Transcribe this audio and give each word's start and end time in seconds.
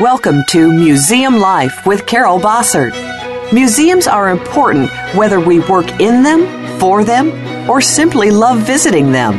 Welcome 0.00 0.44
to 0.48 0.72
Museum 0.72 1.36
Life 1.36 1.84
with 1.84 2.06
Carol 2.06 2.40
Bossert. 2.40 2.94
Museums 3.52 4.06
are 4.06 4.30
important 4.30 4.88
whether 5.14 5.38
we 5.38 5.60
work 5.60 6.00
in 6.00 6.22
them, 6.22 6.80
for 6.80 7.04
them, 7.04 7.30
or 7.68 7.82
simply 7.82 8.30
love 8.30 8.60
visiting 8.60 9.12
them. 9.12 9.34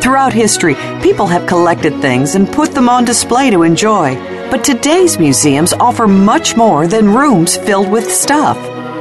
Throughout 0.00 0.32
history, 0.32 0.76
people 1.02 1.26
have 1.26 1.48
collected 1.48 2.00
things 2.00 2.36
and 2.36 2.46
put 2.46 2.70
them 2.70 2.88
on 2.88 3.04
display 3.04 3.50
to 3.50 3.64
enjoy. 3.64 4.14
But 4.48 4.62
today's 4.62 5.18
museums 5.18 5.72
offer 5.72 6.06
much 6.06 6.56
more 6.56 6.86
than 6.86 7.12
rooms 7.12 7.56
filled 7.56 7.90
with 7.90 8.08
stuff. 8.08 8.56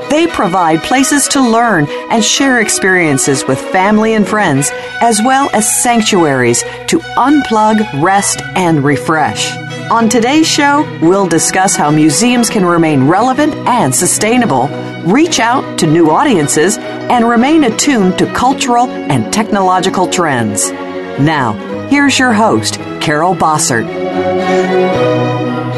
They 0.09 0.25
provide 0.25 0.81
places 0.81 1.27
to 1.27 1.39
learn 1.39 1.85
and 2.09 2.23
share 2.23 2.61
experiences 2.61 3.45
with 3.45 3.61
family 3.61 4.15
and 4.15 4.27
friends, 4.27 4.71
as 5.01 5.21
well 5.21 5.51
as 5.53 5.83
sanctuaries 5.83 6.63
to 6.87 6.97
unplug, 7.15 8.01
rest, 8.01 8.41
and 8.55 8.83
refresh. 8.83 9.64
On 9.91 10.09
today's 10.09 10.47
show, 10.47 10.81
we'll 10.99 11.27
discuss 11.27 11.75
how 11.75 11.91
museums 11.91 12.49
can 12.49 12.65
remain 12.65 13.07
relevant 13.07 13.53
and 13.67 13.93
sustainable, 13.93 14.67
reach 15.05 15.39
out 15.39 15.77
to 15.77 15.85
new 15.85 16.09
audiences, 16.09 16.79
and 16.79 17.29
remain 17.29 17.65
attuned 17.65 18.17
to 18.17 18.25
cultural 18.33 18.89
and 18.89 19.31
technological 19.31 20.07
trends. 20.07 20.71
Now, 21.19 21.53
here's 21.87 22.17
your 22.17 22.33
host, 22.33 22.79
Carol 22.99 23.35
Bossert. 23.35 23.85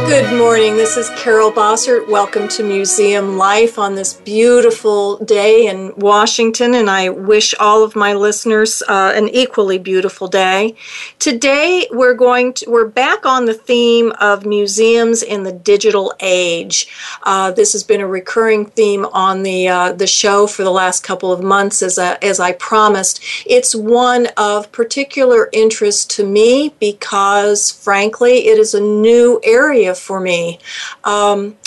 Good 0.08 0.38
morning. 0.38 0.78
This 0.78 0.96
is 0.96 1.10
Carol 1.18 1.52
Bossert. 1.52 2.08
Welcome 2.08 2.48
to 2.48 2.64
Museum 2.64 3.36
Life 3.38 3.78
on 3.78 3.96
this 3.96 4.14
beautiful 4.14 5.18
day 5.18 5.68
in 5.68 5.94
Washington, 5.98 6.76
and 6.76 6.90
I 6.90 7.10
wish 7.10 7.54
all 7.60 7.84
of 7.84 7.94
my 7.94 8.14
listeners 8.14 8.82
uh, 8.88 9.12
an 9.14 9.28
equally 9.28 9.78
beautiful 9.78 10.30
day. 10.30 10.78
Today, 11.20 11.90
we're 11.92 12.14
going 12.14 12.54
to 12.54 12.70
we're 12.70 12.88
back 12.88 13.26
on 13.26 13.44
the 13.44 13.54
theme 13.54 14.14
of 14.22 14.46
museums 14.46 15.24
in 15.24 15.44
the 15.44 15.52
digital 15.52 16.14
age. 16.22 16.88
Uh, 17.24 17.52
this 17.52 17.74
has 17.74 17.84
been 17.84 18.00
a 18.00 18.08
recurring 18.08 18.66
theme 18.66 19.06
on 19.08 19.44
the 19.44 19.68
uh, 19.68 19.92
the 19.92 20.08
show 20.08 20.48
for 20.48 20.64
the 20.64 20.72
last 20.72 21.04
couple 21.04 21.34
of 21.34 21.44
months, 21.44 21.82
as 21.82 21.98
a, 21.98 22.24
as 22.24 22.40
I 22.40 22.54
promised. 22.54 23.22
It's 23.46 23.76
one 23.76 24.28
of 24.38 24.72
particular 24.72 25.50
interest 25.52 26.10
to 26.12 26.26
me 26.26 26.74
because, 26.80 27.72
frankly, 27.72 28.48
it 28.48 28.58
is 28.58 28.74
a 28.74 28.80
new 28.80 29.42
area 29.44 29.96
for 30.00 30.20
me. 30.20 30.60
Um, 31.04 31.58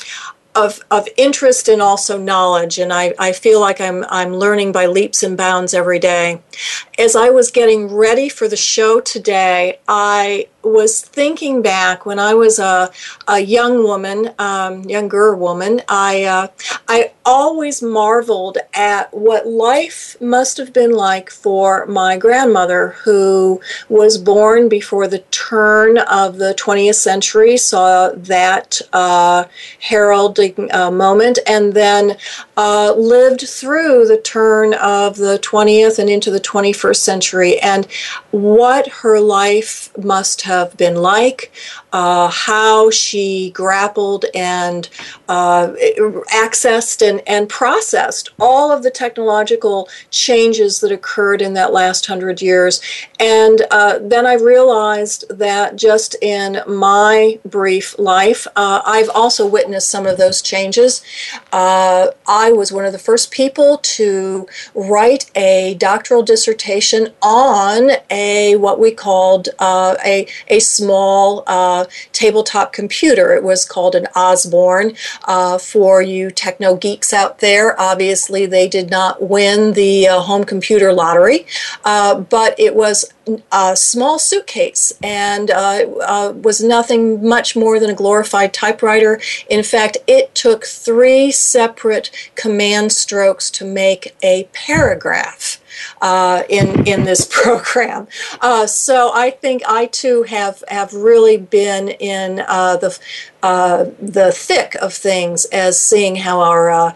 of, 0.54 0.80
of 0.90 1.06
interest 1.16 1.68
and 1.68 1.80
also 1.80 2.18
knowledge, 2.18 2.78
and 2.78 2.92
I, 2.92 3.14
I 3.18 3.32
feel 3.32 3.60
like 3.60 3.80
I'm, 3.80 4.04
I'm 4.08 4.34
learning 4.34 4.72
by 4.72 4.86
leaps 4.86 5.22
and 5.22 5.36
bounds 5.36 5.74
every 5.74 6.00
day. 6.00 6.42
As 6.98 7.14
I 7.14 7.30
was 7.30 7.52
getting 7.52 7.94
ready 7.94 8.28
for 8.28 8.48
the 8.48 8.56
show 8.56 9.00
today, 9.00 9.78
I 9.86 10.48
was 10.62 11.00
thinking 11.00 11.62
back 11.62 12.04
when 12.04 12.18
I 12.18 12.34
was 12.34 12.58
a, 12.58 12.90
a 13.26 13.40
young 13.40 13.82
woman, 13.82 14.34
um, 14.38 14.82
younger 14.84 15.34
woman, 15.34 15.80
I, 15.88 16.24
uh, 16.24 16.48
I 16.86 17.12
always 17.24 17.82
marveled 17.82 18.58
at 18.74 19.12
what 19.14 19.46
life 19.46 20.16
must 20.20 20.58
have 20.58 20.72
been 20.72 20.92
like 20.92 21.30
for 21.30 21.86
my 21.86 22.18
grandmother, 22.18 22.88
who 23.04 23.60
was 23.88 24.18
born 24.18 24.68
before 24.68 25.08
the 25.08 25.20
turn 25.30 25.98
of 25.98 26.36
the 26.36 26.54
20th 26.54 26.96
century, 26.96 27.56
saw 27.56 28.10
that 28.14 28.80
uh, 28.92 29.44
heralding 29.80 30.68
uh, 30.72 30.90
moment, 30.90 31.38
and 31.46 31.72
then 31.72 32.16
uh, 32.56 32.92
lived 32.94 33.48
through 33.48 34.06
the 34.06 34.20
turn 34.20 34.74
of 34.74 35.16
the 35.16 35.38
20th 35.38 35.98
and 35.98 36.10
into 36.10 36.30
the 36.30 36.40
21st 36.40 36.96
century, 36.96 37.58
and 37.60 37.86
what 38.30 38.88
her 38.88 39.20
life 39.20 39.96
must 39.96 40.42
have 40.42 40.49
have 40.50 40.76
been 40.76 40.96
like, 41.14 41.40
uh, 41.92 42.28
how 42.28 42.90
she 42.90 43.50
grappled 43.62 44.24
and 44.34 44.88
uh, 45.28 45.72
accessed 46.44 46.98
and, 47.08 47.18
and 47.26 47.48
processed 47.48 48.30
all 48.38 48.70
of 48.72 48.82
the 48.82 48.90
technological 49.04 49.88
changes 50.10 50.80
that 50.80 50.92
occurred 50.92 51.40
in 51.42 51.52
that 51.54 51.72
last 51.72 52.06
hundred 52.06 52.36
years. 52.42 52.80
And 53.18 53.58
uh, 53.70 53.98
then 54.12 54.24
I 54.26 54.34
realized 54.34 55.20
that 55.44 55.76
just 55.76 56.10
in 56.22 56.48
my 56.66 57.38
brief 57.44 57.98
life, 57.98 58.46
uh, 58.56 58.80
I've 58.96 59.10
also 59.20 59.44
witnessed 59.46 59.90
some 59.90 60.06
of 60.06 60.16
those 60.18 60.42
changes. 60.42 61.02
Uh, 61.52 62.08
I 62.26 62.46
was 62.60 62.72
one 62.72 62.86
of 62.88 62.92
the 62.92 63.06
first 63.10 63.30
people 63.30 63.70
to 63.98 64.46
write 64.74 65.30
a 65.34 65.74
doctoral 65.78 66.22
dissertation 66.22 67.02
on 67.22 67.90
a 68.10 68.56
what 68.56 68.78
we 68.84 68.90
called 69.06 69.48
uh, 69.58 69.94
a, 70.04 70.26
a 70.48 70.60
small 70.60 71.42
tabletop 72.12 72.72
computer. 72.72 73.34
It 73.34 73.42
was 73.42 73.64
called 73.64 73.94
an 73.94 74.06
Osborne. 74.14 74.94
Uh, 75.24 75.58
for 75.58 76.02
you 76.02 76.30
techno 76.30 76.76
geeks 76.76 77.12
out 77.12 77.38
there, 77.38 77.78
obviously 77.80 78.46
they 78.46 78.68
did 78.68 78.90
not 78.90 79.22
win 79.22 79.72
the 79.72 80.08
uh, 80.08 80.20
home 80.20 80.44
computer 80.44 80.92
lottery, 80.92 81.46
uh, 81.84 82.18
but 82.18 82.58
it 82.58 82.74
was 82.74 83.12
a 83.52 83.76
small 83.76 84.18
suitcase 84.18 84.92
and 85.02 85.50
uh, 85.50 85.86
uh, 86.02 86.32
was 86.34 86.62
nothing 86.62 87.26
much 87.26 87.54
more 87.54 87.78
than 87.78 87.90
a 87.90 87.94
glorified 87.94 88.52
typewriter. 88.52 89.20
In 89.48 89.62
fact, 89.62 89.98
it 90.06 90.34
took 90.34 90.64
three 90.64 91.30
separate 91.30 92.10
command 92.34 92.92
strokes 92.92 93.50
to 93.50 93.64
make 93.64 94.16
a 94.22 94.48
paragraph 94.52 95.59
uh, 96.00 96.42
in 96.48 96.86
in 96.86 97.04
this 97.04 97.26
program. 97.30 98.08
Uh, 98.40 98.66
so 98.66 99.12
I 99.14 99.30
think 99.30 99.62
I 99.66 99.86
too 99.86 100.22
have 100.24 100.62
have 100.68 100.92
really 100.92 101.36
been 101.36 101.88
in 101.88 102.44
uh, 102.46 102.76
the 102.76 102.98
uh, 103.42 103.84
the 104.00 104.32
thick 104.32 104.74
of 104.76 104.92
things 104.92 105.44
as 105.46 105.78
seeing 105.78 106.16
how 106.16 106.40
our 106.40 106.70
uh, 106.70 106.92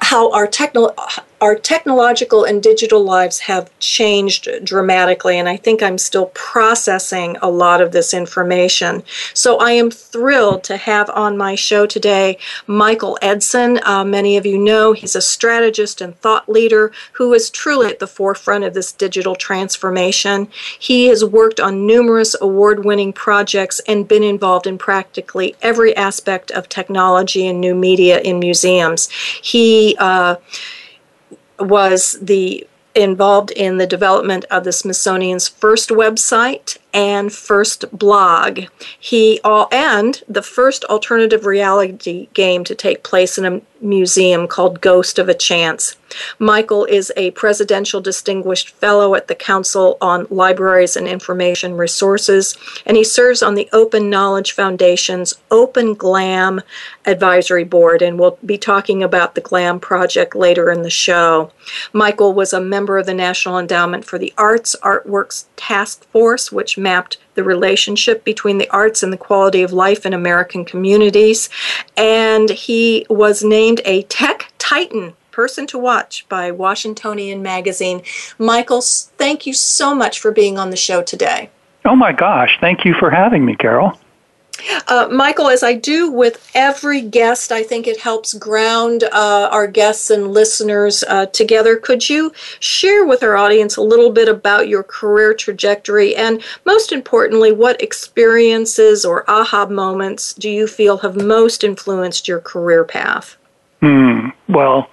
how 0.00 0.30
our 0.32 0.46
techno 0.46 0.94
our 1.44 1.54
technological 1.54 2.44
and 2.44 2.62
digital 2.62 3.04
lives 3.04 3.40
have 3.40 3.70
changed 3.78 4.48
dramatically, 4.64 5.38
and 5.38 5.46
I 5.46 5.58
think 5.58 5.82
I'm 5.82 5.98
still 5.98 6.30
processing 6.32 7.36
a 7.42 7.50
lot 7.50 7.82
of 7.82 7.92
this 7.92 8.14
information. 8.14 9.02
So 9.34 9.58
I 9.58 9.72
am 9.72 9.90
thrilled 9.90 10.64
to 10.64 10.78
have 10.78 11.10
on 11.10 11.36
my 11.36 11.54
show 11.54 11.84
today 11.84 12.38
Michael 12.66 13.18
Edson. 13.20 13.78
Uh, 13.84 14.06
many 14.06 14.38
of 14.38 14.46
you 14.46 14.56
know 14.56 14.94
he's 14.94 15.14
a 15.14 15.20
strategist 15.20 16.00
and 16.00 16.18
thought 16.18 16.48
leader 16.48 16.92
who 17.12 17.34
is 17.34 17.50
truly 17.50 17.88
at 17.88 17.98
the 17.98 18.06
forefront 18.06 18.64
of 18.64 18.72
this 18.72 18.90
digital 18.90 19.36
transformation. 19.36 20.48
He 20.78 21.08
has 21.08 21.22
worked 21.22 21.60
on 21.60 21.86
numerous 21.86 22.34
award 22.40 22.86
winning 22.86 23.12
projects 23.12 23.82
and 23.86 24.08
been 24.08 24.22
involved 24.22 24.66
in 24.66 24.78
practically 24.78 25.56
every 25.60 25.94
aspect 25.94 26.50
of 26.52 26.70
technology 26.70 27.46
and 27.46 27.60
new 27.60 27.74
media 27.74 28.20
in 28.20 28.38
museums. 28.38 29.10
He 29.42 29.94
uh, 29.98 30.36
was 31.58 32.18
the 32.20 32.66
involved 32.94 33.50
in 33.50 33.78
the 33.78 33.86
development 33.86 34.44
of 34.50 34.64
the 34.64 34.72
Smithsonian's 34.72 35.48
first 35.48 35.90
website 35.90 36.78
and 36.94 37.32
first 37.32 37.84
blog. 37.92 38.60
He 38.98 39.40
all 39.44 39.68
and 39.70 40.22
the 40.28 40.42
first 40.42 40.84
alternative 40.84 41.44
reality 41.44 42.28
game 42.32 42.64
to 42.64 42.74
take 42.74 43.02
place 43.02 43.36
in 43.36 43.44
a 43.44 43.60
museum 43.84 44.48
called 44.48 44.80
Ghost 44.80 45.18
of 45.18 45.28
a 45.28 45.34
Chance. 45.34 45.96
Michael 46.38 46.84
is 46.84 47.12
a 47.16 47.32
Presidential 47.32 48.00
Distinguished 48.00 48.70
Fellow 48.70 49.14
at 49.14 49.26
the 49.26 49.34
Council 49.34 49.98
on 50.00 50.26
Libraries 50.30 50.96
and 50.96 51.08
Information 51.08 51.76
Resources, 51.76 52.56
and 52.86 52.96
he 52.96 53.04
serves 53.04 53.42
on 53.42 53.56
the 53.56 53.68
Open 53.72 54.08
Knowledge 54.08 54.52
Foundation's 54.52 55.34
Open 55.50 55.94
GLAM 55.94 56.62
Advisory 57.04 57.64
Board, 57.64 58.00
and 58.00 58.18
we'll 58.18 58.38
be 58.46 58.56
talking 58.58 59.02
about 59.02 59.34
the 59.34 59.40
GLAM 59.40 59.80
project 59.80 60.36
later 60.36 60.70
in 60.70 60.82
the 60.82 60.90
show. 60.90 61.50
Michael 61.92 62.32
was 62.32 62.52
a 62.52 62.60
member 62.60 62.96
of 62.96 63.06
the 63.06 63.14
National 63.14 63.58
Endowment 63.58 64.04
for 64.04 64.18
the 64.18 64.32
Arts 64.38 64.76
Artworks 64.82 65.46
Task 65.56 66.08
Force, 66.10 66.52
which 66.52 66.78
mapped 66.84 67.16
the 67.34 67.42
relationship 67.42 68.22
between 68.22 68.58
the 68.58 68.70
arts 68.70 69.02
and 69.02 69.12
the 69.12 69.16
quality 69.16 69.62
of 69.62 69.72
life 69.72 70.06
in 70.06 70.12
American 70.12 70.64
communities. 70.64 71.50
And 71.96 72.48
he 72.50 73.04
was 73.10 73.42
named 73.42 73.80
a 73.84 74.02
Tech 74.02 74.52
Titan 74.58 75.14
Person 75.32 75.66
to 75.66 75.78
Watch 75.78 76.24
by 76.28 76.52
Washingtonian 76.52 77.42
Magazine. 77.42 78.02
Michael, 78.38 78.82
thank 78.82 79.46
you 79.46 79.52
so 79.52 79.92
much 79.92 80.20
for 80.20 80.30
being 80.30 80.58
on 80.58 80.70
the 80.70 80.76
show 80.76 81.02
today. 81.02 81.50
Oh 81.84 81.96
my 81.96 82.12
gosh, 82.12 82.56
thank 82.60 82.84
you 82.84 82.94
for 82.94 83.10
having 83.10 83.44
me, 83.44 83.56
Carol. 83.56 83.98
Uh, 84.88 85.08
Michael, 85.10 85.48
as 85.48 85.62
I 85.62 85.74
do 85.74 86.10
with 86.10 86.50
every 86.54 87.00
guest, 87.00 87.52
I 87.52 87.62
think 87.62 87.86
it 87.86 88.00
helps 88.00 88.34
ground 88.34 89.04
uh, 89.04 89.48
our 89.50 89.66
guests 89.66 90.10
and 90.10 90.32
listeners 90.32 91.04
uh, 91.08 91.26
together. 91.26 91.76
Could 91.76 92.08
you 92.08 92.32
share 92.60 93.04
with 93.04 93.22
our 93.22 93.36
audience 93.36 93.76
a 93.76 93.82
little 93.82 94.10
bit 94.10 94.28
about 94.28 94.68
your 94.68 94.82
career 94.82 95.34
trajectory 95.34 96.14
and, 96.16 96.42
most 96.64 96.92
importantly, 96.92 97.52
what 97.52 97.80
experiences 97.82 99.04
or 99.04 99.28
aha 99.28 99.66
moments 99.66 100.34
do 100.34 100.48
you 100.48 100.66
feel 100.66 100.98
have 100.98 101.16
most 101.16 101.64
influenced 101.64 102.28
your 102.28 102.40
career 102.40 102.84
path? 102.84 103.36
Hmm. 103.80 104.28
Well, 104.48 104.90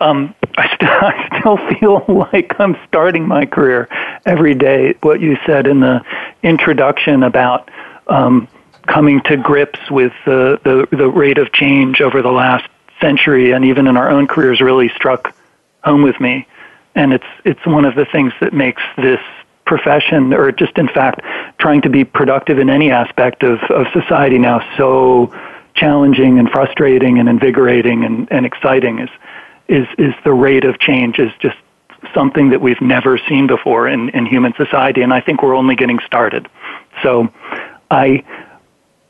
um, 0.00 0.34
I, 0.56 0.68
st- 0.68 0.82
I 0.82 1.38
still 1.38 1.56
feel 1.78 2.04
like 2.32 2.58
I'm 2.58 2.76
starting 2.86 3.26
my 3.26 3.46
career 3.46 3.88
every 4.26 4.54
day. 4.54 4.94
What 5.02 5.20
you 5.20 5.36
said 5.46 5.66
in 5.66 5.80
the 5.80 6.02
introduction 6.42 7.22
about 7.22 7.70
um, 8.06 8.48
coming 8.86 9.20
to 9.22 9.36
grips 9.36 9.78
with 9.90 10.12
the, 10.24 10.60
the, 10.64 10.96
the 10.96 11.08
rate 11.08 11.38
of 11.38 11.52
change 11.52 12.00
over 12.00 12.22
the 12.22 12.30
last 12.30 12.68
century 13.00 13.52
and 13.52 13.64
even 13.64 13.86
in 13.86 13.96
our 13.96 14.10
own 14.10 14.26
careers 14.26 14.60
really 14.60 14.88
struck 14.90 15.34
home 15.82 16.02
with 16.02 16.18
me. 16.20 16.46
And 16.94 17.12
it's, 17.12 17.26
it's 17.44 17.64
one 17.66 17.84
of 17.84 17.94
the 17.94 18.04
things 18.04 18.32
that 18.40 18.52
makes 18.52 18.82
this 18.96 19.20
profession, 19.66 20.32
or 20.32 20.52
just 20.52 20.76
in 20.78 20.88
fact, 20.88 21.20
trying 21.58 21.82
to 21.82 21.90
be 21.90 22.04
productive 22.04 22.58
in 22.58 22.70
any 22.70 22.90
aspect 22.90 23.42
of, 23.42 23.58
of 23.70 23.86
society 23.92 24.38
now 24.38 24.60
so 24.76 25.34
challenging 25.74 26.38
and 26.38 26.50
frustrating 26.50 27.18
and 27.18 27.28
invigorating 27.28 28.04
and, 28.04 28.30
and 28.30 28.46
exciting 28.46 29.00
is, 29.00 29.10
is, 29.66 29.86
is 29.98 30.14
the 30.24 30.32
rate 30.32 30.64
of 30.64 30.78
change 30.78 31.18
is 31.18 31.32
just 31.40 31.56
something 32.12 32.50
that 32.50 32.60
we've 32.60 32.80
never 32.80 33.18
seen 33.28 33.46
before 33.46 33.88
in, 33.88 34.10
in 34.10 34.26
human 34.26 34.52
society. 34.56 35.00
And 35.02 35.12
I 35.12 35.20
think 35.20 35.42
we're 35.42 35.56
only 35.56 35.74
getting 35.74 35.98
started. 36.00 36.48
So 37.02 37.32
I, 37.90 38.22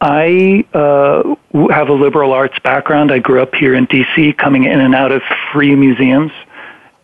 I 0.01 0.65
uh, 0.75 1.35
have 1.71 1.89
a 1.89 1.93
liberal 1.93 2.33
arts 2.33 2.59
background. 2.59 3.11
I 3.11 3.19
grew 3.19 3.41
up 3.41 3.55
here 3.55 3.75
in 3.75 3.87
D.C., 3.87 4.35
coming 4.35 4.65
in 4.65 4.81
and 4.81 4.95
out 4.95 5.13
of 5.13 5.23
free 5.53 5.75
museums, 5.75 6.33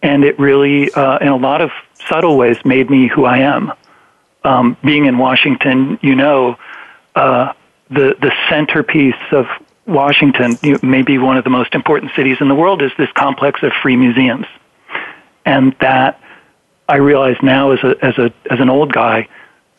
and 0.03 0.25
it 0.25 0.39
really, 0.39 0.93
uh, 0.93 1.19
in 1.19 1.29
a 1.29 1.37
lot 1.37 1.61
of 1.61 1.71
subtle 2.09 2.37
ways, 2.37 2.57
made 2.65 2.91
me 2.91 3.07
who 3.07 3.25
I 3.25 3.39
am. 3.39 3.73
Um, 4.43 4.77
being 4.83 5.07
in 5.07 5.19
Washington, 5.19 5.99
you 6.03 6.15
know, 6.15 6.59
uh, 7.15 7.53
the 7.91 8.17
the 8.21 8.33
centerpiece 8.49 9.15
of 9.33 9.47
Washington, 9.87 10.57
you 10.63 10.73
know, 10.73 10.79
maybe 10.83 11.19
one 11.19 11.37
of 11.37 11.45
the 11.45 11.51
most 11.51 11.75
important 11.75 12.13
cities 12.17 12.39
in 12.41 12.49
the 12.49 12.55
world, 12.55 12.83
is 12.83 12.91
this 12.97 13.11
complex 13.13 13.63
of 13.63 13.73
free 13.83 13.97
museums, 13.97 14.47
and 15.45 15.77
that 15.81 16.21
I 16.89 16.97
realize 16.97 17.37
now 17.43 17.73
as 17.73 17.81
a 17.85 18.05
as 18.05 18.19
a 18.19 18.33
as 18.51 18.61
an 18.61 18.71
old 18.71 18.93
guy 18.93 19.29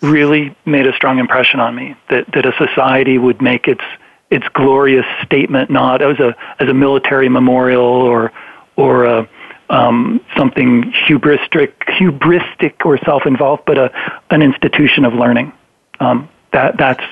really 0.02 0.56
made 0.66 0.88
a 0.88 0.94
strong 0.94 1.20
impression 1.20 1.60
on 1.60 1.76
me 1.76 1.96
that, 2.10 2.26
that 2.34 2.46
a 2.46 2.54
society 2.58 3.18
would 3.18 3.42
make 3.42 3.68
its 3.68 3.84
its 4.30 4.48
glorious 4.54 5.06
statement 5.24 5.70
not 5.70 6.02
as 6.02 6.18
a 6.20 6.36
as 6.60 6.70
a 6.70 6.74
military 6.74 7.30
memorial 7.30 7.84
or 7.84 8.32
or 8.78 9.04
a, 9.04 9.30
um, 9.70 10.22
something 10.36 10.92
hubristic 11.08 11.74
hubristic 12.00 12.86
or 12.86 12.98
self 13.00 13.26
involved, 13.26 13.64
but 13.66 13.78
a 13.78 13.92
an 14.32 14.42
institution 14.42 15.06
of 15.06 15.14
learning. 15.14 15.52
Um, 16.00 16.30
that 16.52 16.78
that's 16.78 17.04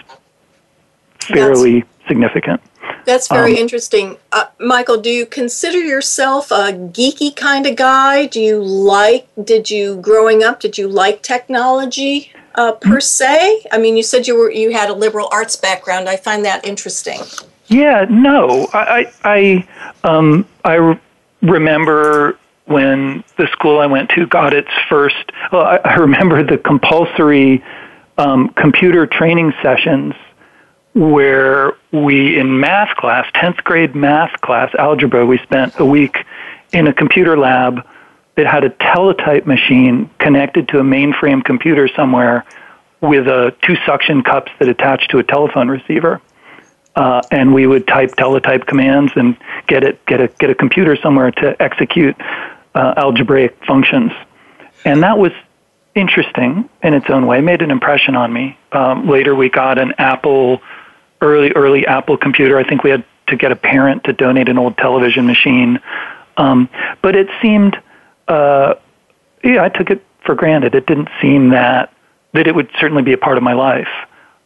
fairly 1.20 1.82
that's, 1.82 2.08
significant. 2.08 2.62
That's 3.06 3.28
very 3.28 3.54
um, 3.54 3.60
interesting. 3.60 4.18
Uh, 4.32 4.46
Michael, 4.60 4.98
do 4.98 5.10
you 5.10 5.26
consider 5.26 5.80
yourself 5.80 6.52
a 6.52 6.74
geeky 6.74 7.36
kind 7.36 7.66
of 7.66 7.76
guy? 7.76 8.26
Do 8.26 8.42
you 8.42 8.62
like, 8.62 9.28
did 9.42 9.70
you, 9.70 9.98
growing 9.98 10.44
up, 10.44 10.60
did 10.60 10.78
you 10.78 10.88
like 10.88 11.22
technology? 11.22 12.32
Uh, 12.60 12.74
per 12.74 13.00
se? 13.00 13.66
I 13.72 13.78
mean, 13.78 13.96
you 13.96 14.04
said 14.04 14.28
you 14.28 14.38
were 14.38 14.52
you 14.52 14.72
had 14.72 14.90
a 14.90 14.94
liberal 14.94 15.30
arts 15.32 15.56
background. 15.56 16.10
I 16.10 16.18
find 16.18 16.44
that 16.44 16.66
interesting. 16.66 17.22
Yeah, 17.68 18.06
no, 18.10 18.68
I 18.74 19.12
I 19.24 19.68
um, 20.04 20.46
I 20.66 20.74
re- 20.76 21.00
remember 21.42 22.38
when 22.66 23.24
the 23.38 23.48
school 23.48 23.80
I 23.80 23.86
went 23.86 24.10
to 24.12 24.28
got 24.28 24.54
its 24.54 24.72
first. 24.90 25.32
Well, 25.52 25.64
I, 25.64 25.78
I 25.86 25.96
remember 25.96 26.44
the 26.44 26.58
compulsory 26.58 27.64
um, 28.18 28.50
computer 28.50 29.08
training 29.08 29.54
sessions 29.64 30.14
where 30.94 31.78
we 31.94 32.38
in 32.38 32.60
math 32.60 32.94
class, 32.98 33.26
tenth 33.36 33.64
grade 33.64 33.96
math 33.96 34.42
class, 34.42 34.74
algebra, 34.76 35.26
we 35.26 35.38
spent 35.38 35.80
a 35.80 35.86
week 35.86 36.26
in 36.74 36.88
a 36.88 36.94
computer 36.94 37.38
lab 37.38 37.88
that 38.40 38.48
had 38.48 38.64
a 38.64 38.70
teletype 38.70 39.46
machine 39.46 40.10
connected 40.18 40.70
to 40.70 40.80
a 40.80 40.82
mainframe 40.82 41.44
computer 41.44 41.90
somewhere 41.90 42.46
with 43.02 43.28
uh, 43.28 43.52
two 43.62 43.76
suction 43.86 44.24
cups 44.24 44.50
that 44.60 44.70
attached 44.70 45.12
to 45.12 45.18
a 45.18 45.24
telephone 45.24 45.68
receiver. 45.68 46.22
Uh, 46.96 47.22
and 47.32 47.54
we 47.54 47.68
would 47.68 47.86
type 47.86 48.16
teletype 48.16 48.66
commands 48.66 49.12
and 49.18 49.36
get 49.68 49.84
it 49.84 50.06
get 50.06 50.22
a 50.22 50.30
get 50.40 50.50
a 50.50 50.56
computer 50.56 50.96
somewhere 50.96 51.32
to 51.32 51.62
execute 51.62 52.16
uh, 52.76 52.94
algebraic 52.96 53.58
functions, 53.66 54.12
and 54.86 55.04
that 55.04 55.18
was 55.18 55.34
interesting 55.94 56.70
in 56.82 56.94
its 56.94 57.10
own 57.10 57.28
way. 57.28 57.42
Made 57.42 57.62
an 57.62 57.72
impression 57.72 58.16
on 58.16 58.32
me. 58.32 58.58
Um, 58.72 59.08
later, 59.08 59.36
we 59.36 59.50
got 59.50 59.78
an 59.78 59.94
Apple 59.98 60.62
early 61.20 61.52
early 61.52 61.86
Apple 61.86 62.16
computer. 62.16 62.58
I 62.58 62.64
think 62.64 62.84
we 62.84 62.90
had 62.90 63.04
to 63.28 63.36
get 63.36 63.52
a 63.52 63.56
parent 63.58 64.06
to 64.06 64.14
donate 64.14 64.48
an 64.48 64.58
old 64.58 64.78
television 64.78 65.28
machine, 65.28 65.80
um, 66.38 66.70
but 67.02 67.16
it 67.18 67.28
seemed 67.42 67.78
uh, 68.30 68.76
yeah, 69.44 69.64
I 69.64 69.70
took 69.70 69.90
it 69.90 70.06
for 70.26 70.36
granted. 70.36 70.76
It 70.76 70.86
didn't 70.86 71.10
seem 71.22 71.50
that 71.50 71.94
that 72.34 72.48
it 72.48 72.54
would 72.54 72.70
certainly 72.80 73.02
be 73.02 73.14
a 73.14 73.18
part 73.18 73.38
of 73.38 73.44
my 73.44 73.54
life. 73.54 73.90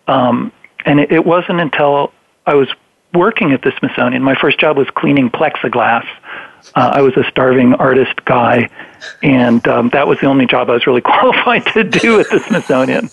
Um, 0.07 0.51
and 0.85 1.01
it, 1.01 1.11
it 1.11 1.25
wasn't 1.25 1.59
until 1.59 2.13
I 2.45 2.55
was 2.55 2.69
working 3.13 3.51
at 3.51 3.61
the 3.61 3.73
Smithsonian. 3.77 4.23
My 4.23 4.35
first 4.35 4.57
job 4.57 4.77
was 4.77 4.89
cleaning 4.91 5.29
plexiglass. 5.29 6.07
Uh, 6.75 6.91
I 6.93 7.01
was 7.01 7.15
a 7.17 7.25
starving 7.29 7.73
artist 7.73 8.23
guy, 8.25 8.69
and 9.21 9.65
um, 9.67 9.89
that 9.89 10.07
was 10.07 10.19
the 10.19 10.27
only 10.27 10.45
job 10.45 10.69
I 10.69 10.73
was 10.73 10.87
really 10.87 11.01
qualified 11.11 11.65
to 11.73 11.83
do 11.83 12.21
at 12.21 12.29
the 12.29 12.39
Smithsonian. 12.39 13.09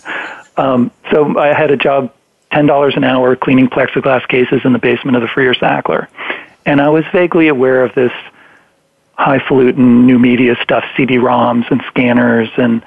Um, 0.57 0.93
so 1.11 1.37
I 1.37 1.49
had 1.49 1.71
a 1.71 1.77
job, 1.77 2.15
ten 2.53 2.67
dollars 2.67 2.95
an 2.97 3.03
hour, 3.03 3.35
cleaning 3.35 3.69
plexiglass 3.69 4.27
cases 4.29 4.61
in 4.65 4.73
the 4.73 4.79
basement 4.79 5.17
of 5.17 5.23
the 5.23 5.29
Freer 5.29 5.55
Sackler, 5.55 6.07
and 6.65 6.81
I 6.81 6.89
was 6.91 7.05
vaguely 7.13 7.49
aware 7.49 7.85
of 7.85 7.93
this 7.95 8.13
highfalutin 9.21 10.07
new 10.07 10.19
media 10.19 10.57
stuff, 10.63 10.83
CD-ROMs 10.97 11.71
and 11.71 11.83
scanners, 11.89 12.49
and 12.57 12.83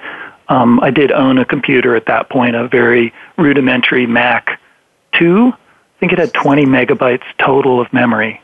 um, 0.49 0.79
I 0.81 0.89
did 0.89 1.11
own 1.11 1.37
a 1.37 1.45
computer 1.45 1.95
at 1.95 2.07
that 2.07 2.29
point, 2.29 2.55
a 2.55 2.67
very 2.67 3.13
rudimentary 3.37 4.05
Mac 4.07 4.59
2. 5.13 5.53
I 5.53 5.99
think 5.99 6.11
it 6.11 6.19
had 6.19 6.33
20 6.33 6.65
megabytes 6.65 7.23
total 7.37 7.79
of 7.79 7.91
memory. 7.93 8.41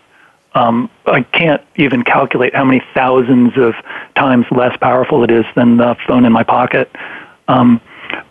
Um, 0.53 0.89
I 1.05 1.21
can't 1.23 1.61
even 1.75 2.03
calculate 2.03 2.55
how 2.55 2.63
many 2.63 2.81
thousands 2.93 3.57
of 3.57 3.73
times 4.15 4.45
less 4.51 4.75
powerful 4.77 5.23
it 5.23 5.31
is 5.31 5.45
than 5.55 5.77
the 5.77 5.95
phone 6.07 6.25
in 6.25 6.31
my 6.31 6.43
pocket. 6.43 6.89
Um, 7.47 7.81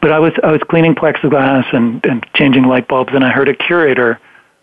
but 0.00 0.12
I 0.12 0.18
was 0.18 0.33
I 0.42 0.50
was 0.50 0.61
cleaning 0.68 0.94
plexiglass 0.94 1.73
and, 1.73 2.04
and 2.04 2.26
changing 2.35 2.64
light 2.64 2.88
bulbs, 2.88 3.12
and 3.14 3.25
I 3.25 3.30
heard 3.30 3.49
a 3.49 3.54
curator, 3.54 4.18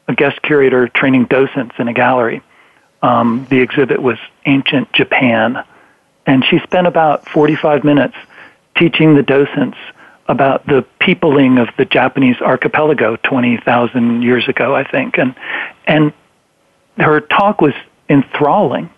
a 0.08 0.16
guest 0.16 0.42
curator, 0.42 0.90
training 0.90 1.26
docents 1.26 1.76
in 1.80 1.88
a 1.88 1.94
gallery 1.94 2.42
um, 3.02 3.46
the 3.50 3.60
exhibit 3.60 4.02
was 4.02 4.18
Ancient 4.46 4.92
Japan. 4.94 5.64
And 6.26 6.44
she 6.46 6.60
spent 6.60 6.88
about 6.88 7.30
45 7.30 7.84
minutes 7.84 8.16
teaching 8.76 9.16
the 9.16 9.24
docents 9.24 9.78
about 10.28 10.66
the 10.66 10.86
peopling 11.00 11.60
of 11.60 11.70
the 11.78 11.86
Japanese 11.86 12.38
archipelago 12.42 13.16
20,000 13.18 14.24
years 14.24 14.48
ago, 14.48 14.76
I 14.76 14.84
think. 14.84 15.18
And, 15.18 15.36
and 15.86 16.14
her 16.98 17.22
talk 17.22 17.62
was 17.62 17.74
enthralling. 18.10 18.90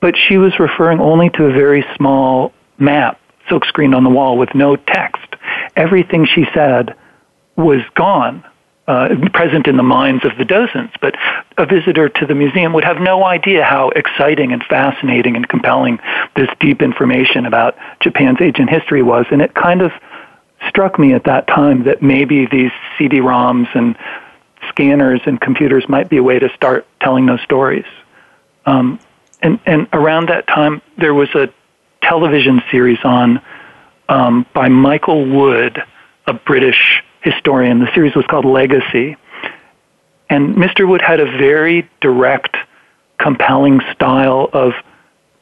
But 0.00 0.16
she 0.16 0.36
was 0.36 0.58
referring 0.60 1.00
only 1.00 1.30
to 1.30 1.46
a 1.46 1.52
very 1.52 1.84
small 1.96 2.52
map, 2.78 3.20
silkscreened 3.48 3.96
on 3.96 4.04
the 4.04 4.10
wall 4.10 4.38
with 4.38 4.54
no 4.54 4.76
text. 4.76 5.26
Everything 5.74 6.26
she 6.26 6.44
said 6.54 6.94
was 7.56 7.80
gone 7.94 8.44
uh, 8.86 9.08
present 9.32 9.66
in 9.66 9.76
the 9.76 9.82
minds 9.82 10.24
of 10.24 10.36
the 10.36 10.44
docents, 10.44 10.94
but 11.00 11.14
a 11.56 11.64
visitor 11.64 12.08
to 12.08 12.26
the 12.26 12.34
museum 12.34 12.72
would 12.74 12.84
have 12.84 13.00
no 13.00 13.24
idea 13.24 13.64
how 13.64 13.88
exciting 13.90 14.52
and 14.52 14.62
fascinating 14.64 15.36
and 15.36 15.48
compelling 15.48 15.98
this 16.36 16.48
deep 16.60 16.82
information 16.82 17.46
about 17.46 17.76
Japan's 18.00 18.38
ancient 18.40 18.68
history 18.68 19.02
was. 19.02 19.24
And 19.30 19.40
it 19.40 19.54
kind 19.54 19.80
of 19.80 19.92
struck 20.68 20.98
me 20.98 21.14
at 21.14 21.24
that 21.24 21.46
time 21.46 21.84
that 21.84 22.02
maybe 22.02 22.46
these 22.46 22.72
CD-ROMs 22.98 23.74
and 23.74 23.96
scanners 24.68 25.20
and 25.24 25.40
computers 25.40 25.88
might 25.88 26.08
be 26.08 26.18
a 26.18 26.22
way 26.22 26.38
to 26.38 26.48
start 26.54 26.86
telling 27.00 27.26
those 27.26 27.40
stories. 27.42 27.86
Um, 28.66 28.98
and, 29.40 29.60
and 29.66 29.88
around 29.92 30.28
that 30.28 30.46
time, 30.46 30.82
there 30.98 31.14
was 31.14 31.28
a 31.34 31.52
television 32.02 32.62
series 32.70 32.98
on 33.04 33.40
um, 34.08 34.46
by 34.52 34.68
Michael 34.68 35.24
Wood, 35.24 35.82
a 36.26 36.34
British 36.34 37.02
historian. 37.24 37.80
The 37.80 37.92
series 37.94 38.14
was 38.14 38.24
called 38.26 38.44
Legacy. 38.44 39.16
And 40.30 40.54
Mr. 40.56 40.88
Wood 40.88 41.02
had 41.02 41.20
a 41.20 41.24
very 41.24 41.88
direct 42.00 42.56
compelling 43.18 43.80
style 43.92 44.48
of 44.52 44.72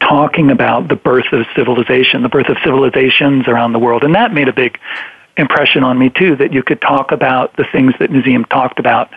talking 0.00 0.50
about 0.50 0.88
the 0.88 0.96
birth 0.96 1.32
of 1.32 1.46
civilization, 1.54 2.22
the 2.22 2.28
birth 2.28 2.48
of 2.48 2.56
civilizations 2.64 3.46
around 3.46 3.72
the 3.72 3.78
world. 3.78 4.04
And 4.04 4.14
that 4.14 4.32
made 4.32 4.48
a 4.48 4.52
big 4.52 4.78
impression 5.36 5.84
on 5.84 5.98
me 5.98 6.10
too, 6.10 6.36
that 6.36 6.52
you 6.52 6.62
could 6.62 6.80
talk 6.80 7.12
about 7.12 7.56
the 7.56 7.64
things 7.70 7.94
that 7.98 8.10
Museum 8.10 8.44
talked 8.44 8.78
about 8.78 9.10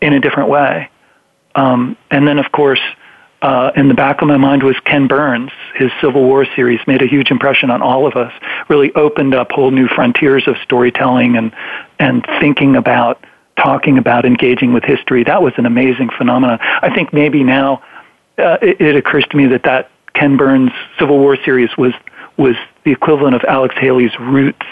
in 0.00 0.12
a 0.12 0.20
different 0.20 0.48
way. 0.48 0.90
Um, 1.54 1.96
and 2.10 2.26
then, 2.26 2.38
of 2.38 2.50
course, 2.52 2.80
uh, 3.42 3.72
in 3.74 3.88
the 3.88 3.94
back 3.94 4.22
of 4.22 4.28
my 4.28 4.36
mind 4.36 4.62
was 4.62 4.76
Ken 4.84 5.08
Burns. 5.08 5.50
His 5.74 5.90
Civil 6.00 6.22
War 6.22 6.46
series 6.54 6.80
made 6.86 7.02
a 7.02 7.06
huge 7.06 7.30
impression 7.30 7.70
on 7.70 7.82
all 7.82 8.06
of 8.06 8.14
us. 8.14 8.32
Really 8.68 8.94
opened 8.94 9.34
up 9.34 9.50
whole 9.50 9.72
new 9.72 9.88
frontiers 9.88 10.46
of 10.46 10.56
storytelling 10.62 11.36
and 11.36 11.52
and 11.98 12.24
thinking 12.40 12.76
about, 12.76 13.24
talking 13.56 13.98
about, 13.98 14.24
engaging 14.24 14.72
with 14.72 14.84
history. 14.84 15.24
That 15.24 15.42
was 15.42 15.52
an 15.56 15.66
amazing 15.66 16.10
phenomenon. 16.16 16.60
I 16.60 16.94
think 16.94 17.12
maybe 17.12 17.42
now 17.42 17.82
uh, 18.38 18.58
it, 18.62 18.80
it 18.80 18.96
occurs 18.96 19.24
to 19.30 19.36
me 19.36 19.46
that 19.46 19.64
that 19.64 19.90
Ken 20.14 20.36
Burns 20.36 20.70
Civil 20.98 21.18
War 21.18 21.36
series 21.44 21.76
was 21.76 21.92
was 22.36 22.54
the 22.84 22.92
equivalent 22.92 23.34
of 23.34 23.42
Alex 23.48 23.74
Haley's 23.76 24.16
Roots, 24.20 24.66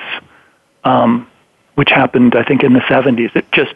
um, 0.85 1.29
which 1.75 1.91
happened 1.91 2.37
I 2.37 2.45
think 2.45 2.63
in 2.63 2.73
the 2.73 2.81
70s. 2.81 3.35
It 3.35 3.51
just 3.51 3.75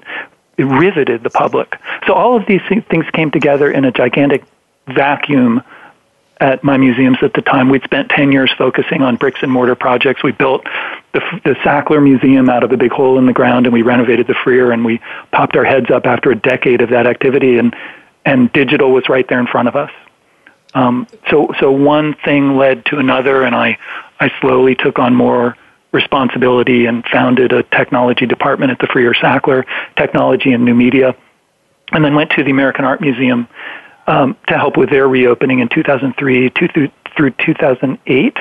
it 0.56 0.64
riveted 0.66 1.24
the 1.24 1.30
public. 1.30 1.74
So 2.06 2.12
all 2.12 2.36
of 2.36 2.46
these 2.46 2.60
things 2.68 3.04
came 3.12 3.32
together 3.32 3.72
in 3.72 3.84
a 3.84 3.90
gigantic 3.90 4.44
vacuum 4.86 5.62
at 6.40 6.64
my 6.64 6.76
museums 6.76 7.18
at 7.22 7.32
the 7.32 7.42
time. 7.42 7.68
We'd 7.68 7.84
spent 7.84 8.10
10 8.10 8.32
years 8.32 8.52
focusing 8.58 9.02
on 9.02 9.16
bricks 9.16 9.40
and 9.42 9.50
mortar 9.50 9.74
projects. 9.74 10.22
We 10.22 10.32
built 10.32 10.64
the, 11.12 11.20
the 11.44 11.54
Sackler 11.64 12.02
Museum 12.02 12.48
out 12.48 12.64
of 12.64 12.72
a 12.72 12.76
big 12.76 12.90
hole 12.90 13.18
in 13.18 13.26
the 13.26 13.32
ground 13.32 13.66
and 13.66 13.72
we 13.72 13.82
renovated 13.82 14.26
the 14.26 14.34
Freer 14.34 14.72
and 14.72 14.84
we 14.84 15.00
popped 15.32 15.56
our 15.56 15.64
heads 15.64 15.90
up 15.90 16.06
after 16.06 16.30
a 16.30 16.36
decade 16.36 16.80
of 16.80 16.90
that 16.90 17.06
activity 17.06 17.58
and, 17.58 17.74
and 18.24 18.52
digital 18.52 18.92
was 18.92 19.08
right 19.08 19.26
there 19.28 19.38
in 19.38 19.46
front 19.46 19.68
of 19.68 19.76
us. 19.76 19.90
Um, 20.74 21.06
so, 21.30 21.54
so 21.60 21.70
one 21.70 22.14
thing 22.24 22.56
led 22.56 22.84
to 22.86 22.98
another 22.98 23.44
and 23.44 23.54
I, 23.54 23.78
I 24.18 24.32
slowly 24.40 24.74
took 24.74 24.98
on 24.98 25.14
more 25.14 25.56
responsibility 25.92 26.86
and 26.86 27.04
founded 27.06 27.52
a 27.52 27.62
technology 27.62 28.26
department 28.26 28.72
at 28.72 28.80
the 28.80 28.88
Freer 28.88 29.14
Sackler, 29.14 29.64
technology 29.96 30.52
and 30.52 30.64
new 30.64 30.74
media, 30.74 31.14
and 31.92 32.04
then 32.04 32.16
went 32.16 32.30
to 32.30 32.42
the 32.42 32.50
American 32.50 32.84
Art 32.84 33.00
Museum 33.00 33.46
um, 34.06 34.36
to 34.48 34.58
help 34.58 34.76
with 34.76 34.90
their 34.90 35.08
reopening 35.08 35.60
in 35.60 35.68
2003 35.68 36.50
two 36.50 36.68
through, 36.68 36.90
through 37.16 37.30
2008. 37.44 38.36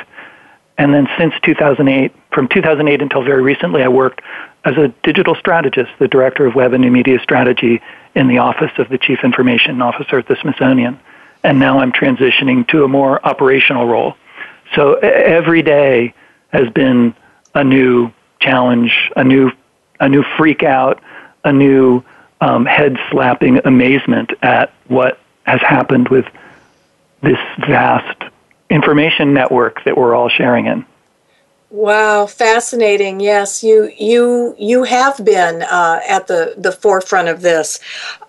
And 0.77 0.93
then 0.93 1.07
since 1.17 1.33
2008, 1.43 2.13
from 2.33 2.47
2008 2.47 3.01
until 3.01 3.23
very 3.23 3.41
recently, 3.41 3.83
I 3.83 3.87
worked 3.87 4.21
as 4.65 4.75
a 4.77 4.87
digital 5.03 5.35
strategist, 5.35 5.91
the 5.99 6.07
director 6.07 6.45
of 6.45 6.55
web 6.55 6.73
and 6.73 6.81
new 6.81 6.91
media 6.91 7.19
strategy 7.21 7.81
in 8.15 8.27
the 8.27 8.39
office 8.39 8.71
of 8.77 8.89
the 8.89 8.97
chief 8.97 9.19
information 9.23 9.81
officer 9.81 10.19
at 10.19 10.27
the 10.27 10.35
Smithsonian. 10.41 10.99
And 11.43 11.59
now 11.59 11.79
I'm 11.79 11.91
transitioning 11.91 12.67
to 12.69 12.83
a 12.83 12.87
more 12.87 13.25
operational 13.25 13.87
role. 13.87 14.15
So 14.75 14.93
every 14.95 15.61
day 15.61 16.13
has 16.49 16.69
been 16.69 17.13
a 17.53 17.63
new 17.63 18.11
challenge, 18.39 18.91
a 19.15 19.23
new, 19.23 19.51
a 19.99 20.09
new 20.09 20.23
freak 20.37 20.63
out, 20.63 21.01
a 21.43 21.51
new 21.51 22.03
um, 22.41 22.65
head 22.65 22.97
slapping 23.11 23.59
amazement 23.65 24.31
at 24.41 24.73
what 24.87 25.19
has 25.43 25.61
happened 25.61 26.09
with 26.09 26.25
this 27.21 27.37
vast 27.67 28.23
information 28.69 29.33
network 29.33 29.83
that 29.85 29.97
we're 29.97 30.15
all 30.15 30.29
sharing 30.29 30.65
in. 30.65 30.85
Wow, 31.73 32.27
fascinating. 32.27 33.19
Yes, 33.19 33.63
you 33.63 33.91
you 33.97 34.55
you 34.59 34.83
have 34.83 35.25
been 35.25 35.63
uh, 35.63 36.01
at 36.07 36.27
the 36.27 36.53
the 36.55 36.71
forefront 36.71 37.29
of 37.29 37.41
this. 37.41 37.79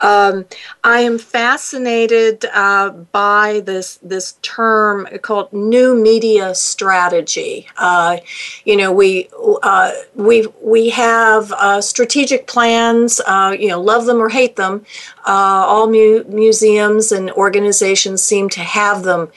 Um, 0.00 0.46
I 0.82 1.00
am 1.00 1.18
fascinated 1.18 2.46
uh, 2.54 2.88
by 2.88 3.60
this 3.60 3.98
this 4.02 4.38
term 4.40 5.06
called 5.20 5.52
new 5.52 5.94
media 5.94 6.54
strategy. 6.54 7.68
Uh, 7.76 8.16
you 8.64 8.78
know, 8.78 8.90
we 8.90 9.28
uh, 9.62 9.92
we 10.14 10.46
we 10.62 10.88
have 10.88 11.52
uh, 11.52 11.82
strategic 11.82 12.46
plans. 12.46 13.20
Uh, 13.26 13.54
you 13.60 13.68
know, 13.68 13.78
love 13.78 14.06
them 14.06 14.22
or 14.22 14.30
hate 14.30 14.56
them. 14.56 14.86
all 15.26 15.86
mu- 15.86 16.24
museums 16.28 17.12
and 17.12 17.30
organizations 17.32 18.22
seem 18.22 18.48
to 18.48 18.60
have 18.60 19.02
them. 19.02 19.28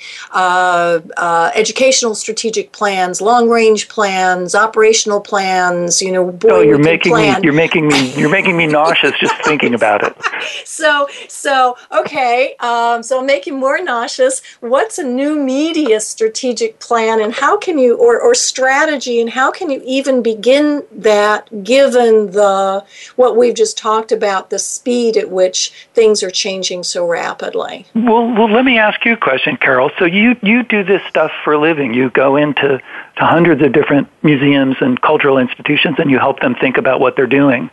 educational 1.56 2.16
strategic 2.16 2.72
plans, 2.72 3.20
long 3.22 3.50
range 3.50 3.90
plans, 3.90 3.97
operational 3.98 5.22
plans. 5.22 6.02
You 6.02 6.12
know, 6.12 6.32
boy, 6.32 6.50
oh, 6.50 6.62
you're 6.62 6.78
making 6.78 7.12
plan. 7.12 7.42
me 7.42 7.46
you're 7.46 7.54
making 7.54 7.88
me 7.88 8.14
you're 8.16 8.30
making 8.30 8.58
me 8.58 8.68
nauseous 8.78 9.14
just 9.20 9.36
thinking 9.44 9.74
about 9.74 10.04
it. 10.04 10.16
So 10.64 11.08
so 11.28 11.76
okay, 11.92 12.56
um, 12.60 13.02
so 13.02 13.20
I'm 13.20 13.26
making 13.26 13.60
more 13.60 13.82
nauseous. 13.82 14.42
What's 14.60 14.98
a 14.98 15.04
new 15.04 15.36
media 15.36 16.00
strategic 16.00 16.80
plan, 16.80 17.20
and 17.20 17.34
how 17.34 17.58
can 17.58 17.78
you 17.78 17.98
or 17.98 18.20
or 18.22 18.36
strategy, 18.36 19.20
and 19.20 19.30
how 19.32 19.52
can 19.52 19.70
you 19.70 19.82
even 19.86 20.22
begin 20.22 20.84
that 20.92 21.64
given 21.64 22.32
the 22.32 22.86
what 23.16 23.36
we've 23.36 23.56
just 23.56 23.78
talked 23.78 24.12
about, 24.12 24.50
the 24.50 24.60
speed 24.60 25.18
at 25.18 25.32
which 25.32 25.74
things 25.94 26.22
are 26.22 26.32
changing 26.32 26.84
so 26.84 27.06
rapidly? 27.06 27.86
Well, 27.96 28.28
well, 28.28 28.50
let 28.50 28.64
me 28.64 28.78
ask 28.78 29.04
you 29.04 29.14
a 29.14 29.18
question, 29.18 29.58
Carol. 29.58 29.90
So 29.98 30.06
you 30.06 30.36
you 30.44 30.64
do 30.64 30.84
this 30.84 31.02
stuff 31.10 31.32
for 31.44 31.54
a 31.54 31.60
living. 31.60 31.94
You 31.94 32.10
go 32.12 32.36
into 32.36 32.80
to 33.18 33.26
hundreds 33.26 33.62
of 33.64 33.72
different 33.72 34.08
museums 34.24 34.76
and 34.80 35.02
cultural 35.02 35.38
institutions, 35.38 35.96
and 36.00 36.10
you 36.10 36.20
help 36.20 36.40
them 36.40 36.56
think 36.56 36.78
about 36.78 37.00
what 37.00 37.16
they're 37.16 37.26
doing. 37.26 37.70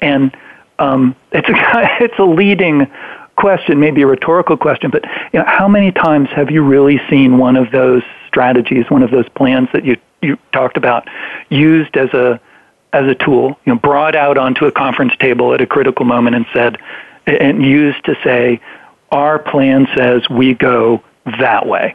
And 0.00 0.36
um, 0.78 1.14
it's 1.32 1.48
a 1.48 1.54
it's 2.04 2.18
a 2.18 2.24
leading 2.24 2.90
question, 3.36 3.78
maybe 3.78 4.02
a 4.02 4.06
rhetorical 4.06 4.56
question, 4.56 4.90
but 4.90 5.04
you 5.32 5.38
know, 5.38 5.44
how 5.46 5.68
many 5.68 5.92
times 5.92 6.28
have 6.30 6.50
you 6.50 6.62
really 6.62 7.00
seen 7.08 7.38
one 7.38 7.56
of 7.56 7.70
those 7.70 8.02
strategies, 8.26 8.90
one 8.90 9.02
of 9.02 9.10
those 9.10 9.28
plans 9.30 9.68
that 9.72 9.84
you 9.84 9.96
you 10.22 10.36
talked 10.52 10.76
about, 10.76 11.08
used 11.50 11.96
as 11.96 12.12
a 12.14 12.40
as 12.92 13.06
a 13.06 13.14
tool, 13.14 13.58
you 13.66 13.74
know, 13.74 13.78
brought 13.78 14.16
out 14.16 14.38
onto 14.38 14.64
a 14.64 14.72
conference 14.72 15.12
table 15.20 15.52
at 15.52 15.60
a 15.60 15.66
critical 15.66 16.06
moment 16.06 16.34
and 16.34 16.46
said, 16.54 16.78
and 17.26 17.62
used 17.62 18.02
to 18.06 18.16
say, 18.24 18.58
our 19.12 19.38
plan 19.38 19.86
says 19.94 20.28
we 20.30 20.54
go 20.54 21.02
that 21.38 21.66
way 21.66 21.94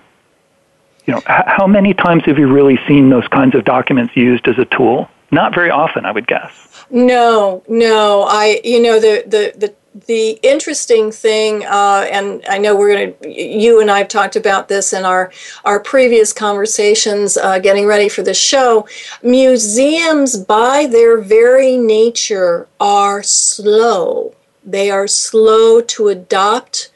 you 1.05 1.13
know, 1.13 1.21
how 1.25 1.67
many 1.67 1.93
times 1.93 2.23
have 2.25 2.37
you 2.37 2.47
really 2.47 2.79
seen 2.87 3.09
those 3.09 3.27
kinds 3.27 3.55
of 3.55 3.65
documents 3.65 4.15
used 4.15 4.47
as 4.47 4.57
a 4.57 4.65
tool? 4.65 5.09
Not 5.31 5.53
very 5.53 5.69
often, 5.69 6.05
I 6.05 6.11
would 6.11 6.27
guess. 6.27 6.85
No, 6.89 7.63
no. 7.67 8.23
I, 8.23 8.61
you 8.63 8.81
know, 8.81 8.99
the 8.99 9.23
the 9.25 9.53
the 9.57 9.73
the 10.07 10.39
interesting 10.41 11.11
thing, 11.11 11.65
uh, 11.65 12.07
and 12.11 12.43
I 12.49 12.57
know 12.57 12.75
we're 12.75 12.93
going 12.93 13.13
to, 13.13 13.29
you 13.29 13.79
and 13.79 13.91
I 13.91 13.99
have 13.99 14.07
talked 14.07 14.35
about 14.35 14.67
this 14.67 14.91
in 14.91 15.05
our, 15.05 15.31
our 15.65 15.79
previous 15.79 16.33
conversations 16.33 17.37
uh, 17.37 17.59
getting 17.59 17.85
ready 17.85 18.09
for 18.09 18.23
the 18.23 18.33
show. 18.33 18.87
Museums, 19.21 20.37
by 20.37 20.87
their 20.87 21.19
very 21.19 21.77
nature, 21.77 22.67
are 22.79 23.21
slow. 23.21 24.35
They 24.65 24.89
are 24.89 25.07
slow 25.07 25.81
to 25.81 26.07
adopt 26.07 26.91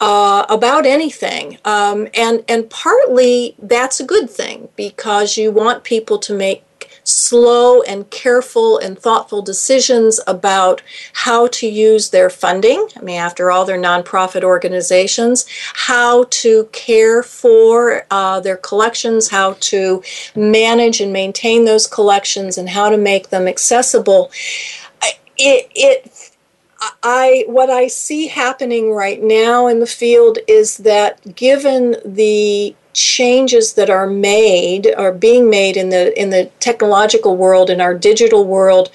uh, 0.00 0.46
about 0.48 0.86
anything. 0.86 1.58
Um, 1.64 2.08
and, 2.14 2.44
and 2.48 2.68
partly 2.70 3.54
that's 3.58 4.00
a 4.00 4.04
good 4.04 4.30
thing 4.30 4.68
because 4.76 5.36
you 5.36 5.50
want 5.50 5.84
people 5.84 6.18
to 6.18 6.34
make 6.34 6.64
slow 7.04 7.82
and 7.82 8.08
careful 8.10 8.78
and 8.78 8.98
thoughtful 8.98 9.42
decisions 9.42 10.20
about 10.26 10.82
how 11.12 11.46
to 11.48 11.66
use 11.66 12.10
their 12.10 12.30
funding. 12.30 12.88
I 12.96 13.00
mean, 13.00 13.18
after 13.18 13.50
all, 13.50 13.64
they're 13.64 13.78
nonprofit 13.78 14.42
organizations, 14.42 15.46
how 15.74 16.24
to 16.30 16.68
care 16.72 17.22
for 17.22 18.06
uh, 18.10 18.40
their 18.40 18.56
collections, 18.56 19.30
how 19.30 19.56
to 19.60 20.02
manage 20.36 21.00
and 21.00 21.12
maintain 21.12 21.64
those 21.64 21.86
collections, 21.86 22.58
and 22.58 22.68
how 22.68 22.90
to 22.90 22.98
make 22.98 23.30
them 23.30 23.48
accessible. 23.48 24.30
It, 25.42 25.70
it 25.74 26.19
I 27.02 27.44
what 27.46 27.70
I 27.70 27.88
see 27.88 28.28
happening 28.28 28.92
right 28.92 29.22
now 29.22 29.66
in 29.66 29.80
the 29.80 29.86
field 29.86 30.38
is 30.48 30.78
that 30.78 31.34
given 31.34 31.96
the 32.04 32.74
changes 32.92 33.74
that 33.74 33.88
are 33.88 34.06
made 34.06 34.92
are 34.96 35.12
being 35.12 35.48
made 35.48 35.76
in 35.76 35.90
the 35.90 36.18
in 36.20 36.30
the 36.30 36.50
technological 36.58 37.36
world 37.36 37.70
in 37.70 37.80
our 37.80 37.94
digital 37.94 38.44
world 38.44 38.90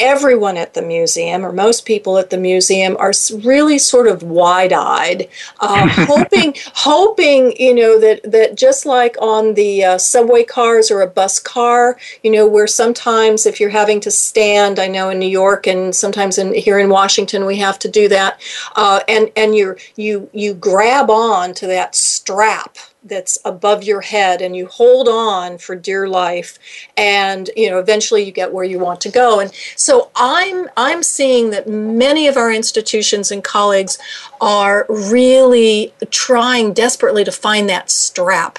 everyone 0.00 0.56
at 0.56 0.74
the 0.74 0.82
museum, 0.82 1.44
or 1.44 1.52
most 1.52 1.84
people 1.84 2.18
at 2.18 2.30
the 2.30 2.38
museum, 2.38 2.96
are 2.98 3.12
really 3.42 3.78
sort 3.78 4.06
of 4.06 4.22
wide-eyed, 4.22 5.28
uh, 5.60 5.88
hoping, 6.06 6.54
hoping, 6.74 7.54
you 7.58 7.74
know, 7.74 8.00
that 8.00 8.30
that 8.30 8.56
just 8.56 8.86
like 8.86 9.16
on 9.20 9.54
the 9.54 9.84
uh, 9.84 9.98
subway 9.98 10.44
cars 10.44 10.90
or 10.90 11.00
a 11.02 11.06
bus 11.06 11.38
car, 11.38 11.98
you 12.22 12.30
know, 12.30 12.46
where 12.46 12.66
sometimes 12.66 13.46
if 13.46 13.60
you're 13.60 13.70
having 13.70 14.00
to 14.00 14.10
stand, 14.10 14.78
I 14.78 14.88
know 14.88 15.10
in 15.10 15.18
New 15.18 15.26
York 15.28 15.66
and 15.66 15.94
sometimes 15.94 16.38
in 16.38 16.54
here 16.54 16.78
in 16.78 16.88
Washington 16.88 17.46
we 17.46 17.56
have 17.56 17.78
to 17.80 17.88
do 17.88 18.08
that, 18.08 18.40
uh, 18.76 19.00
and 19.08 19.30
and 19.36 19.54
you 19.54 19.76
you 19.96 20.28
you 20.32 20.54
grab 20.54 21.10
on 21.10 21.54
to 21.54 21.66
that 21.66 21.94
strap 21.94 22.76
that's 23.08 23.38
above 23.44 23.84
your 23.84 24.00
head 24.00 24.40
and 24.42 24.56
you 24.56 24.66
hold 24.66 25.08
on 25.08 25.58
for 25.58 25.74
dear 25.74 26.08
life 26.08 26.58
and 26.96 27.50
you 27.56 27.70
know 27.70 27.78
eventually 27.78 28.22
you 28.22 28.32
get 28.32 28.52
where 28.52 28.64
you 28.64 28.78
want 28.78 29.00
to 29.02 29.10
go. 29.10 29.40
And 29.40 29.52
so 29.76 30.10
i'm 30.16 30.68
i'm 30.76 31.02
seeing 31.02 31.50
that 31.50 31.68
many 31.68 32.26
of 32.26 32.36
our 32.36 32.52
institutions 32.52 33.30
and 33.30 33.42
colleagues 33.42 33.98
are 34.40 34.86
really 34.88 35.92
trying 36.10 36.72
desperately 36.72 37.24
to 37.24 37.32
find 37.32 37.68
that 37.68 37.90
strap. 37.90 38.58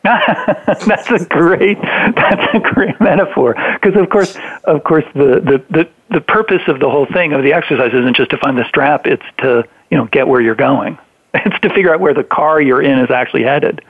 That's 0.04 1.10
a 1.10 1.24
great 1.26 1.76
that's 1.82 2.54
a 2.54 2.60
great 2.60 2.98
metaphor. 3.00 3.54
Because 3.80 4.00
of 4.00 4.08
course 4.08 4.36
of 4.64 4.84
course 4.84 5.04
the, 5.14 5.40
the 5.40 5.64
the 5.70 5.88
the 6.10 6.20
purpose 6.20 6.62
of 6.68 6.80
the 6.80 6.88
whole 6.88 7.06
thing 7.06 7.32
of 7.32 7.42
the 7.42 7.52
exercise 7.52 7.92
isn't 7.92 8.16
just 8.16 8.30
to 8.30 8.38
find 8.38 8.56
the 8.56 8.66
strap 8.68 9.06
it's 9.06 9.24
to 9.38 9.64
you 9.90 9.96
know 9.96 10.06
get 10.06 10.26
where 10.26 10.40
you're 10.40 10.54
going 10.54 10.98
it's 11.34 11.60
to 11.60 11.68
figure 11.70 11.92
out 11.92 12.00
where 12.00 12.14
the 12.14 12.24
car 12.24 12.60
you're 12.60 12.82
in 12.82 12.98
is 12.98 13.10
actually 13.10 13.42
headed. 13.42 13.80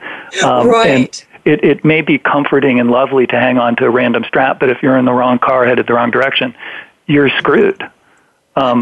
Um, 0.43 0.67
right. 0.67 0.89
and 0.89 1.25
it, 1.45 1.63
it 1.63 1.85
may 1.85 2.01
be 2.01 2.17
comforting 2.17 2.79
and 2.79 2.91
lovely 2.91 3.25
to 3.27 3.39
hang 3.39 3.57
on 3.57 3.75
to 3.77 3.85
a 3.85 3.89
random 3.89 4.23
strap 4.25 4.59
but 4.59 4.69
if 4.69 4.83
you're 4.83 4.97
in 4.97 5.05
the 5.05 5.13
wrong 5.13 5.39
car 5.39 5.65
headed 5.65 5.87
the 5.87 5.93
wrong 5.93 6.11
direction 6.11 6.53
you're 7.09 7.29
screwed. 7.29 7.83
Um, 8.55 8.81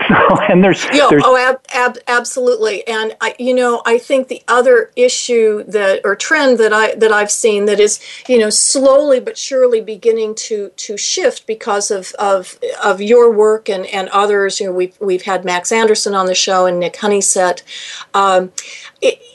So, 0.10 0.40
and 0.48 0.64
there's, 0.64 0.84
there's 0.88 1.22
oh, 1.24 1.36
ab, 1.36 1.60
ab, 1.72 1.98
absolutely. 2.08 2.86
And 2.88 3.16
I, 3.20 3.34
you 3.38 3.54
know, 3.54 3.80
I 3.86 3.98
think 3.98 4.26
the 4.28 4.42
other 4.48 4.90
issue 4.96 5.62
that 5.64 6.00
or 6.04 6.16
trend 6.16 6.58
that 6.58 6.72
I 6.72 6.94
that 6.96 7.12
I've 7.12 7.30
seen 7.30 7.66
that 7.66 7.78
is, 7.78 8.00
you 8.26 8.38
know, 8.38 8.50
slowly 8.50 9.20
but 9.20 9.38
surely 9.38 9.80
beginning 9.80 10.34
to 10.36 10.70
to 10.70 10.96
shift 10.96 11.46
because 11.46 11.90
of 11.90 12.12
of 12.18 12.58
of 12.82 13.00
your 13.00 13.30
work 13.32 13.68
and 13.68 13.86
and 13.86 14.08
others. 14.08 14.58
You 14.58 14.66
know, 14.66 14.72
we've 14.72 14.96
we've 15.00 15.22
had 15.22 15.44
Max 15.44 15.70
Anderson 15.70 16.14
on 16.14 16.26
the 16.26 16.34
show 16.34 16.66
and 16.66 16.80
Nik 16.80 16.96
Honeysett. 16.96 17.62
Um, 18.12 18.52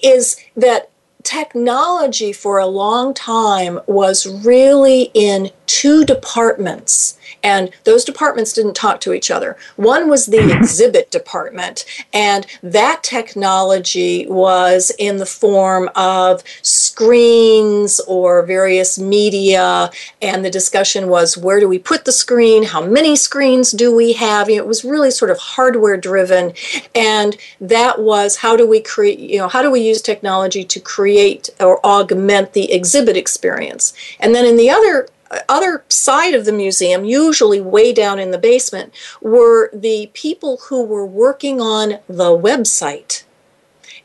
is 0.04 0.36
that 0.58 0.90
technology 1.24 2.32
for 2.32 2.60
a 2.60 2.68
long 2.68 3.14
time 3.14 3.80
was 3.88 4.28
really 4.46 5.10
in 5.14 5.52
two 5.68 6.06
departments 6.06 7.18
and 7.46 7.70
those 7.84 8.04
departments 8.04 8.54
didn't 8.54 8.76
talk 8.76 9.00
to 9.02 9.14
each 9.14 9.30
other. 9.30 9.56
One 9.76 10.10
was 10.10 10.26
the 10.26 10.52
exhibit 10.58 11.12
department, 11.12 11.86
and 12.12 12.48
that 12.64 13.04
technology 13.04 14.26
was 14.28 14.92
in 14.98 15.18
the 15.18 15.28
form 15.28 15.90
of 15.96 16.44
screens 16.64 18.00
or 18.08 18.44
various 18.44 18.98
media, 18.98 19.92
and 20.24 20.44
the 20.44 20.50
discussion 20.50 21.08
was 21.08 21.38
where 21.38 21.60
do 21.60 21.68
we 21.68 21.78
put 21.78 22.06
the 22.06 22.12
screen, 22.12 22.64
how 22.64 22.84
many 22.84 23.16
screens 23.16 23.72
do 23.72 23.96
we 23.96 24.14
have? 24.14 24.50
You 24.50 24.58
know, 24.58 24.64
it 24.64 24.68
was 24.68 24.84
really 24.84 25.12
sort 25.12 25.30
of 25.30 25.38
hardware 25.38 25.98
driven, 25.98 26.54
and 26.96 27.38
that 27.62 28.00
was 28.00 28.38
how 28.38 28.58
do 28.58 28.68
we 28.68 28.82
create, 28.82 29.20
you 29.20 29.38
know, 29.38 29.48
how 29.48 29.62
do 29.62 29.70
we 29.70 29.82
use 29.82 30.02
technology 30.02 30.64
to 30.64 30.80
create 30.80 31.52
or 31.60 31.86
augment 31.86 32.54
the 32.54 32.74
exhibit 32.74 33.16
experience? 33.16 33.94
And 34.20 34.34
then 34.34 34.46
in 34.46 34.58
the 34.58 34.72
other 34.72 35.08
other 35.50 35.84
side 35.90 36.34
of 36.34 36.46
the 36.46 36.52
museum, 36.52 37.06
usually 37.06 37.62
way 37.62 37.94
down 37.94 38.20
in 38.20 38.32
the 38.32 38.38
basement, 38.38 38.94
were 39.22 39.70
the 39.74 40.10
people 40.14 40.58
who 40.70 40.84
were 40.84 41.06
working 41.06 41.60
on 41.60 42.00
the 42.08 42.38
website, 42.38 43.24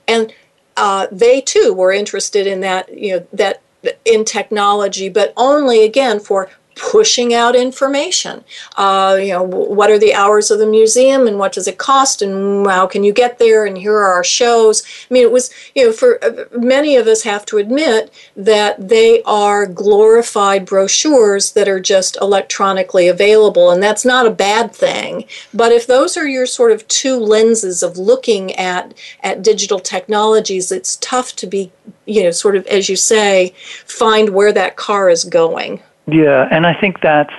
and 0.09 0.33
uh, 0.77 1.07
they 1.13 1.41
too 1.41 1.75
were 1.75 1.93
interested 1.93 2.47
in 2.47 2.61
that, 2.61 2.97
you 2.97 3.17
know, 3.17 3.27
that 3.33 3.61
in 4.05 4.25
technology, 4.25 5.09
but 5.09 5.33
only 5.37 5.85
again 5.85 6.21
for 6.21 6.51
pushing 6.81 7.35
out 7.35 7.55
information. 7.55 8.43
Uh, 8.77 9.19
you 9.21 9.29
know, 9.29 9.43
what 9.43 9.91
are 9.91 9.99
the 9.99 10.15
hours 10.15 10.51
of 10.51 10.59
the 10.59 10.67
museum 10.67 11.27
and 11.27 11.39
what 11.39 11.53
does 11.53 11.69
it 11.69 11.77
cost 11.77 12.23
and 12.23 12.67
how 12.67 12.87
can 12.87 13.05
you 13.05 13.13
get 13.13 13.39
there 13.39 13.67
and 13.67 13.77
here 13.77 13.97
are 13.97 14.15
our 14.15 14.25
shows. 14.25 14.83
I 15.11 15.15
mean, 15.15 15.23
it 15.23 15.31
was, 15.31 15.51
you 15.75 15.87
know, 15.87 15.93
for 15.93 16.23
uh, 16.25 16.47
many 16.59 16.97
of 16.97 17.07
us 17.07 17.23
have 17.23 17.45
to 17.47 17.59
admit 17.59 18.13
that 18.35 18.89
they 18.89 19.23
are 19.25 19.67
glorified 19.67 20.65
brochures 20.65 21.53
that 21.53 21.69
are 21.69 21.81
just 21.81 22.17
electronically 22.21 23.09
available 23.09 23.71
and 23.71 23.83
that's 23.83 24.05
not 24.05 24.27
a 24.27 24.31
bad 24.31 24.75
thing. 24.75 25.27
But 25.53 25.73
if 25.73 25.87
those 25.87 26.17
are 26.17 26.27
your 26.27 26.47
sort 26.47 26.73
of 26.73 26.89
two 26.89 27.19
lenses 27.19 27.83
of 27.83 27.99
looking 27.99 28.55
at 28.55 28.95
at 29.23 29.43
digital 29.43 29.81
technologies, 29.81 30.73
it's 30.73 30.97
tough 30.97 31.37
to 31.37 31.47
be, 31.47 31.73
you 32.07 32.23
know, 32.23 32.31
sort 32.31 32.57
of 32.57 32.67
as 32.69 32.89
you 32.89 32.97
say, 32.97 33.53
find 33.85 34.31
where 34.31 34.53
that 34.53 34.77
car 34.77 35.11
is 35.11 35.25
going. 35.25 35.83
Yeah, 36.11 36.49
and 36.51 36.67
I 36.67 36.75
think 36.75 37.01
that's 37.01 37.33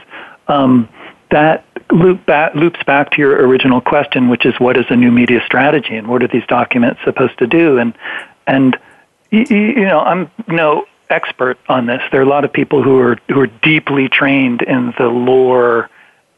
um, 0.47 0.89
that 1.29 1.65
loop 1.91 2.25
back, 2.25 2.55
loops 2.55 2.81
back 2.83 3.11
to 3.11 3.17
your 3.19 3.45
original 3.45 3.81
question, 3.81 4.29
which 4.29 4.45
is 4.45 4.53
what 4.59 4.77
is 4.77 4.85
a 4.89 4.95
new 4.95 5.11
media 5.11 5.41
strategy 5.45 5.95
and 5.95 6.07
what 6.07 6.23
are 6.23 6.27
these 6.27 6.45
documents 6.47 7.01
supposed 7.03 7.37
to 7.39 7.47
do? 7.47 7.77
And 7.77 7.93
and 8.47 8.77
you, 9.29 9.45
you 9.49 9.85
know, 9.85 9.99
I'm 9.99 10.29
no 10.47 10.85
expert 11.09 11.57
on 11.67 11.85
this. 11.85 12.01
There 12.11 12.21
are 12.21 12.23
a 12.23 12.29
lot 12.29 12.45
of 12.45 12.53
people 12.53 12.81
who 12.81 12.97
are 12.99 13.17
who 13.27 13.39
are 13.41 13.47
deeply 13.47 14.07
trained 14.09 14.61
in 14.61 14.93
the 14.97 15.07
lore 15.07 15.89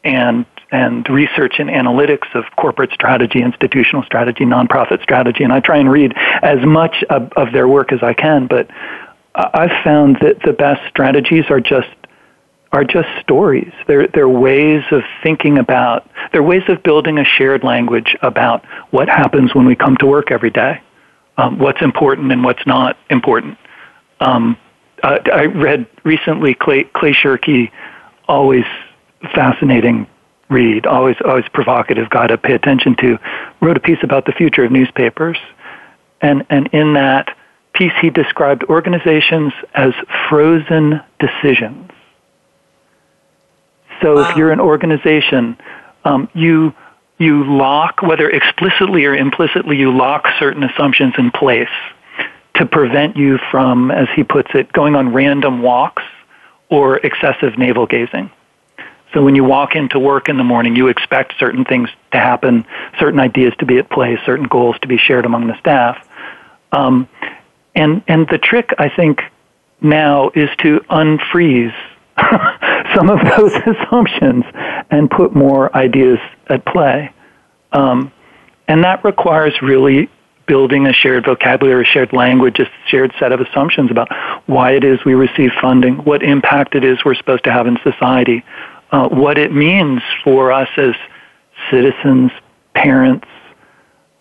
and 0.02 0.44
and 0.70 1.08
research 1.08 1.54
and 1.58 1.70
analytics 1.70 2.34
of 2.34 2.44
corporate 2.56 2.90
strategy, 2.92 3.40
institutional 3.40 4.02
strategy, 4.02 4.44
nonprofit 4.44 5.02
strategy, 5.02 5.44
and 5.44 5.52
I 5.52 5.60
try 5.60 5.76
and 5.76 5.90
read 5.90 6.14
as 6.42 6.64
much 6.66 7.04
of, 7.10 7.32
of 7.34 7.52
their 7.52 7.68
work 7.68 7.92
as 7.92 8.02
I 8.02 8.12
can. 8.12 8.48
But 8.48 8.68
I've 9.36 9.84
found 9.84 10.16
that 10.20 10.40
the 10.44 10.52
best 10.52 10.80
strategies 10.88 11.44
are 11.48 11.60
just 11.60 11.88
are 12.74 12.82
just 12.82 13.06
stories. 13.20 13.72
They're, 13.86 14.08
they're 14.08 14.28
ways 14.28 14.82
of 14.90 15.02
thinking 15.22 15.58
about, 15.58 16.10
they're 16.32 16.42
ways 16.42 16.64
of 16.66 16.82
building 16.82 17.18
a 17.18 17.24
shared 17.24 17.62
language 17.62 18.16
about 18.20 18.64
what 18.90 19.08
happens 19.08 19.54
when 19.54 19.64
we 19.64 19.76
come 19.76 19.96
to 19.98 20.06
work 20.06 20.32
every 20.32 20.50
day, 20.50 20.82
um, 21.38 21.60
what's 21.60 21.80
important 21.82 22.32
and 22.32 22.42
what's 22.42 22.66
not 22.66 22.96
important. 23.10 23.58
Um, 24.18 24.58
uh, 25.04 25.18
I 25.32 25.44
read 25.44 25.86
recently 26.02 26.52
Clay, 26.54 26.82
Clay 26.82 27.12
Shirky, 27.12 27.70
always 28.26 28.64
fascinating 29.32 30.08
read, 30.50 30.84
always 30.84 31.16
always 31.24 31.44
provocative 31.54 32.10
guy 32.10 32.26
to 32.26 32.36
pay 32.36 32.54
attention 32.54 32.96
to, 32.96 33.18
wrote 33.62 33.76
a 33.76 33.80
piece 33.80 34.02
about 34.02 34.26
the 34.26 34.32
future 34.32 34.64
of 34.64 34.72
newspapers. 34.72 35.38
And, 36.20 36.44
and 36.50 36.66
in 36.72 36.94
that 36.94 37.36
piece, 37.72 37.92
he 38.00 38.10
described 38.10 38.64
organizations 38.64 39.52
as 39.74 39.92
frozen 40.28 41.00
decisions 41.20 41.92
so 44.02 44.16
wow. 44.16 44.30
if 44.30 44.36
you're 44.36 44.52
an 44.52 44.60
organization, 44.60 45.56
um, 46.04 46.28
you 46.34 46.74
you 47.18 47.44
lock, 47.44 48.02
whether 48.02 48.28
explicitly 48.28 49.04
or 49.04 49.14
implicitly, 49.14 49.76
you 49.76 49.96
lock 49.96 50.26
certain 50.38 50.64
assumptions 50.64 51.14
in 51.16 51.30
place 51.30 51.68
to 52.54 52.66
prevent 52.66 53.16
you 53.16 53.38
from, 53.50 53.90
as 53.90 54.08
he 54.16 54.24
puts 54.24 54.50
it, 54.54 54.72
going 54.72 54.96
on 54.96 55.12
random 55.12 55.62
walks 55.62 56.02
or 56.68 56.96
excessive 56.98 57.56
navel 57.56 57.86
gazing. 57.86 58.30
So 59.12 59.22
when 59.22 59.36
you 59.36 59.44
walk 59.44 59.76
into 59.76 60.00
work 60.00 60.28
in 60.28 60.38
the 60.38 60.44
morning, 60.44 60.74
you 60.74 60.88
expect 60.88 61.34
certain 61.38 61.64
things 61.64 61.88
to 62.12 62.18
happen, 62.18 62.66
certain 62.98 63.20
ideas 63.20 63.54
to 63.60 63.66
be 63.66 63.78
at 63.78 63.88
play, 63.88 64.18
certain 64.26 64.46
goals 64.46 64.76
to 64.80 64.88
be 64.88 64.98
shared 64.98 65.24
among 65.24 65.46
the 65.46 65.58
staff. 65.60 66.04
Um, 66.72 67.08
and 67.76 68.02
and 68.08 68.26
the 68.28 68.38
trick, 68.38 68.70
I 68.76 68.88
think, 68.88 69.22
now 69.80 70.30
is 70.34 70.50
to 70.58 70.80
unfreeze 70.90 71.74
some 72.94 73.10
of 73.10 73.18
those 73.36 73.52
assumptions 73.66 74.44
and 74.90 75.10
put 75.10 75.34
more 75.34 75.74
ideas 75.76 76.18
at 76.48 76.64
play. 76.66 77.12
Um, 77.72 78.12
and 78.68 78.84
that 78.84 79.04
requires 79.04 79.54
really 79.62 80.08
building 80.46 80.86
a 80.86 80.92
shared 80.92 81.24
vocabulary, 81.24 81.82
a 81.82 81.86
shared 81.86 82.12
language, 82.12 82.58
a 82.58 82.66
shared 82.86 83.12
set 83.18 83.32
of 83.32 83.40
assumptions 83.40 83.90
about 83.90 84.08
why 84.46 84.72
it 84.72 84.84
is 84.84 84.98
we 85.04 85.14
receive 85.14 85.50
funding, 85.60 85.96
what 85.96 86.22
impact 86.22 86.74
it 86.74 86.84
is 86.84 86.98
we're 87.04 87.14
supposed 87.14 87.44
to 87.44 87.52
have 87.52 87.66
in 87.66 87.78
society, 87.82 88.44
uh, 88.92 89.08
what 89.08 89.38
it 89.38 89.52
means 89.52 90.02
for 90.22 90.52
us 90.52 90.68
as 90.76 90.94
citizens, 91.70 92.30
parents, 92.74 93.26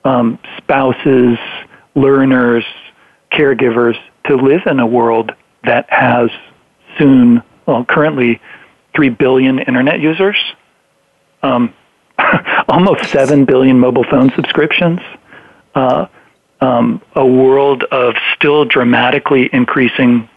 um, 0.05 0.39
spouses, 0.57 1.37
learners, 1.95 2.63
caregivers 3.31 3.95
to 4.25 4.35
live 4.35 4.61
in 4.65 4.79
a 4.79 4.87
world 4.87 5.31
that 5.63 5.85
has 5.89 6.29
soon 6.97 7.41
well, 7.65 7.85
currently 7.85 8.41
3 8.95 9.09
billion 9.09 9.59
internet 9.59 9.99
users, 9.99 10.37
um, 11.41 11.73
almost 12.67 13.05
7 13.05 13.45
billion 13.45 13.79
mobile 13.79 14.03
phone 14.03 14.31
subscriptions, 14.35 14.99
uh, 15.75 16.07
um, 16.61 17.01
a 17.15 17.25
world 17.25 17.83
of 17.85 18.15
still 18.35 18.65
dramatically 18.65 19.49
increasing 19.51 20.29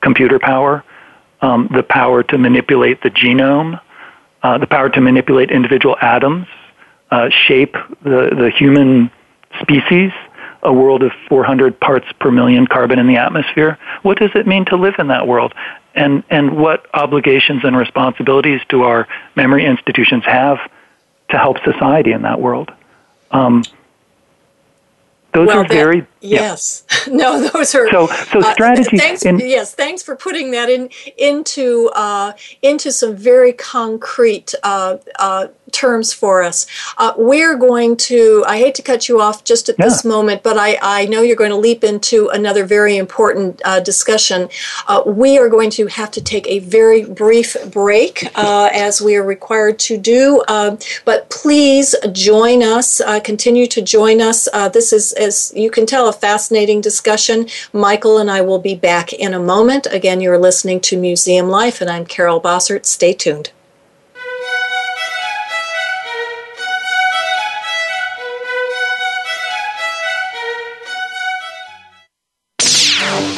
computer 0.00 0.38
power, 0.38 0.84
um, 1.40 1.68
the 1.74 1.82
power 1.82 2.22
to 2.22 2.38
manipulate 2.38 3.02
the 3.02 3.10
genome, 3.10 3.80
uh, 4.42 4.58
the 4.58 4.66
power 4.66 4.88
to 4.90 5.00
manipulate 5.00 5.50
individual 5.50 5.96
atoms, 6.00 6.46
uh, 7.10 7.28
shape 7.30 7.74
the, 8.02 8.30
the 8.36 8.52
human 8.56 9.10
species, 9.60 10.12
a 10.62 10.72
world 10.72 11.02
of 11.02 11.12
400 11.28 11.78
parts 11.80 12.06
per 12.20 12.30
million 12.30 12.66
carbon 12.66 12.98
in 12.98 13.06
the 13.06 13.16
atmosphere. 13.16 13.78
What 14.02 14.18
does 14.18 14.30
it 14.34 14.46
mean 14.46 14.64
to 14.66 14.76
live 14.76 14.94
in 14.98 15.08
that 15.08 15.26
world? 15.26 15.52
And 15.94 16.22
and 16.30 16.56
what 16.56 16.86
obligations 16.94 17.64
and 17.64 17.76
responsibilities 17.76 18.60
do 18.68 18.82
our 18.82 19.08
memory 19.36 19.64
institutions 19.66 20.24
have 20.24 20.58
to 21.30 21.38
help 21.38 21.58
society 21.64 22.12
in 22.12 22.22
that 22.22 22.40
world? 22.40 22.70
Um, 23.30 23.64
Those 25.32 25.48
well, 25.48 25.60
are 25.60 25.68
very 25.68 26.06
yes. 26.20 26.84
Yeah. 27.06 27.14
no, 27.16 27.48
those 27.48 27.74
are 27.74 27.90
so 27.90 28.06
so. 28.06 28.40
Uh, 28.40 28.54
thanks, 28.54 29.24
in, 29.24 29.38
yes, 29.38 29.74
thanks 29.74 30.02
for 30.02 30.14
putting 30.14 30.50
that 30.50 30.68
in 30.68 30.90
into 31.16 31.90
uh, 31.94 32.34
into 32.60 32.92
some 32.92 33.16
very 33.16 33.52
concrete 33.52 34.54
uh, 34.62 34.98
uh 35.18 35.48
terms 35.72 36.12
for 36.12 36.42
us. 36.42 36.66
Uh, 36.98 37.12
we're 37.16 37.56
going 37.56 37.96
to. 37.96 38.44
I 38.46 38.58
hate 38.58 38.74
to 38.76 38.82
cut 38.82 39.08
you 39.08 39.20
off 39.20 39.44
just 39.44 39.68
at 39.68 39.76
yeah. 39.78 39.86
this 39.86 40.04
moment, 40.04 40.42
but 40.42 40.58
I 40.58 40.78
I 40.80 41.06
know 41.06 41.22
you're 41.22 41.36
going 41.36 41.50
to 41.50 41.56
leap 41.56 41.82
into 41.82 42.28
another 42.28 42.64
very 42.64 42.96
important 42.96 43.60
uh, 43.64 43.80
discussion. 43.80 44.48
Uh, 44.86 45.02
we 45.06 45.38
are 45.38 45.48
going 45.48 45.70
to 45.70 45.86
have 45.86 46.10
to 46.12 46.22
take 46.22 46.46
a 46.46 46.58
very 46.60 47.04
brief 47.04 47.56
break 47.70 48.24
uh, 48.36 48.70
as 48.72 49.00
we 49.00 49.16
are 49.16 49.24
required 49.24 49.78
to 49.80 49.98
do. 49.98 50.42
Um, 50.48 50.78
but 51.04 51.28
please 51.30 51.94
join 52.12 52.62
us. 52.62 53.00
Uh, 53.00 53.20
continue 53.20 53.66
to 53.66 53.82
join 53.82 54.20
us. 54.20 54.48
this 54.72 54.92
is 54.92 55.12
as 55.12 55.52
you 55.56 55.70
can 55.70 55.86
tell, 55.86 56.08
a 56.08 56.12
fascinating 56.12 56.80
discussion. 56.80 57.48
Michael 57.72 58.18
and 58.18 58.30
I 58.30 58.40
will 58.40 58.58
be 58.58 58.74
back 58.74 59.12
in 59.12 59.34
a 59.34 59.40
moment. 59.40 59.86
Again, 59.90 60.20
you're 60.20 60.38
listening 60.38 60.80
to 60.80 60.96
Museum 60.96 61.48
Life, 61.48 61.80
and 61.80 61.90
I'm 61.90 62.06
Carol 62.06 62.40
Bossert. 62.40 62.86
Stay 62.86 63.12
tuned. 63.12 63.50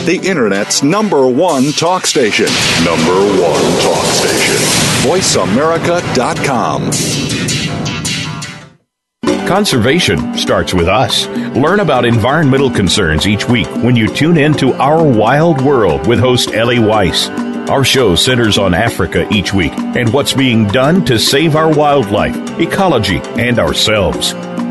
The 0.05 0.21
Internet's 0.23 0.83
number 0.83 1.27
one 1.27 1.73
talk 1.73 2.05
station. 2.05 2.45
Number 2.85 3.15
one 3.41 3.81
talk 3.81 4.05
station. 4.13 4.57
VoiceAmerica.com. 5.09 6.91
Conservation 9.49 10.37
starts 10.37 10.75
with 10.75 10.89
us. 10.89 11.27
Learn 11.57 11.81
about 11.81 12.05
environmental 12.05 12.71
concerns 12.71 13.27
each 13.27 13.49
week 13.49 13.67
when 13.77 13.97
you 13.97 14.15
tune 14.15 14.37
in 14.37 14.53
to 14.59 14.75
Our 14.75 15.03
Wild 15.03 15.63
World 15.63 16.07
with 16.07 16.19
host 16.19 16.53
Ellie 16.53 16.81
Weiss. 16.81 17.31
Our 17.71 17.83
show 17.83 18.15
centers 18.15 18.59
on 18.59 18.75
Africa 18.75 19.27
each 19.33 19.55
week 19.55 19.73
and 19.73 20.13
what's 20.13 20.35
being 20.35 20.67
done 20.67 21.03
to 21.07 21.19
save 21.19 21.57
our 21.57 21.75
wildlife, 21.75 22.37
ecology, 22.61 23.23
and 23.39 23.59
ourselves. 23.59 24.35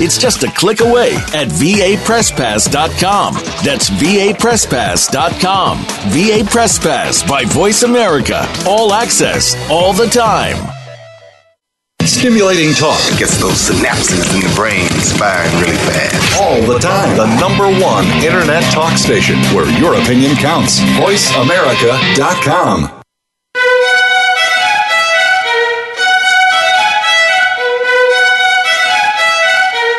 It's 0.00 0.18
just 0.18 0.44
a 0.44 0.50
click 0.52 0.80
away 0.80 1.14
at 1.34 1.48
vapresspass.com. 1.48 3.34
That's 3.64 3.90
vapresspass.com. 3.90 5.78
VA 6.10 6.44
Press 6.48 6.78
Pass 6.78 7.28
by 7.28 7.44
Voice 7.44 7.82
America. 7.82 8.46
All 8.66 8.92
access, 8.92 9.56
all 9.70 9.92
the 9.92 10.06
time 10.06 10.18
time. 10.18 10.58
Stimulating 12.02 12.74
talk 12.74 12.98
gets 13.18 13.38
those 13.38 13.68
synapses 13.68 14.34
in 14.34 14.40
the 14.40 14.52
brain 14.56 14.88
firing 15.16 15.52
really 15.60 15.76
fast. 15.76 16.40
All 16.40 16.60
the 16.62 16.78
time. 16.78 17.16
The 17.16 17.26
number 17.38 17.68
one 17.84 18.06
internet 18.24 18.64
talk 18.72 18.98
station 18.98 19.36
where 19.54 19.70
your 19.78 19.94
opinion 19.94 20.34
counts. 20.36 20.80
VoiceAmerica.com. 20.98 22.97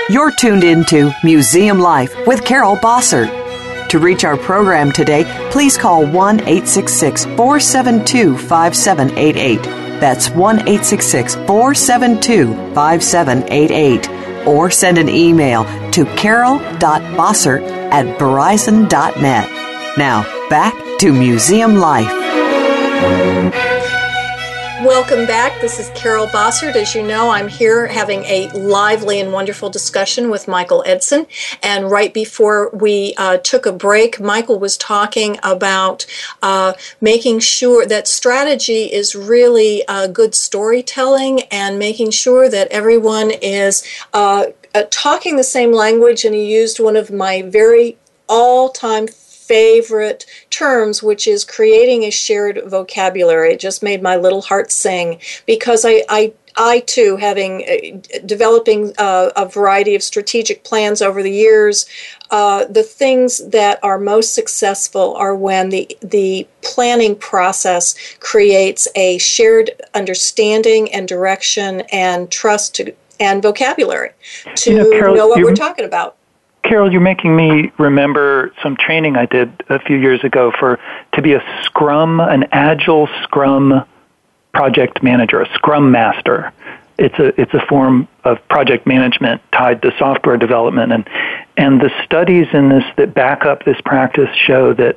You're 0.10 0.32
tuned 0.32 0.64
into 0.64 1.12
Museum 1.24 1.80
Life 1.80 2.14
with 2.26 2.44
Carol 2.44 2.76
Bossert. 2.78 3.30
To 3.90 4.00
reach 4.00 4.24
our 4.24 4.38
program 4.38 4.92
today, 4.92 5.24
please 5.52 5.78
call 5.78 6.06
1 6.06 6.40
866 6.42 7.26
472 7.26 8.38
5788 8.38 9.90
that's 10.00 10.30
1 10.30 10.60
472 10.60 12.54
5788. 12.74 14.48
Or 14.48 14.72
send 14.72 14.98
an 14.98 15.10
email 15.10 15.66
to 15.92 16.06
carol.bossert 16.16 17.62
at 17.92 18.06
verizon.net. 18.18 19.50
Now, 19.98 20.24
back 20.50 20.74
to 21.00 21.12
Museum 21.12 21.76
Life. 21.76 22.10
Welcome 24.84 25.26
back. 25.26 25.60
This 25.60 25.78
is 25.78 25.90
Carol 25.90 26.28
Bossert. 26.28 26.76
As 26.76 26.96
you 26.96 27.04
know, 27.06 27.32
I'm 27.32 27.50
here 27.50 27.86
having 27.86 28.24
a 28.24 28.48
lively 28.52 29.20
and 29.20 29.34
wonderful 29.34 29.70
discussion 29.70 30.30
with 30.30 30.48
Michael 30.48 30.86
Edson. 30.86 31.28
And 31.62 31.92
right 31.92 32.14
before 32.14 32.70
we 32.70 33.14
uh, 33.18 33.40
took 33.40 33.66
a 33.66 33.74
break, 33.74 34.22
Michael 34.22 34.58
was 34.58 34.78
talking 34.78 35.38
about 35.44 36.06
uh, 36.42 36.74
making 37.02 37.40
sure 37.40 37.86
that 37.88 38.08
strategy 38.08 38.84
is 38.84 39.16
really 39.16 39.86
uh, 39.90 40.08
good 40.08 40.34
storytelling 40.34 41.42
and 41.52 41.78
making 41.78 42.12
sure 42.12 42.48
that 42.48 42.70
everyone 42.70 43.32
is 43.32 43.84
uh, 44.14 44.46
uh, 44.74 44.84
talking 44.90 45.36
the 45.36 45.44
same 45.44 45.74
language. 45.74 46.24
And 46.24 46.34
he 46.34 46.46
used 46.46 46.80
one 46.80 46.96
of 46.96 47.12
my 47.12 47.42
very 47.42 47.98
all 48.30 48.70
time 48.70 49.08
favorite 49.50 50.28
terms, 50.52 51.02
which 51.02 51.28
is 51.28 51.44
creating 51.44 52.04
a 52.04 52.12
shared 52.12 52.62
vocabulary. 52.68 53.54
It 53.54 53.60
just 53.60 53.82
made 53.82 54.02
my 54.04 54.16
little 54.16 54.44
heart 54.44 54.72
sing 54.72 55.20
because 55.48 55.84
I, 55.84 56.04
I 56.08 56.34
I 56.56 56.82
too, 56.82 57.16
having 57.18 57.64
uh, 57.64 58.20
developing 58.26 58.94
uh, 58.98 59.32
a 59.36 59.46
variety 59.48 59.96
of 59.96 60.04
strategic 60.04 60.64
plans 60.64 61.02
over 61.02 61.24
the 61.24 61.32
years, 61.32 61.88
uh, 62.32 62.66
the 62.66 62.84
things 62.84 63.38
that 63.50 63.80
are 63.82 63.98
most 63.98 64.34
successful 64.34 65.16
are 65.16 65.36
when 65.36 65.70
the 65.70 65.98
the 66.02 66.48
planning 66.62 67.16
process 67.16 67.96
creates 68.20 68.88
a 68.96 69.18
shared 69.18 69.72
understanding 69.96 70.94
and 70.94 71.08
direction 71.08 71.82
and 71.92 72.30
trust 72.30 72.76
to, 72.76 72.94
and 73.20 73.42
vocabulary 73.42 74.12
to 74.56 74.72
you 74.72 74.78
know, 74.78 74.90
Carol, 74.92 75.16
know 75.16 75.28
what 75.28 75.44
we're 75.44 75.56
talking 75.56 75.86
about. 75.86 76.18
Carol, 76.70 76.92
you're 76.92 77.02
making 77.02 77.36
me 77.36 77.72
remember 77.80 78.54
some 78.62 78.78
training 78.78 79.16
I 79.18 79.26
did 79.26 79.64
a 79.70 79.80
few 79.80 79.98
years 79.98 80.24
ago 80.24 80.52
for 80.60 80.80
to 81.14 81.22
be 81.24 81.34
a 81.34 81.44
Scrum, 81.64 82.20
an 82.20 82.46
Agile 82.52 83.10
Scrum 83.24 83.84
project 84.54 85.02
manager, 85.02 85.42
a 85.42 85.52
Scrum 85.56 85.90
Master. 85.92 86.54
It's 87.00 87.18
a 87.18 87.42
it's 87.42 87.54
a 87.56 87.66
form 87.68 88.08
of 88.24 88.38
project 88.50 88.86
management 88.86 89.42
tied 89.52 89.82
to 89.82 89.92
software 89.98 90.38
development, 90.38 90.92
and 90.92 91.10
and 91.58 91.82
the 91.82 91.90
studies 92.06 92.46
in 92.54 92.70
this 92.70 92.84
that 92.98 93.16
back 93.16 93.46
up 93.46 93.66
this 93.66 93.82
practice 93.82 94.30
show 94.36 94.72
that 94.76 94.96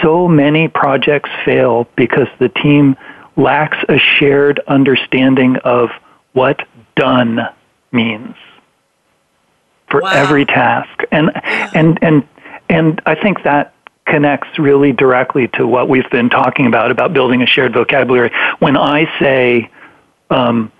so 0.00 0.26
many 0.26 0.68
projects 0.68 1.28
fail 1.44 1.86
because 1.96 2.28
the 2.38 2.48
team 2.48 2.96
lacks 3.36 3.76
a 3.90 3.98
shared 3.98 4.58
understanding 4.66 5.56
of 5.64 5.90
what 6.32 6.66
done 6.96 7.40
means 7.92 8.36
for 9.90 10.00
wow. 10.00 10.10
every 10.12 10.44
task. 10.44 11.02
And 11.10 11.30
and 11.74 11.98
and 12.02 12.28
and 12.68 13.00
I 13.06 13.14
think 13.14 13.42
that 13.44 13.74
connects 14.06 14.58
really 14.58 14.92
directly 14.92 15.48
to 15.48 15.66
what 15.66 15.88
we've 15.88 16.08
been 16.10 16.30
talking 16.30 16.66
about 16.66 16.90
about 16.90 17.12
building 17.12 17.42
a 17.42 17.46
shared 17.46 17.74
vocabulary. 17.74 18.32
When 18.58 18.76
I 18.76 19.04
say 19.18 19.70
um, 20.30 20.72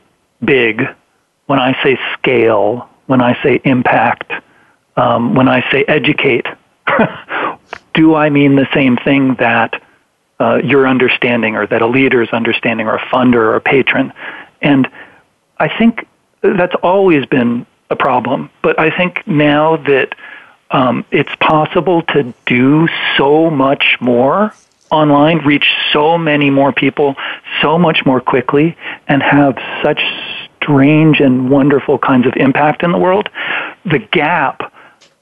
big, 0.44 0.82
when 1.46 1.58
I 1.58 1.80
say 1.82 1.98
scale, 2.14 2.88
when 3.06 3.20
I 3.20 3.40
say 3.42 3.60
impact, 3.64 4.32
um, 4.96 5.34
when 5.34 5.48
I 5.48 5.68
say 5.70 5.84
educate, 5.86 6.46
do 7.94 8.14
I 8.14 8.30
mean 8.30 8.56
the 8.56 8.68
same 8.74 8.96
thing 8.96 9.34
that 9.34 9.82
uh, 10.40 10.60
you're 10.62 10.86
understanding, 10.86 11.56
or 11.56 11.66
that 11.66 11.82
a 11.82 11.86
leader's 11.86 12.28
understanding, 12.30 12.86
or 12.86 12.96
a 12.96 13.00
funder, 13.06 13.34
or 13.34 13.56
a 13.56 13.60
patron? 13.60 14.12
And 14.62 14.88
I 15.58 15.68
think 15.76 16.06
that's 16.42 16.74
always 16.82 17.26
been 17.26 17.66
a 17.90 17.96
problem. 17.96 18.50
But 18.62 18.78
I 18.78 18.94
think 18.96 19.26
now 19.26 19.76
that 19.76 20.14
um, 20.70 21.04
it's 21.10 21.34
possible 21.36 22.02
to 22.02 22.34
do 22.46 22.88
so 23.16 23.50
much 23.50 23.96
more 24.00 24.52
online, 24.90 25.38
reach 25.38 25.66
so 25.92 26.16
many 26.18 26.50
more 26.50 26.72
people 26.72 27.14
so 27.60 27.78
much 27.78 28.04
more 28.06 28.20
quickly, 28.20 28.76
and 29.06 29.22
have 29.22 29.58
such 29.82 30.00
strange 30.56 31.20
and 31.20 31.50
wonderful 31.50 31.98
kinds 31.98 32.26
of 32.26 32.34
impact 32.36 32.82
in 32.82 32.92
the 32.92 32.98
world, 32.98 33.28
the 33.84 33.98
gap 33.98 34.72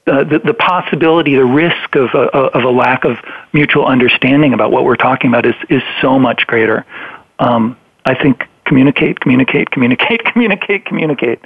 uh, 0.07 0.23
the, 0.23 0.39
the 0.39 0.53
possibility, 0.53 1.35
the 1.35 1.43
risk 1.43 1.95
of 1.95 2.09
a, 2.13 2.29
of 2.29 2.63
a 2.63 2.69
lack 2.69 3.03
of 3.03 3.17
mutual 3.51 3.85
understanding 3.85 4.53
about 4.53 4.71
what 4.71 4.85
we're 4.85 4.95
talking 4.95 5.29
about 5.29 5.45
is, 5.45 5.55
is 5.69 5.83
so 6.01 6.17
much 6.17 6.47
greater. 6.47 6.85
Um, 7.39 7.77
I 8.05 8.15
think 8.15 8.47
communicate, 8.63 9.19
communicate, 9.19 9.69
communicate, 9.69 10.23
communicate, 10.31 10.85
communicate 10.85 11.39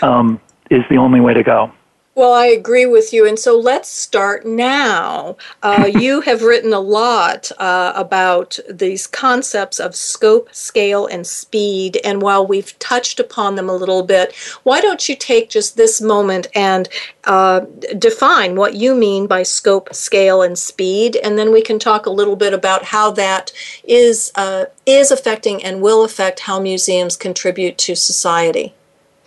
um, 0.00 0.40
is 0.70 0.82
the 0.90 0.96
only 0.96 1.20
way 1.20 1.34
to 1.34 1.42
go. 1.42 1.72
Well, 2.16 2.32
I 2.32 2.46
agree 2.46 2.86
with 2.86 3.12
you. 3.12 3.26
And 3.26 3.36
so 3.36 3.58
let's 3.58 3.88
start 3.88 4.46
now. 4.46 5.36
Uh, 5.62 5.90
you 5.98 6.20
have 6.20 6.42
written 6.42 6.72
a 6.72 6.78
lot 6.80 7.50
uh, 7.58 7.92
about 7.96 8.58
these 8.70 9.06
concepts 9.06 9.80
of 9.80 9.96
scope, 9.96 10.54
scale, 10.54 11.06
and 11.06 11.26
speed. 11.26 11.98
And 12.04 12.22
while 12.22 12.46
we've 12.46 12.78
touched 12.78 13.18
upon 13.18 13.56
them 13.56 13.68
a 13.68 13.74
little 13.74 14.04
bit, 14.04 14.34
why 14.62 14.80
don't 14.80 15.08
you 15.08 15.16
take 15.16 15.50
just 15.50 15.76
this 15.76 16.00
moment 16.00 16.46
and 16.54 16.88
uh, 17.24 17.60
define 17.98 18.54
what 18.54 18.74
you 18.74 18.94
mean 18.94 19.26
by 19.26 19.42
scope, 19.42 19.92
scale, 19.92 20.40
and 20.40 20.56
speed? 20.56 21.16
And 21.16 21.36
then 21.36 21.52
we 21.52 21.62
can 21.62 21.80
talk 21.80 22.06
a 22.06 22.10
little 22.10 22.36
bit 22.36 22.54
about 22.54 22.84
how 22.84 23.10
that 23.12 23.52
is, 23.82 24.30
uh, 24.36 24.66
is 24.86 25.10
affecting 25.10 25.64
and 25.64 25.82
will 25.82 26.04
affect 26.04 26.40
how 26.40 26.60
museums 26.60 27.16
contribute 27.16 27.76
to 27.78 27.96
society. 27.96 28.72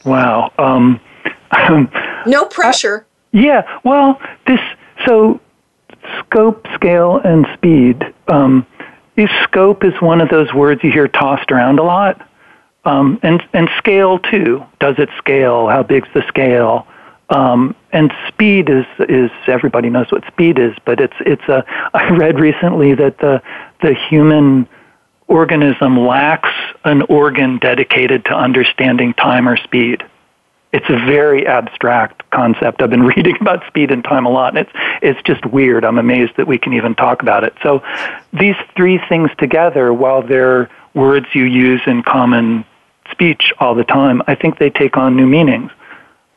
Wow. 0.06 0.54
Um, 0.58 1.02
no 2.26 2.46
pressure. 2.46 3.06
Uh, 3.06 3.40
yeah, 3.40 3.80
well, 3.84 4.20
this 4.46 4.60
so 5.06 5.40
scope, 6.20 6.66
scale, 6.74 7.18
and 7.18 7.46
speed. 7.54 8.04
Um, 8.28 8.66
scope 9.44 9.84
is 9.84 9.94
one 10.02 10.22
of 10.22 10.30
those 10.30 10.54
words 10.54 10.84
you 10.84 10.92
hear 10.92 11.08
tossed 11.08 11.52
around 11.52 11.80
a 11.80 11.84
lot, 11.84 12.28
um, 12.86 13.20
and 13.24 13.44
and 13.54 13.70
scale 13.78 14.20
too. 14.20 14.64
Does 14.80 14.96
it 14.98 15.10
scale? 15.18 15.68
How 15.68 15.84
big's 15.84 16.10
the 16.14 16.24
scale? 16.28 16.88
Um, 17.30 17.76
and 17.92 18.14
speed 18.28 18.70
is 18.70 18.86
is 19.00 19.32
everybody 19.48 19.90
knows 19.90 20.12
what 20.12 20.26
speed 20.28 20.60
is, 20.60 20.74
but 20.86 21.00
it's 21.00 21.16
it's 21.22 21.44
a. 21.44 21.66
I 21.94 22.10
read 22.10 22.40
recently 22.40 22.94
that 22.96 23.18
the 23.20 23.42
the 23.82 23.94
human 23.94 24.68
organism 25.28 26.00
lacks 26.00 26.54
an 26.86 27.02
organ 27.04 27.58
dedicated 27.58 28.24
to 28.26 28.32
understanding 28.32 29.14
time 29.14 29.48
or 29.48 29.58
speed 29.58 30.04
it's 30.74 30.90
a 30.90 30.98
very 31.06 31.48
abstract 31.48 32.30
concept. 32.32 32.82
I've 32.82 32.90
been 32.90 33.04
reading 33.16 33.36
about 33.40 33.66
speed 33.68 33.92
and 33.92 34.04
time 34.04 34.26
a 34.26 34.30
lot, 34.30 34.58
and 34.58 34.68
it's 34.68 34.72
it's 35.02 35.22
just 35.24 35.46
weird. 35.46 35.86
I'm 35.86 35.98
amazed 35.98 36.34
that 36.38 36.48
we 36.48 36.58
can 36.58 36.74
even 36.74 36.96
talk 36.96 37.22
about 37.22 37.44
it. 37.44 37.54
So, 37.64 37.84
these 38.34 38.56
three 38.76 39.00
things 39.10 39.30
together, 39.38 39.94
while 39.94 40.22
they're 40.22 40.70
words 40.94 41.28
you 41.34 41.44
use 41.44 41.82
in 41.86 42.04
common 42.04 42.66
speech 43.12 43.54
all 43.60 43.76
the 43.76 43.84
time, 43.84 44.22
I 44.28 44.36
think 44.36 44.60
they 44.60 44.70
take 44.70 44.98
on 44.98 45.16
new 45.16 45.28
meanings 45.28 45.72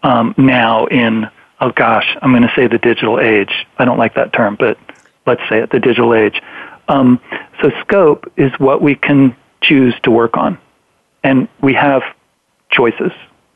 um, 0.03 0.35
now. 0.37 0.87
In 0.87 1.29
oh 1.61 1.71
gosh, 1.73 2.17
I'm 2.23 2.31
going 2.31 2.43
to 2.47 2.55
say 2.55 2.67
the 2.67 2.79
digital 2.79 3.19
age. 3.19 3.67
I 3.79 3.85
don't 3.85 3.99
like 3.99 4.15
that 4.15 4.33
term, 4.33 4.57
but 4.59 4.79
let's 5.27 5.43
say 5.49 5.59
it, 5.59 5.71
the 5.71 5.81
digital 5.81 6.15
age. 6.15 6.41
Um, 6.89 7.21
so, 7.61 7.71
scope 7.81 8.33
is 8.37 8.53
what 8.59 8.81
we 8.81 8.95
can 8.95 9.37
choose 9.61 9.95
to 10.05 10.11
work 10.11 10.37
on, 10.37 10.57
and 11.25 11.49
we 11.61 11.75
have 11.75 12.03
choices 12.71 13.13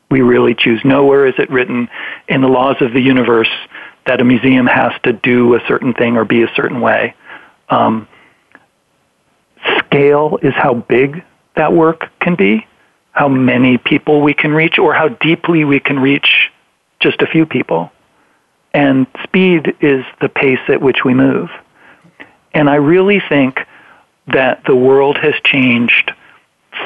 we 0.09 0.21
really 0.21 0.55
choose. 0.55 0.81
Nowhere 0.83 1.27
is 1.27 1.35
it 1.37 1.49
written 1.49 1.89
in 2.27 2.41
the 2.41 2.47
laws 2.47 2.77
of 2.81 2.93
the 2.93 3.01
universe 3.01 3.49
that 4.05 4.21
a 4.21 4.23
museum 4.23 4.67
has 4.67 4.91
to 5.03 5.13
do 5.13 5.55
a 5.55 5.59
certain 5.67 5.93
thing 5.93 6.15
or 6.15 6.25
be 6.25 6.43
a 6.43 6.51
certain 6.55 6.79
way. 6.79 7.15
Um, 7.69 8.07
scale 9.79 10.37
is 10.41 10.53
how 10.53 10.75
big 10.75 11.23
that 11.55 11.73
work 11.73 12.11
can 12.19 12.35
be, 12.35 12.67
how 13.11 13.27
many 13.27 13.77
people 13.77 14.21
we 14.21 14.33
can 14.33 14.51
reach, 14.51 14.77
or 14.77 14.93
how 14.93 15.07
deeply 15.07 15.63
we 15.63 15.79
can 15.79 15.99
reach 15.99 16.51
just 16.99 17.21
a 17.21 17.27
few 17.27 17.45
people. 17.45 17.91
And 18.73 19.07
speed 19.23 19.75
is 19.79 20.05
the 20.21 20.29
pace 20.29 20.59
at 20.67 20.81
which 20.81 21.03
we 21.03 21.13
move. 21.13 21.49
And 22.53 22.69
I 22.69 22.75
really 22.75 23.21
think 23.27 23.59
that 24.27 24.63
the 24.65 24.75
world 24.75 25.17
has 25.17 25.33
changed 25.43 26.11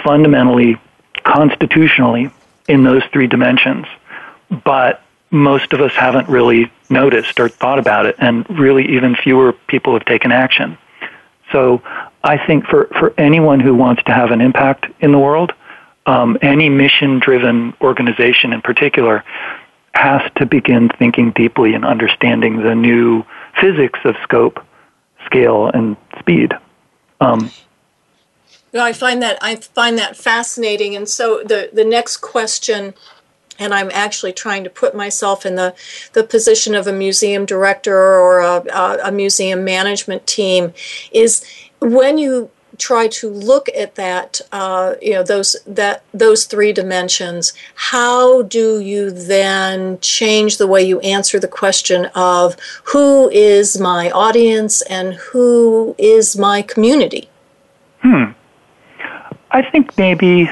fundamentally, 0.04 0.78
constitutionally, 1.24 2.32
in 2.70 2.84
those 2.84 3.04
three 3.12 3.28
dimensions. 3.28 3.86
But 4.64 5.02
most 5.32 5.74
of 5.74 5.82
us 5.82 5.92
haven't 5.94 6.30
really 6.30 6.72
noticed 6.90 7.40
or 7.40 7.50
thought 7.50 7.80
about 7.80 8.06
it, 8.06 8.16
and 8.20 8.50
really 8.50 8.86
even 8.96 9.16
fewer 9.16 9.54
people 9.54 9.94
have 9.94 10.06
taken 10.06 10.32
action. 10.32 10.78
So 11.52 11.82
I 12.24 12.38
think 12.46 12.66
for, 12.66 12.88
for 12.98 13.14
anyone 13.18 13.60
who 13.60 13.74
wants 13.76 14.04
to 14.04 14.14
have 14.14 14.32
an 14.32 14.42
impact 14.42 14.86
in 15.02 15.12
the 15.12 15.20
world, 15.20 15.52
um, 16.06 16.38
any 16.42 16.70
mission 16.70 17.20
driven 17.20 17.74
organization 17.82 18.54
in 18.54 18.62
particular 18.62 19.24
has 19.94 20.22
to 20.38 20.46
begin 20.46 20.90
thinking 20.98 21.32
deeply 21.32 21.74
and 21.74 21.86
understanding 21.86 22.62
the 22.64 22.76
new 22.76 23.24
physics 23.60 24.00
of 24.06 24.16
scope, 24.24 24.64
scale, 25.26 25.68
and 25.68 25.98
speed. 26.20 26.54
Um, 27.20 27.52
no, 28.74 28.84
I 28.84 28.94
find 28.94 29.22
that 29.22 29.38
I 29.42 29.56
find 29.56 29.98
that 29.98 30.16
fascinating. 30.16 30.96
And 30.96 31.08
so 31.08 31.44
the 31.44 31.70
the 31.74 31.86
next 31.86 32.18
question, 32.18 32.94
and 33.58 33.74
I'm 33.74 33.90
actually 33.94 34.34
trying 34.34 34.64
to 34.64 34.70
put 34.70 34.96
myself 34.96 35.46
in 35.46 35.56
the 35.56 35.74
the 36.14 36.24
position 36.24 36.76
of 36.76 36.88
a 36.88 36.94
museum 36.94 37.46
director 37.46 37.98
or 37.98 38.40
a, 38.40 39.00
a 39.04 39.12
museum 39.12 39.64
management 39.64 40.28
team, 40.28 40.74
is 41.12 41.44
when 41.80 42.18
you 42.18 42.52
try 42.78 43.08
to 43.08 43.30
look 43.30 43.68
at 43.76 43.96
that 43.96 44.40
uh, 44.52 44.96
you 45.02 45.14
know 45.14 45.24
those 45.24 45.56
that 45.68 46.04
those 46.14 46.46
three 46.46 46.72
dimensions 46.72 47.54
how 47.76 48.42
do 48.44 48.80
you 48.80 49.12
then 49.12 50.00
change 50.00 50.58
the 50.58 50.68
way 50.68 50.82
you 50.82 51.00
answer 51.02 51.40
the 51.40 51.48
question 51.48 52.06
of 52.16 52.56
who 52.86 53.30
is 53.32 53.80
my 53.80 54.10
audience 54.12 54.82
and 54.84 55.16
who 55.16 55.94
is 55.98 56.38
my 56.38 56.62
community 56.62 57.28
hmm 58.02 58.32
I 59.52 59.70
think 59.70 59.98
maybe. 59.98 60.50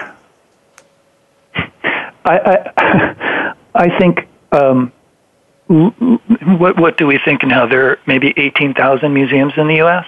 I 1.55 1.63
I, 2.25 3.53
I 3.75 3.99
think. 3.99 4.27
Um, 4.51 4.91
what 5.67 6.79
what 6.79 6.97
do 6.97 7.05
we 7.05 7.19
think 7.23 7.43
now? 7.43 7.65
There 7.67 7.91
are 7.91 7.99
maybe 8.07 8.33
eighteen 8.37 8.73
thousand 8.73 9.13
museums 9.13 9.53
in 9.57 9.67
the 9.67 9.75
U.S. 9.75 10.05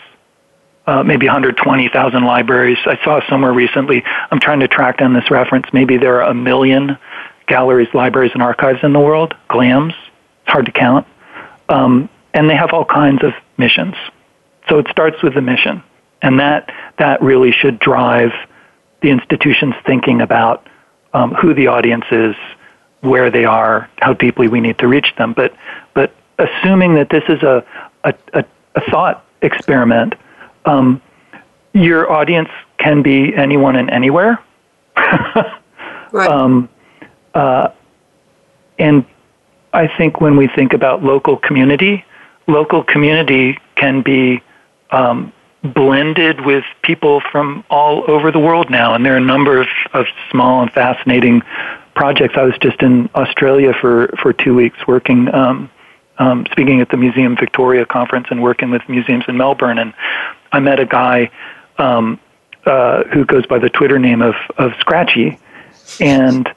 Uh, 0.88 1.04
maybe 1.04 1.28
120,000 1.28 2.24
libraries. 2.24 2.80
I 2.88 2.98
saw 3.04 3.22
somewhere 3.30 3.54
recently. 3.54 4.04
I'm 4.32 4.40
trying 4.40 4.60
to 4.62 4.68
track 4.68 4.98
down 4.98 5.14
this 5.14 5.30
reference. 5.30 5.68
Maybe 5.72 5.98
there 5.98 6.20
are 6.20 6.32
a 6.32 6.34
million 6.34 6.98
galleries, 7.46 7.90
libraries, 7.94 8.32
and 8.34 8.42
archives 8.42 8.80
in 8.82 8.94
the 8.94 9.00
world. 9.00 9.36
GLAMs. 9.50 9.94
It's 9.94 10.52
hard 10.52 10.66
to 10.66 10.72
count. 10.72 11.06
Um, 11.68 12.10
and 12.34 12.50
they 12.50 12.56
have 12.56 12.74
all 12.74 12.86
kinds 12.86 13.24
of 13.24 13.34
missions. 13.58 13.94
So 14.68 14.80
it 14.80 14.88
starts 14.90 15.22
with 15.22 15.36
the 15.36 15.42
mission, 15.42 15.84
and 16.24 16.40
that 16.40 16.72
that 16.98 17.22
really 17.22 17.52
should 17.52 17.78
drive 17.78 18.32
the 19.02 19.10
institution's 19.10 19.76
thinking 19.86 20.22
about 20.22 20.68
um, 21.14 21.34
who 21.34 21.54
the 21.54 21.68
audience 21.68 22.06
is, 22.12 22.36
where 23.02 23.32
they 23.32 23.46
are, 23.46 23.90
how 24.00 24.14
deeply 24.14 24.48
we 24.48 24.60
need 24.60 24.78
to 24.80 24.88
reach 24.88 25.14
them. 25.18 25.34
But 25.34 25.56
but 25.94 26.14
assuming 26.38 26.96
that 26.96 27.10
this 27.10 27.24
is 27.30 27.42
a 27.44 27.64
a, 28.04 28.14
a, 28.34 28.46
a 28.76 28.82
thought 28.92 29.26
experiment, 29.42 30.16
um, 30.66 31.02
your 31.74 32.12
audience 32.12 32.50
can 32.78 33.02
be 33.02 33.36
anyone 33.36 33.76
and 33.76 33.90
anywhere. 33.90 34.40
right. 34.96 36.30
Um, 36.30 36.70
uh, 37.34 37.70
and 38.78 39.06
I 39.74 39.88
think 39.88 40.20
when 40.22 40.36
we 40.38 40.48
think 40.48 40.74
about 40.74 41.04
local 41.04 41.38
community, 41.38 42.06
local 42.48 42.84
community 42.84 43.60
can 43.76 44.02
be 44.02 44.42
um, 44.92 45.32
blended 45.64 46.46
with 46.46 46.64
people 46.84 47.22
from 47.32 47.64
all 47.70 48.10
over 48.10 48.32
the 48.32 48.40
world 48.40 48.70
now, 48.70 48.94
and 48.94 49.06
there 49.06 49.14
are 49.14 49.18
a 49.18 49.22
number 49.22 49.60
of, 49.60 49.68
of 49.94 50.06
small 50.32 50.62
and 50.62 50.72
fascinating 50.72 51.42
projects. 51.96 52.36
I 52.38 52.44
was 52.44 52.58
just 52.62 52.82
in 52.82 53.10
Australia 53.16 53.74
for, 53.80 54.08
for 54.22 54.32
two 54.32 54.56
weeks 54.56 54.78
working, 54.88 55.34
um, 55.34 55.70
um, 56.18 56.46
speaking 56.52 56.82
at 56.82 56.90
the 56.90 56.98
Museum 56.98 57.36
Victoria 57.36 57.86
conference 57.86 58.28
and 58.30 58.42
working 58.42 58.70
with 58.72 58.88
museums 58.88 59.26
in 59.28 59.38
Melbourne, 59.38 59.80
and 59.80 59.94
I 60.52 60.60
met 60.60 60.80
a 60.80 60.86
guy 60.86 61.30
um, 61.78 62.20
uh, 62.66 63.04
who 63.06 63.26
goes 63.26 63.46
by 63.46 63.60
the 63.60 63.70
Twitter 63.70 64.00
name 64.00 64.22
of, 64.22 64.36
of 64.58 64.72
Scratchy, 64.80 65.40
and 66.00 66.48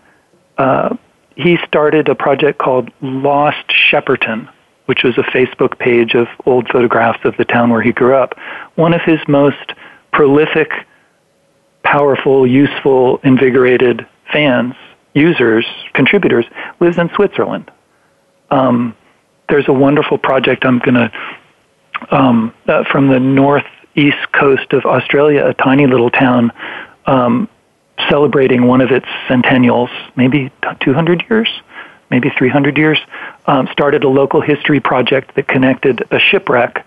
uh, 0.58 0.96
he 1.36 1.58
started 1.66 2.08
a 2.08 2.14
project 2.14 2.58
called 2.58 2.90
Lost 3.00 3.66
Shepparton 3.68 4.51
which 4.86 5.02
was 5.04 5.16
a 5.18 5.22
Facebook 5.22 5.78
page 5.78 6.14
of 6.14 6.26
old 6.46 6.68
photographs 6.68 7.20
of 7.24 7.36
the 7.36 7.44
town 7.44 7.70
where 7.70 7.82
he 7.82 7.92
grew 7.92 8.14
up. 8.14 8.34
One 8.74 8.92
of 8.92 9.00
his 9.02 9.18
most 9.28 9.72
prolific, 10.12 10.70
powerful, 11.82 12.46
useful, 12.46 13.18
invigorated 13.22 14.06
fans, 14.32 14.74
users, 15.14 15.66
contributors, 15.94 16.44
lives 16.80 16.98
in 16.98 17.10
Switzerland. 17.14 17.70
Um, 18.50 18.96
there's 19.48 19.68
a 19.68 19.72
wonderful 19.72 20.18
project 20.18 20.64
I'm 20.64 20.78
going 20.78 20.94
to, 20.94 21.12
um, 22.10 22.54
uh, 22.66 22.84
from 22.90 23.08
the 23.08 23.20
northeast 23.20 24.32
coast 24.32 24.72
of 24.72 24.84
Australia, 24.84 25.46
a 25.46 25.54
tiny 25.54 25.86
little 25.86 26.10
town 26.10 26.52
um, 27.06 27.48
celebrating 28.08 28.66
one 28.66 28.80
of 28.80 28.90
its 28.90 29.06
centennials, 29.28 29.90
maybe 30.16 30.50
200 30.80 31.24
years 31.28 31.48
maybe 32.12 32.31
300 32.37 32.77
years, 32.77 32.98
um, 33.46 33.66
started 33.72 34.05
a 34.05 34.09
local 34.09 34.40
history 34.40 34.79
project 34.79 35.35
that 35.35 35.48
connected 35.48 36.07
a 36.12 36.20
shipwreck 36.20 36.87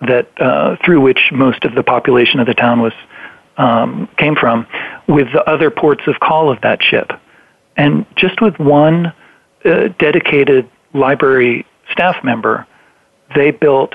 that 0.00 0.28
uh, 0.40 0.76
through 0.82 1.00
which 1.00 1.30
most 1.32 1.64
of 1.64 1.74
the 1.74 1.82
population 1.82 2.40
of 2.40 2.46
the 2.46 2.54
town 2.54 2.80
was 2.80 2.94
um, 3.58 4.08
came 4.16 4.36
from, 4.36 4.66
with 5.06 5.26
the 5.34 5.42
other 5.50 5.70
ports 5.70 6.02
of 6.06 6.18
call 6.20 6.50
of 6.50 6.60
that 6.62 6.82
ship, 6.82 7.12
and 7.76 8.06
just 8.16 8.40
with 8.40 8.58
one 8.58 9.12
uh, 9.64 9.88
dedicated 9.98 10.70
library 10.94 11.66
staff 11.92 12.24
member, 12.24 12.66
they 13.34 13.50
built 13.50 13.94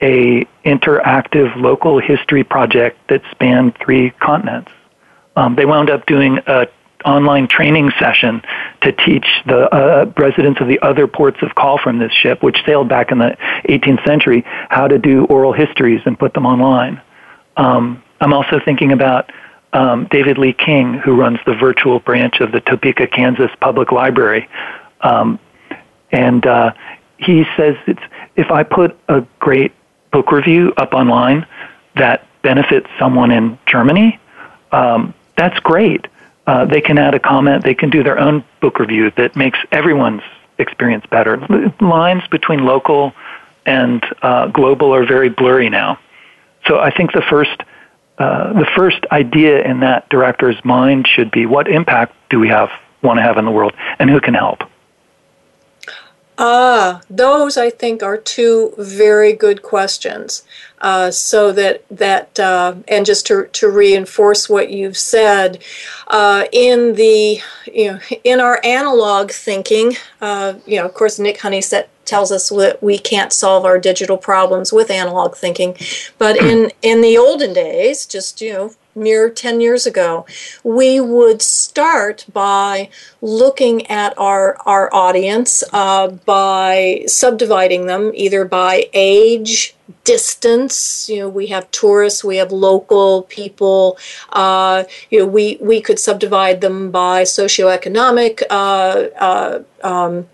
a 0.00 0.46
interactive 0.64 1.56
local 1.56 1.98
history 1.98 2.44
project 2.44 2.98
that 3.08 3.22
spanned 3.30 3.76
three 3.82 4.10
continents. 4.10 4.70
Um, 5.34 5.56
they 5.56 5.64
wound 5.64 5.90
up 5.90 6.06
doing 6.06 6.38
a 6.46 6.66
online 7.04 7.48
training 7.48 7.90
session 7.98 8.42
to 8.82 8.92
teach 8.92 9.26
the 9.46 9.68
uh, 9.74 10.10
residents 10.16 10.60
of 10.60 10.68
the 10.68 10.80
other 10.80 11.06
ports 11.06 11.38
of 11.42 11.54
call 11.54 11.78
from 11.78 11.98
this 11.98 12.12
ship, 12.12 12.42
which 12.42 12.58
sailed 12.66 12.88
back 12.88 13.10
in 13.10 13.18
the 13.18 13.36
18th 13.68 14.04
century, 14.06 14.42
how 14.46 14.88
to 14.88 14.98
do 14.98 15.24
oral 15.26 15.52
histories 15.52 16.00
and 16.06 16.18
put 16.18 16.34
them 16.34 16.46
online. 16.46 17.00
Um, 17.56 18.02
I'm 18.20 18.32
also 18.32 18.60
thinking 18.64 18.92
about 18.92 19.30
um, 19.72 20.06
David 20.10 20.38
Lee 20.38 20.52
King, 20.52 20.94
who 20.94 21.14
runs 21.14 21.38
the 21.46 21.54
virtual 21.54 21.98
branch 21.98 22.40
of 22.40 22.52
the 22.52 22.60
Topeka, 22.60 23.08
Kansas 23.08 23.50
Public 23.60 23.92
Library. 23.92 24.48
Um, 25.00 25.38
and 26.10 26.46
uh, 26.46 26.72
he 27.18 27.44
says 27.56 27.76
it's, 27.86 28.02
if 28.36 28.50
I 28.50 28.62
put 28.62 28.96
a 29.08 29.26
great 29.40 29.72
book 30.12 30.30
review 30.30 30.72
up 30.76 30.94
online 30.94 31.46
that 31.96 32.26
benefits 32.42 32.86
someone 32.98 33.30
in 33.30 33.58
Germany, 33.66 34.18
um, 34.72 35.12
that's 35.36 35.58
great. 35.60 36.06
Uh, 36.46 36.64
they 36.66 36.80
can 36.80 36.98
add 36.98 37.14
a 37.14 37.20
comment. 37.20 37.64
They 37.64 37.74
can 37.74 37.90
do 37.90 38.02
their 38.02 38.18
own 38.18 38.44
book 38.60 38.78
review 38.78 39.10
that 39.16 39.34
makes 39.34 39.58
everyone's 39.72 40.22
experience 40.58 41.04
better. 41.10 41.38
Lines 41.80 42.22
between 42.30 42.64
local 42.64 43.12
and 43.66 44.04
uh, 44.22 44.48
global 44.48 44.94
are 44.94 45.06
very 45.06 45.30
blurry 45.30 45.70
now. 45.70 45.98
So 46.66 46.78
I 46.78 46.90
think 46.90 47.12
the 47.12 47.22
first 47.22 47.62
uh, 48.16 48.52
the 48.52 48.66
first 48.76 49.04
idea 49.10 49.62
in 49.62 49.80
that 49.80 50.08
director's 50.08 50.56
mind 50.64 51.08
should 51.08 51.32
be 51.32 51.46
what 51.46 51.66
impact 51.66 52.14
do 52.30 52.38
we 52.38 52.48
have 52.48 52.70
want 53.02 53.18
to 53.18 53.22
have 53.22 53.38
in 53.38 53.44
the 53.44 53.50
world, 53.50 53.72
and 53.98 54.08
who 54.08 54.20
can 54.20 54.34
help. 54.34 54.60
Ah, 56.36 57.00
those 57.08 57.56
I 57.56 57.70
think 57.70 58.02
are 58.02 58.16
two 58.16 58.74
very 58.76 59.32
good 59.32 59.62
questions. 59.62 60.42
Uh, 60.80 61.10
so 61.10 61.52
that 61.52 61.84
that 61.90 62.38
uh, 62.40 62.74
and 62.88 63.06
just 63.06 63.26
to 63.26 63.46
to 63.52 63.70
reinforce 63.70 64.48
what 64.48 64.70
you've 64.70 64.96
said, 64.96 65.62
uh, 66.08 66.44
in 66.52 66.94
the 66.94 67.40
you 67.72 67.92
know 67.92 68.00
in 68.24 68.40
our 68.40 68.60
analog 68.64 69.30
thinking, 69.30 69.96
uh, 70.20 70.54
you 70.66 70.76
know, 70.76 70.84
of 70.84 70.94
course, 70.94 71.18
Nik 71.18 71.38
Honeysett 71.38 71.86
tells 72.04 72.32
us 72.32 72.48
that 72.50 72.82
we 72.82 72.98
can't 72.98 73.32
solve 73.32 73.64
our 73.64 73.78
digital 73.78 74.18
problems 74.18 74.72
with 74.72 74.90
analog 74.90 75.36
thinking, 75.36 75.76
but 76.18 76.36
in 76.36 76.72
in 76.82 77.00
the 77.00 77.16
olden 77.16 77.52
days, 77.52 78.06
just 78.06 78.40
you 78.40 78.52
know 78.52 78.74
mere 78.94 79.30
10 79.30 79.60
years 79.60 79.86
ago, 79.86 80.26
we 80.62 81.00
would 81.00 81.42
start 81.42 82.24
by 82.32 82.88
looking 83.20 83.86
at 83.86 84.16
our, 84.18 84.56
our 84.66 84.92
audience 84.94 85.62
uh, 85.72 86.08
by 86.08 87.04
subdividing 87.06 87.86
them 87.86 88.12
either 88.14 88.44
by 88.44 88.88
age, 88.92 89.74
distance. 90.04 91.08
You 91.08 91.20
know, 91.20 91.28
we 91.28 91.48
have 91.48 91.70
tourists, 91.70 92.24
we 92.24 92.36
have 92.36 92.52
local 92.52 93.22
people. 93.22 93.98
Uh, 94.30 94.84
you 95.10 95.20
know, 95.20 95.26
we, 95.26 95.58
we 95.60 95.80
could 95.80 95.98
subdivide 95.98 96.60
them 96.60 96.90
by 96.90 97.22
socioeconomic. 97.22 98.42
Uh, 98.50 99.08
uh 99.18 99.62
um, 99.82 100.26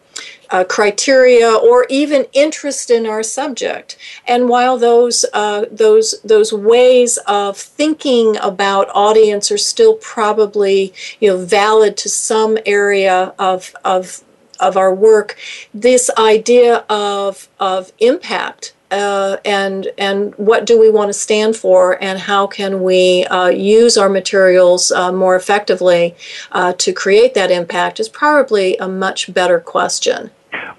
uh, 0.50 0.64
criteria 0.64 1.52
or 1.52 1.86
even 1.88 2.26
interest 2.32 2.90
in 2.90 3.06
our 3.06 3.22
subject. 3.22 3.96
And 4.26 4.48
while 4.48 4.78
those 4.78 5.24
uh, 5.32 5.66
those 5.70 6.20
those 6.22 6.52
ways 6.52 7.18
of 7.26 7.56
thinking 7.56 8.36
about 8.38 8.88
audience 8.94 9.50
are 9.50 9.58
still 9.58 9.94
probably 9.94 10.92
you 11.20 11.30
know 11.30 11.38
valid 11.38 11.96
to 11.98 12.08
some 12.08 12.58
area 12.66 13.34
of 13.38 13.74
of 13.84 14.22
of 14.58 14.76
our 14.76 14.94
work, 14.94 15.36
this 15.72 16.10
idea 16.18 16.84
of 16.88 17.48
of 17.58 17.92
impact 17.98 18.74
uh, 18.90 19.36
and 19.44 19.88
and 19.98 20.34
what 20.34 20.66
do 20.66 20.78
we 20.78 20.90
want 20.90 21.08
to 21.08 21.12
stand 21.12 21.56
for, 21.56 22.02
and 22.02 22.18
how 22.18 22.46
can 22.46 22.82
we 22.82 23.24
uh, 23.26 23.48
use 23.48 23.96
our 23.96 24.08
materials 24.08 24.90
uh, 24.90 25.12
more 25.12 25.36
effectively 25.36 26.16
uh, 26.52 26.72
to 26.74 26.92
create 26.92 27.34
that 27.34 27.50
impact 27.50 28.00
is 28.00 28.08
probably 28.08 28.76
a 28.78 28.88
much 28.88 29.32
better 29.32 29.60
question. 29.60 30.30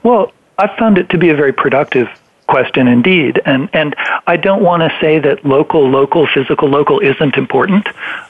Well, 0.04 0.32
I 0.58 0.76
found 0.78 0.98
it 0.98 1.10
to 1.10 1.18
be 1.18 1.30
a 1.30 1.36
very 1.36 1.54
productive 1.54 2.08
question 2.48 2.88
indeed. 2.88 3.42
And, 3.46 3.70
and 3.74 3.96
I 4.28 4.38
don't 4.38 4.62
want 4.62 4.84
to 4.84 4.98
say 5.00 5.20
that 5.20 5.46
local, 5.46 5.90
local, 5.90 6.28
physical, 6.28 6.70
local 6.70 7.00
isn't 7.00 7.36
important. 7.36 7.88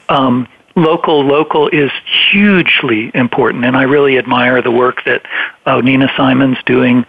Um, 0.08 0.48
local, 0.76 1.20
local 1.22 1.68
is 1.68 1.90
hugely 2.30 3.10
important. 3.14 3.64
And 3.64 3.76
I 3.76 3.82
really 3.82 4.18
admire 4.18 4.62
the 4.62 4.70
work 4.70 5.04
that 5.04 5.22
uh, 5.66 5.80
Nina 5.80 6.08
Simon's 6.16 6.58
doing 6.64 7.04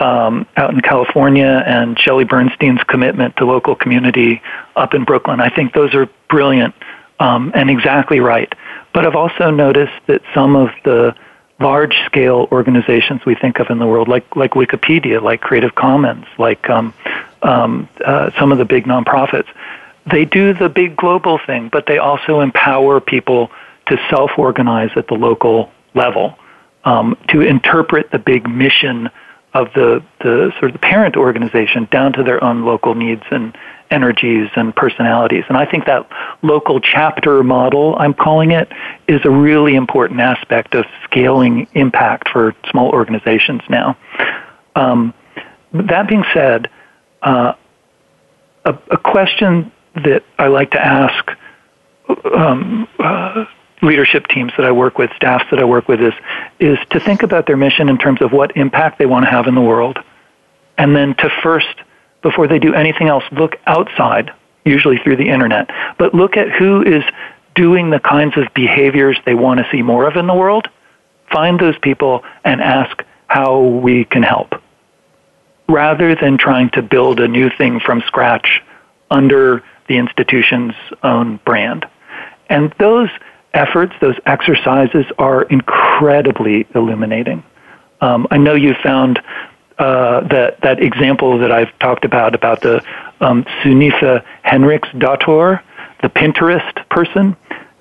um, 0.00 0.46
out 0.56 0.74
in 0.74 0.80
California 0.80 1.62
and 1.66 1.98
Shelley 1.98 2.24
Bernstein's 2.24 2.82
commitment 2.84 3.36
to 3.36 3.46
local 3.46 3.74
community 3.74 4.42
up 4.74 4.92
in 4.92 5.04
Brooklyn. 5.04 5.40
I 5.40 5.48
think 5.48 5.72
those 5.72 5.94
are 5.94 6.08
brilliant 6.28 6.74
um, 7.18 7.52
and 7.54 7.70
exactly 7.70 8.20
right. 8.20 8.52
But 8.92 9.06
I've 9.06 9.14
also 9.14 9.50
noticed 9.50 9.94
that 10.06 10.22
some 10.34 10.56
of 10.56 10.70
the 10.84 11.14
large 11.58 11.96
scale 12.04 12.48
organizations 12.52 13.24
we 13.24 13.34
think 13.34 13.58
of 13.58 13.70
in 13.70 13.78
the 13.78 13.86
world, 13.86 14.08
like 14.08 14.36
like 14.36 14.52
Wikipedia, 14.52 15.22
like 15.22 15.40
Creative 15.40 15.74
Commons, 15.74 16.26
like 16.38 16.68
um, 16.68 16.92
um, 17.42 17.88
uh, 18.04 18.30
some 18.38 18.52
of 18.52 18.58
the 18.58 18.64
big 18.64 18.84
nonprofits, 18.84 19.48
they 20.10 20.24
do 20.24 20.52
the 20.52 20.68
big 20.68 20.96
global 20.96 21.38
thing, 21.46 21.68
but 21.68 21.86
they 21.86 21.98
also 21.98 22.40
empower 22.40 23.00
people 23.00 23.50
to 23.86 23.98
self 24.10 24.32
organize 24.36 24.90
at 24.96 25.06
the 25.08 25.14
local 25.14 25.70
level, 25.94 26.38
um, 26.84 27.16
to 27.28 27.40
interpret 27.40 28.10
the 28.10 28.18
big 28.18 28.48
mission 28.48 29.08
of 29.54 29.72
the, 29.74 30.02
the 30.20 30.52
sort 30.58 30.64
of 30.64 30.72
the 30.74 30.78
parent 30.78 31.16
organization 31.16 31.88
down 31.90 32.12
to 32.12 32.22
their 32.22 32.42
own 32.44 32.64
local 32.64 32.94
needs 32.94 33.22
and 33.30 33.56
energies 33.90 34.48
and 34.56 34.74
personalities. 34.74 35.44
And 35.48 35.56
I 35.56 35.66
think 35.66 35.86
that 35.86 36.08
local 36.42 36.80
chapter 36.80 37.42
model, 37.42 37.96
I'm 37.98 38.14
calling 38.14 38.50
it, 38.50 38.70
is 39.06 39.20
a 39.24 39.30
really 39.30 39.74
important 39.74 40.20
aspect 40.20 40.74
of 40.74 40.84
scaling 41.04 41.68
impact 41.74 42.28
for 42.28 42.54
small 42.70 42.90
organizations 42.90 43.62
now. 43.68 43.96
Um, 44.74 45.14
that 45.72 46.08
being 46.08 46.24
said, 46.32 46.68
uh, 47.22 47.54
a, 48.64 48.78
a, 48.90 48.98
question 48.98 49.72
that 49.94 50.22
I 50.38 50.48
like 50.48 50.72
to 50.72 50.84
ask 50.84 51.30
um, 52.34 52.86
uh, 52.98 53.46
leadership 53.82 54.26
teams 54.28 54.52
that 54.56 54.66
I 54.66 54.72
work 54.72 54.98
with, 54.98 55.10
staffs 55.16 55.44
that 55.50 55.60
I 55.60 55.64
work 55.64 55.88
with, 55.88 56.00
is 56.00 56.12
is 56.58 56.78
to 56.90 57.00
think 57.00 57.22
about 57.22 57.46
their 57.46 57.56
mission 57.56 57.88
in 57.88 57.98
terms 57.98 58.20
of 58.20 58.32
what 58.32 58.56
impact 58.56 58.98
they 58.98 59.06
want 59.06 59.24
to 59.24 59.30
have 59.30 59.46
in 59.46 59.54
the 59.54 59.60
world, 59.60 59.98
and 60.76 60.94
then 60.94 61.14
to 61.16 61.30
first 61.42 61.74
before 62.26 62.48
they 62.48 62.58
do 62.58 62.74
anything 62.74 63.06
else, 63.06 63.22
look 63.30 63.54
outside, 63.66 64.32
usually 64.64 64.98
through 64.98 65.16
the 65.16 65.28
internet, 65.28 65.70
but 65.96 66.12
look 66.12 66.36
at 66.36 66.50
who 66.50 66.82
is 66.82 67.04
doing 67.54 67.90
the 67.90 68.00
kinds 68.00 68.36
of 68.36 68.52
behaviors 68.52 69.16
they 69.24 69.36
want 69.36 69.60
to 69.60 69.66
see 69.70 69.80
more 69.80 70.08
of 70.08 70.16
in 70.16 70.26
the 70.26 70.34
world. 70.34 70.66
Find 71.30 71.60
those 71.60 71.78
people 71.78 72.24
and 72.44 72.60
ask 72.60 73.04
how 73.28 73.60
we 73.60 74.04
can 74.06 74.24
help. 74.24 74.60
Rather 75.68 76.16
than 76.16 76.36
trying 76.36 76.68
to 76.70 76.82
build 76.82 77.20
a 77.20 77.28
new 77.28 77.48
thing 77.48 77.78
from 77.78 78.02
scratch 78.08 78.60
under 79.08 79.62
the 79.86 79.96
institution's 79.96 80.74
own 81.04 81.38
brand. 81.44 81.86
And 82.48 82.74
those 82.80 83.08
efforts, 83.54 83.92
those 84.00 84.16
exercises 84.26 85.06
are 85.16 85.42
incredibly 85.42 86.66
illuminating. 86.74 87.44
Um, 88.00 88.26
I 88.32 88.36
know 88.36 88.54
you 88.54 88.74
found 88.82 89.22
uh, 89.78 90.26
that 90.28 90.60
that 90.62 90.82
example 90.82 91.38
that 91.38 91.52
I've 91.52 91.76
talked 91.78 92.04
about 92.04 92.34
about 92.34 92.62
the 92.62 92.82
um, 93.20 93.44
Sunitha 93.62 94.24
Henriksdottir, 94.44 95.60
the 96.02 96.08
Pinterest 96.08 96.88
person 96.88 97.36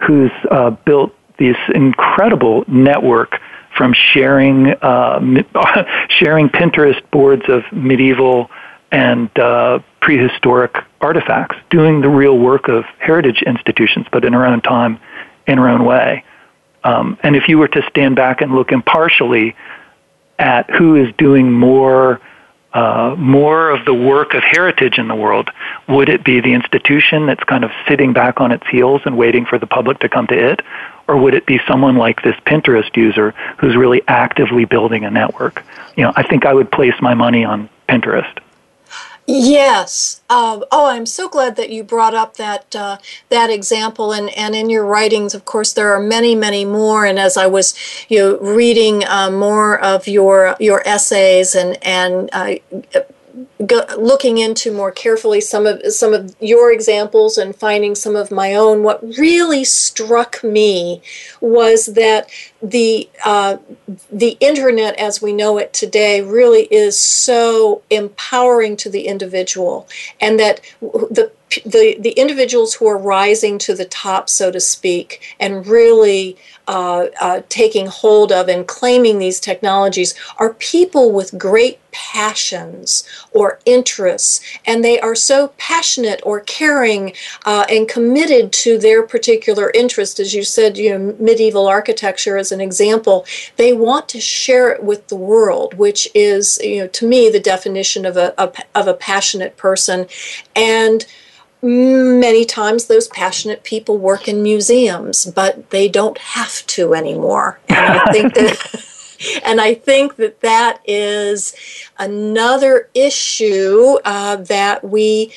who's 0.05 0.31
uh, 0.51 0.71
built 0.71 1.15
this 1.38 1.58
incredible 1.73 2.63
network 2.67 3.39
from 3.77 3.93
sharing 3.93 4.73
uh, 4.81 5.19
sharing 6.10 6.49
Pinterest 6.49 7.01
boards 7.12 7.43
of 7.47 7.63
medieval 7.71 8.49
and 8.91 9.29
uh, 9.39 9.79
prehistoric 10.02 10.75
artifacts, 11.02 11.56
doing 11.69 12.02
the 12.02 12.10
real 12.10 12.37
work 12.37 12.67
of 12.67 12.85
heritage 13.00 13.41
institutions, 13.41 14.06
but 14.12 14.23
in 14.23 14.33
her 14.33 14.46
own 14.46 14.62
time, 14.62 15.00
in 15.48 15.58
her 15.58 15.67
own 15.67 15.83
way. 15.85 16.23
Um, 16.83 17.17
and 17.23 17.35
if 17.35 17.48
you 17.48 17.58
were 17.58 17.67
to 17.69 17.81
stand 17.89 18.15
back 18.15 18.41
and 18.41 18.54
look 18.54 18.71
impartially 18.71 19.56
at 20.38 20.69
who 20.69 20.96
is 20.96 21.13
doing 21.17 21.52
more 21.52 22.21
uh, 22.73 23.15
more 23.17 23.69
of 23.69 23.86
the 23.86 23.94
work 23.94 24.33
of 24.33 24.44
heritage 24.44 24.98
in 24.98 25.08
the 25.08 25.15
world? 25.15 25.50
Would 25.88 26.10
it 26.10 26.25
be 26.25 26.42
the 26.42 26.54
institution 26.54 27.25
that's 27.25 27.44
kind 27.46 27.63
of 27.63 27.71
sitting 27.88 28.12
back 28.12 28.42
on 28.42 28.52
its 28.52 28.67
heels 28.67 29.02
and 29.06 29.17
waiting 29.17 29.46
for 29.46 29.58
the 29.58 29.65
public 29.65 30.00
to 30.00 30.10
come 30.10 30.27
to 30.27 30.52
it? 30.52 30.62
or 31.08 31.17
would 31.17 31.33
it 31.33 31.46
be 31.46 31.60
someone 31.67 31.98
like 31.98 32.21
this 32.23 32.36
Pinterest 32.46 32.96
user 32.96 33.31
who's 33.58 33.75
really 33.75 34.02
actively 34.08 34.65
building 34.65 35.06
a 35.06 35.12
network? 35.12 35.63
You 35.96 36.04
know, 36.04 36.13
I 36.15 36.23
think 36.23 36.46
I 36.46 36.54
would 36.54 36.71
place 36.71 36.96
my 37.02 37.13
money 37.13 37.46
on 37.46 37.69
Pinterest. 37.88 38.38
Yes. 39.28 40.21
Um, 40.30 40.63
oh, 40.71 40.88
I'm 40.88 41.08
so 41.08 41.28
glad 41.28 41.56
that 41.56 41.71
you 41.71 41.84
brought 41.84 42.13
up 42.13 42.38
that 42.38 42.76
uh, 42.76 42.98
that 43.30 43.50
example, 43.50 44.12
and, 44.12 44.30
and 44.38 44.56
in 44.56 44.69
your 44.69 44.86
writings, 44.86 45.34
of 45.34 45.46
course, 45.46 45.73
there 45.73 45.94
are 45.96 46.00
many, 46.00 46.36
many 46.36 46.63
more. 46.63 47.06
And 47.06 47.17
as 47.17 47.36
I 47.36 47.48
was, 47.48 47.73
you 48.08 48.19
know, 48.19 48.38
reading 48.38 49.04
uh, 49.06 49.32
more 49.32 49.80
of 49.80 50.08
your 50.08 50.56
your 50.60 50.88
essays 50.88 51.56
and 51.56 51.78
and 51.84 52.30
uh, 52.34 52.56
go, 53.65 53.86
looking 53.98 54.38
into 54.38 54.71
more 54.71 54.92
carefully 54.92 55.42
some 55.42 55.65
of 55.65 55.81
some 55.92 56.13
of 56.13 56.36
your 56.40 56.71
examples 56.71 57.38
and 57.38 57.56
finding 57.56 57.96
some 57.96 58.15
of 58.15 58.31
my 58.31 58.54
own, 58.54 58.83
what 58.83 59.04
really 59.17 59.63
struck 59.63 60.44
me 60.44 61.02
was 61.42 61.88
that 61.88 62.29
the 62.62 63.10
uh, 63.23 63.58
the 64.12 64.38
internet 64.40 64.96
as 64.96 65.21
we 65.21 65.33
know 65.33 65.58
it 65.58 65.73
today 65.73 66.21
really 66.21 66.63
is 66.71 67.00
so 67.00 67.81
empowering 67.90 68.75
to 68.77 68.90
the 68.90 69.08
individual, 69.08 69.88
and 70.19 70.40
that 70.40 70.62
the 70.81 71.31
the 71.65 71.98
the 72.00 72.12
individuals 72.12 72.75
who 72.75 72.88
are 72.88 72.98
rising 72.98 73.58
to 73.60 73.75
the 73.75 73.86
top, 73.86 74.29
so 74.29 74.52
to 74.52 74.60
speak, 74.60 75.21
and 75.40 75.67
really 75.67 76.38
uh, 76.68 77.08
uh, 77.22 77.42
taking 77.50 77.88
hold 77.88 78.32
of 78.32 78.48
and 78.48 78.68
claiming 78.68 79.20
these 79.20 79.40
technologies 79.40 80.16
are 80.38 80.54
people 80.56 81.12
with 81.12 81.38
great 81.38 81.80
passions 81.92 83.08
or 83.32 83.60
interests, 83.66 84.42
and 84.66 84.84
they 84.84 85.00
are 85.00 85.16
so 85.16 85.54
passionate 85.58 86.20
or 86.24 86.42
caring 86.42 87.13
uh, 87.46 87.66
and 87.70 87.88
committed 87.88 88.52
to 88.52 88.78
their 88.78 89.02
particular 89.02 89.72
interest. 89.74 90.20
As 90.20 90.34
you 90.34 90.44
said, 90.44 90.78
you 90.78 90.98
know, 90.98 91.16
medieval 91.20 91.68
architecture 91.68 92.38
as 92.38 92.52
an 92.52 92.60
example, 92.60 93.26
they 93.56 93.72
want 93.72 94.10
to 94.10 94.20
share 94.20 94.72
it 94.72 94.84
with 94.84 95.08
the 95.08 95.16
world, 95.16 95.76
which 95.76 96.10
is, 96.13 96.60
you 96.62 96.80
know, 96.82 96.88
to 96.88 97.08
me, 97.08 97.30
the 97.30 97.40
definition 97.40 98.06
of 98.06 98.18
a, 98.18 98.34
a 98.38 98.52
of 98.74 98.88
a 98.88 98.94
passionate 98.94 99.56
person, 99.56 100.08
and 100.56 101.06
many 101.66 102.46
times 102.46 102.86
those 102.86 103.08
passionate 103.08 103.63
people 103.63 103.98
work 103.98 104.28
in 104.28 104.44
museums, 104.44 105.26
but 105.26 105.70
they 105.72 105.90
don't 105.90 106.18
have 106.18 106.66
to 106.68 106.94
anymore. 106.94 107.60
And 107.70 108.00
I 108.00 108.12
think 108.12 108.34
that. 108.36 108.92
and 109.46 109.62
I 109.62 109.74
think 109.74 110.18
that 110.18 110.42
that 110.42 110.82
is 110.86 111.56
another 111.98 112.90
issue 112.94 113.98
uh, 114.04 114.36
that 114.38 114.84
we 114.84 115.34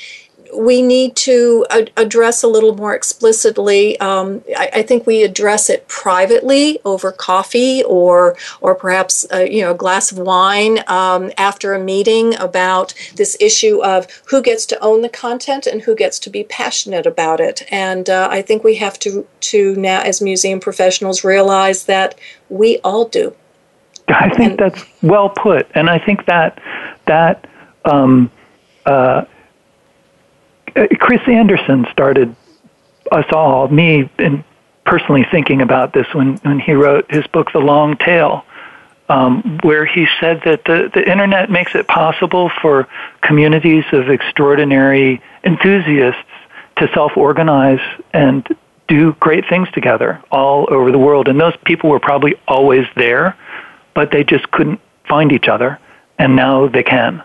we 0.55 0.83
need 0.83 1.17
to 1.17 1.67
ad- 1.71 1.91
address 1.97 2.43
a 2.43 2.49
little 2.49 2.75
more 2.75 2.95
explicitly. 2.95 3.99
Um, 4.01 4.43
I, 4.57 4.71
I, 4.75 4.83
think 4.83 5.07
we 5.07 5.23
address 5.23 5.69
it 5.69 5.87
privately 5.89 6.79
over 6.85 7.13
coffee 7.13 7.83
or 7.85 8.37
or 8.61 8.75
perhaps 8.75 9.27
uh, 9.33 9.39
you 9.39 9.63
know 9.63 9.73
a 9.73 9.75
glass 9.75 10.13
of 10.13 10.19
wine 10.19 10.81
um, 10.87 11.31
after 11.37 11.75
a 11.75 11.79
meeting 11.79 12.35
about 12.39 12.95
this 13.17 13.37
issue 13.41 13.83
of 13.83 14.07
who 14.27 14.43
gets 14.43 14.67
to 14.67 14.81
own 14.81 15.03
the 15.03 15.09
content 15.09 15.67
and 15.67 15.83
who 15.83 15.95
gets 15.95 16.19
to 16.21 16.31
be 16.31 16.45
passionate 16.45 17.07
about 17.07 17.41
it. 17.41 17.63
And 17.71 18.09
uh, 18.09 18.29
I 18.31 18.43
think 18.43 18.65
we 18.65 18.77
have 18.77 18.99
to 19.01 19.27
to 19.41 19.75
now 19.77 20.01
as 20.01 20.21
museum 20.21 20.61
professionals 20.61 21.25
realize 21.25 21.85
that 21.85 22.19
we 22.49 22.79
all 22.79 23.07
do. 23.07 23.35
I 24.09 24.31
think 24.31 24.53
and, 24.53 24.59
that's 24.59 24.85
well 25.03 25.29
put, 25.29 25.67
and 25.75 25.91
I 25.91 25.99
think 25.99 26.27
that 26.27 26.61
that. 27.07 27.47
Um, 27.85 28.31
uh, 28.85 28.91
uh, 28.91 29.25
Chris 30.99 31.21
Anderson 31.27 31.87
started 31.91 32.35
us 33.11 33.27
all, 33.33 33.69
me 33.69 34.09
and 34.19 34.45
personally 34.85 35.27
thinking 35.31 35.61
about 35.61 35.93
this 35.93 36.07
when, 36.15 36.37
when 36.39 36.59
he 36.59 36.73
wrote 36.73 37.11
his 37.11 37.27
book, 37.29 37.53
The 37.53 37.59
Long 37.59 37.97
Tail, 37.97 38.45
um, 39.09 39.59
where 39.63 39.87
he 39.87 40.07
said 40.21 40.43
that 40.45 40.65
the, 40.65 40.91
the 40.93 41.09
internet 41.09 41.51
makes 41.51 41.75
it 41.75 41.87
possible 41.87 42.51
for 42.61 42.89
communities 43.23 43.85
of 43.93 44.09
extraordinary 44.09 45.23
enthusiasts 45.45 46.21
to 46.77 46.89
self 46.95 47.17
organize 47.17 47.81
and 48.13 48.47
do 48.87 49.13
great 49.15 49.47
things 49.49 49.71
together 49.73 50.23
all 50.31 50.67
over 50.71 50.91
the 50.91 50.99
world. 50.99 51.29
And 51.29 51.41
those 51.41 51.57
people 51.65 51.91
were 51.91 52.01
probably 52.01 52.35
always 52.47 52.87
there, 52.97 53.37
but 53.95 54.11
they 54.11 54.25
just 54.25 54.51
couldn't 54.51 54.81
find 55.07 55.33
each 55.33 55.49
other, 55.49 55.79
and 56.19 56.37
now 56.37 56.69
they 56.69 56.83
can. 56.83 57.23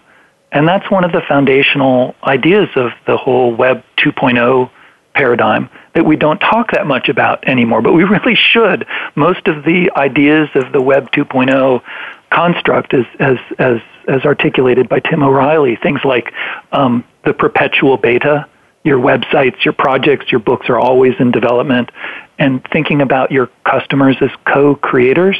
And 0.54 0.68
that's 0.68 0.90
one 0.90 1.04
of 1.04 1.12
the 1.12 1.22
foundational 1.28 2.16
ideas 2.24 2.70
of 2.76 2.92
the 3.08 3.18
whole 3.18 3.54
Web 3.54 3.84
2.0 3.98 4.70
paradigm 5.16 5.70
that 5.94 6.06
we 6.06 6.16
don't 6.16 6.40
talk 6.40 6.72
that 6.72 6.88
much 6.88 7.10
about 7.10 7.48
anymore, 7.48 7.82
but 7.82 7.94
we 7.94 8.04
really 8.16 8.36
should. 8.36 8.86
Most 9.16 9.48
of 9.48 9.66
the 9.66 9.92
ideas 9.96 10.50
of 10.56 10.72
the 10.72 10.82
Web 10.82 11.12
2.0 11.12 11.82
construct 12.30 12.94
is, 12.94 13.06
as, 13.20 13.38
as, 13.58 13.80
as 14.08 14.24
articulated 14.26 14.88
by 14.88 15.00
Tim 15.00 15.24
O'Reilly, 15.24 15.76
things 15.76 16.02
like 16.06 16.32
um, 16.72 17.04
the 17.26 17.34
perpetual 17.34 17.98
beta, 17.98 18.48
your 18.84 19.00
websites, 19.00 19.66
your 19.66 19.74
projects, 19.74 20.32
your 20.32 20.40
books 20.40 20.70
are 20.70 20.80
always 20.80 21.14
in 21.20 21.32
development, 21.32 21.90
and 22.38 22.64
thinking 22.72 23.02
about 23.02 23.32
your 23.32 23.50
customers 23.66 24.18
as 24.22 24.30
co-creators, 24.46 25.38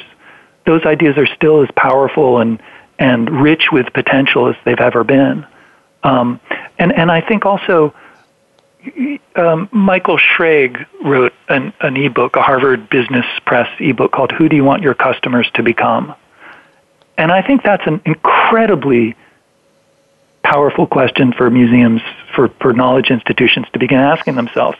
those 0.66 0.86
ideas 0.86 1.18
are 1.18 1.28
still 1.28 1.62
as 1.62 1.70
powerful 1.76 2.40
and 2.40 2.62
and 3.00 3.30
rich 3.42 3.70
with 3.72 3.92
potential 3.94 4.48
as 4.48 4.56
they've 4.66 4.80
ever 4.80 5.04
been. 5.04 5.46
Um, 6.04 6.40
and 6.78 6.92
and 6.94 7.12
I 7.12 7.22
think 7.22 7.46
also. 7.46 7.94
Um, 9.38 9.70
Michael 9.72 10.18
Schrage 10.18 10.86
wrote 11.06 11.32
an, 11.48 11.72
an 11.80 11.96
ebook, 11.96 12.36
a 12.36 12.42
Harvard 12.42 12.90
Business 12.90 13.26
Press 13.46 13.70
ebook 13.80 14.12
called 14.12 14.34
"Who 14.34 14.50
Do 14.50 14.58
You 14.58 14.66
Want 14.66 14.84
Your 14.84 14.94
Customers 14.94 15.50
to 15.54 15.64
Become?" 15.64 16.14
And 17.18 17.32
I 17.32 17.42
think 17.42 17.64
that's 17.64 17.88
an 17.88 18.02
incredibly 18.06 19.16
powerful 20.44 20.86
question 20.86 21.32
for 21.34 21.50
museums, 21.50 22.02
for, 22.36 22.50
for 22.60 22.74
knowledge 22.74 23.10
institutions 23.10 23.66
to 23.74 23.80
begin 23.80 24.00
asking 24.00 24.36
themselves. 24.36 24.78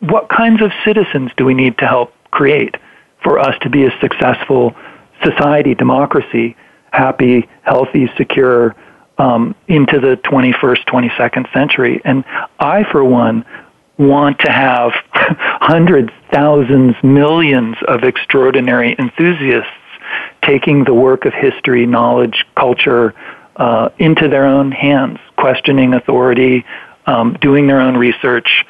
What 0.00 0.28
kinds 0.28 0.60
of 0.62 0.70
citizens 0.84 1.30
do 1.36 1.44
we 1.44 1.54
need 1.54 1.78
to 1.78 1.86
help 1.86 2.12
create 2.30 2.76
for 3.22 3.38
us 3.38 3.54
to 3.62 3.70
be 3.70 3.84
a 3.86 3.98
successful 4.00 4.74
society, 5.22 5.74
democracy, 5.74 6.56
happy, 6.92 7.48
healthy, 7.62 8.10
secure 8.16 8.76
um, 9.18 9.54
into 9.68 10.00
the 10.00 10.16
21st, 10.24 10.84
22nd 10.86 11.52
century. 11.52 12.00
And 12.04 12.24
I, 12.58 12.84
for 12.90 13.04
one, 13.04 13.44
want 13.98 14.38
to 14.40 14.50
have 14.50 14.92
hundreds, 15.12 16.10
thousands, 16.32 16.96
millions 17.02 17.76
of 17.86 18.04
extraordinary 18.04 18.96
enthusiasts 18.98 19.70
taking 20.42 20.84
the 20.84 20.94
work 20.94 21.24
of 21.24 21.32
history, 21.32 21.86
knowledge, 21.86 22.44
culture 22.56 23.14
uh, 23.56 23.90
into 23.98 24.28
their 24.28 24.46
own 24.46 24.72
hands, 24.72 25.18
questioning 25.36 25.94
authority, 25.94 26.64
um, 27.06 27.36
doing 27.40 27.66
their 27.66 27.80
own 27.80 27.96
research. 27.96 28.64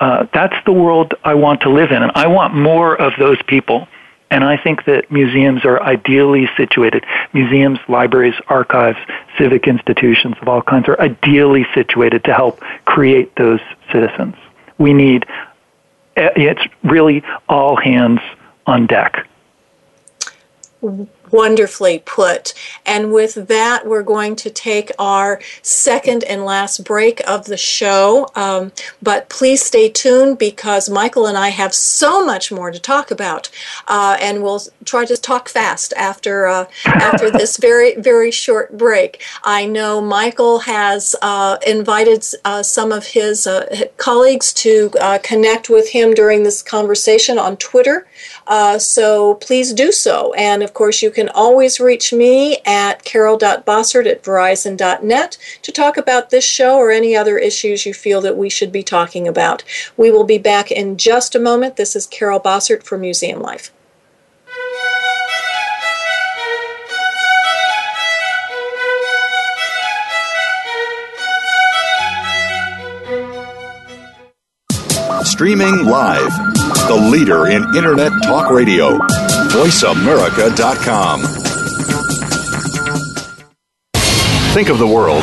Uh, 0.00 0.26
that's 0.32 0.54
the 0.64 0.72
world 0.72 1.14
I 1.24 1.34
want 1.34 1.62
to 1.62 1.70
live 1.70 1.90
in, 1.90 2.02
and 2.02 2.12
I 2.14 2.28
want 2.28 2.54
more 2.54 3.00
of 3.00 3.12
those 3.18 3.40
people. 3.42 3.88
And 4.30 4.44
I 4.44 4.56
think 4.56 4.84
that 4.84 5.10
museums 5.10 5.64
are 5.64 5.82
ideally 5.82 6.50
situated. 6.56 7.04
Museums, 7.32 7.78
libraries, 7.88 8.34
archives, 8.48 8.98
civic 9.38 9.66
institutions 9.66 10.36
of 10.42 10.48
all 10.48 10.60
kinds 10.60 10.88
are 10.88 11.00
ideally 11.00 11.66
situated 11.74 12.24
to 12.24 12.34
help 12.34 12.60
create 12.84 13.34
those 13.36 13.60
citizens. 13.90 14.34
We 14.76 14.92
need, 14.92 15.26
eh, 16.16 16.30
it's 16.36 16.62
really 16.82 17.22
all 17.48 17.76
hands 17.76 18.20
on 18.66 18.86
deck 18.86 19.26
wonderfully 21.32 22.02
put. 22.04 22.54
And 22.84 23.12
with 23.12 23.48
that, 23.48 23.86
we're 23.86 24.02
going 24.02 24.36
to 24.36 24.50
take 24.50 24.90
our 24.98 25.40
second 25.62 26.24
and 26.24 26.44
last 26.44 26.84
break 26.84 27.20
of 27.28 27.46
the 27.46 27.56
show. 27.56 28.28
Um, 28.34 28.72
but 29.02 29.28
please 29.28 29.62
stay 29.62 29.88
tuned 29.88 30.38
because 30.38 30.88
Michael 30.88 31.26
and 31.26 31.36
I 31.36 31.48
have 31.48 31.74
so 31.74 32.24
much 32.24 32.50
more 32.50 32.70
to 32.70 32.78
talk 32.78 33.10
about, 33.10 33.50
uh, 33.86 34.16
and 34.20 34.42
we'll 34.42 34.62
try 34.84 35.04
to 35.04 35.16
talk 35.16 35.48
fast 35.48 35.92
after 35.96 36.46
uh, 36.46 36.66
after 36.84 37.30
this 37.38 37.56
very 37.56 37.94
very 37.96 38.30
short 38.30 38.76
break. 38.76 39.22
I 39.44 39.66
know 39.66 40.00
Michael 40.00 40.60
has 40.60 41.14
uh, 41.22 41.58
invited 41.66 42.24
uh, 42.44 42.62
some 42.62 42.92
of 42.92 43.08
his 43.08 43.46
uh, 43.46 43.86
colleagues 43.96 44.52
to 44.54 44.90
uh, 45.00 45.18
connect 45.22 45.68
with 45.68 45.90
him 45.90 46.14
during 46.14 46.42
this 46.42 46.62
conversation 46.62 47.38
on 47.38 47.56
Twitter. 47.56 48.06
so 48.78 49.34
please 49.34 49.72
do 49.72 49.92
so, 49.92 50.32
and 50.34 50.62
of 50.62 50.74
course 50.74 51.02
you 51.02 51.10
can 51.18 51.28
always 51.30 51.80
reach 51.80 52.12
me 52.12 52.58
at 52.64 53.02
carol.bossert 53.02 54.06
at 54.06 54.22
verizon.net 54.22 55.36
to 55.62 55.72
talk 55.72 55.96
about 55.96 56.30
this 56.30 56.44
show 56.44 56.76
or 56.76 56.92
any 56.92 57.16
other 57.16 57.36
issues 57.36 57.84
you 57.84 57.92
feel 57.92 58.20
that 58.20 58.36
we 58.36 58.48
should 58.48 58.70
be 58.70 58.84
talking 58.84 59.26
about. 59.26 59.64
We 59.96 60.12
will 60.12 60.22
be 60.22 60.38
back 60.38 60.70
in 60.70 60.96
just 60.96 61.34
a 61.34 61.40
moment. 61.40 61.74
This 61.74 61.96
is 61.96 62.06
Carol 62.06 62.38
Bossert 62.38 62.84
for 62.84 62.96
Museum 62.96 63.40
Life. 63.40 63.72
Streaming 75.24 75.84
live 75.84 76.30
the 76.86 77.08
leader 77.10 77.48
in 77.48 77.64
Internet 77.74 78.12
talk 78.22 78.50
radio. 78.52 79.00
VoiceAmerica.com. 79.50 81.22
Think 84.52 84.68
of 84.68 84.78
the 84.78 84.86
world 84.86 85.22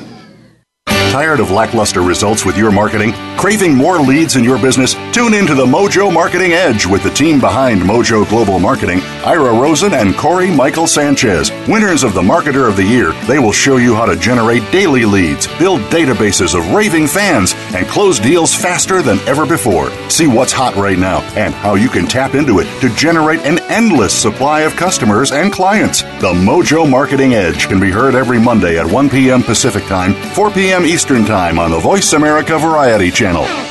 Tired 1.11 1.41
of 1.41 1.51
lackluster 1.51 2.01
results 2.01 2.45
with 2.45 2.55
your 2.55 2.71
marketing? 2.71 3.11
Craving 3.35 3.75
more 3.75 3.99
leads 3.99 4.37
in 4.37 4.45
your 4.45 4.57
business? 4.57 4.93
Tune 5.11 5.33
in 5.33 5.45
to 5.45 5.53
the 5.53 5.65
Mojo 5.65 6.13
Marketing 6.13 6.53
Edge 6.53 6.85
with 6.85 7.03
the 7.03 7.09
team 7.09 7.41
behind 7.41 7.81
Mojo 7.81 8.27
Global 8.29 8.59
Marketing, 8.59 9.01
Ira 9.25 9.51
Rosen 9.51 9.93
and 9.93 10.15
Corey 10.15 10.49
Michael 10.49 10.87
Sanchez. 10.87 11.51
Winners 11.67 12.03
of 12.03 12.13
the 12.13 12.21
Marketer 12.21 12.69
of 12.69 12.77
the 12.77 12.85
Year, 12.85 13.11
they 13.27 13.39
will 13.39 13.51
show 13.51 13.75
you 13.75 13.93
how 13.93 14.05
to 14.05 14.15
generate 14.15 14.61
daily 14.71 15.03
leads, 15.03 15.47
build 15.59 15.81
databases 15.91 16.57
of 16.57 16.73
raving 16.73 17.07
fans, 17.07 17.55
and 17.75 17.85
close 17.87 18.17
deals 18.17 18.55
faster 18.55 19.01
than 19.01 19.19
ever 19.27 19.45
before. 19.45 19.91
See 20.09 20.27
what's 20.27 20.53
hot 20.53 20.75
right 20.75 20.97
now 20.97 21.19
and 21.35 21.53
how 21.53 21.75
you 21.75 21.89
can 21.89 22.07
tap 22.07 22.35
into 22.35 22.59
it 22.59 22.79
to 22.79 22.95
generate 22.95 23.41
an 23.41 23.59
endless 23.69 24.13
supply 24.17 24.61
of 24.61 24.77
customers 24.77 25.33
and 25.33 25.51
clients. 25.51 26.03
The 26.21 26.31
Mojo 26.31 26.89
Marketing 26.89 27.33
Edge 27.33 27.67
can 27.67 27.81
be 27.81 27.91
heard 27.91 28.15
every 28.15 28.39
Monday 28.39 28.79
at 28.79 28.89
1 28.89 29.09
p.m. 29.09 29.43
Pacific 29.43 29.83
Time, 29.87 30.13
4 30.35 30.51
p.m. 30.51 30.85
Eastern 30.85 31.00
Eastern 31.01 31.25
Time 31.25 31.57
on 31.57 31.71
the 31.71 31.79
Voice 31.79 32.13
America 32.13 32.59
Variety 32.59 33.09
Channel. 33.09 33.70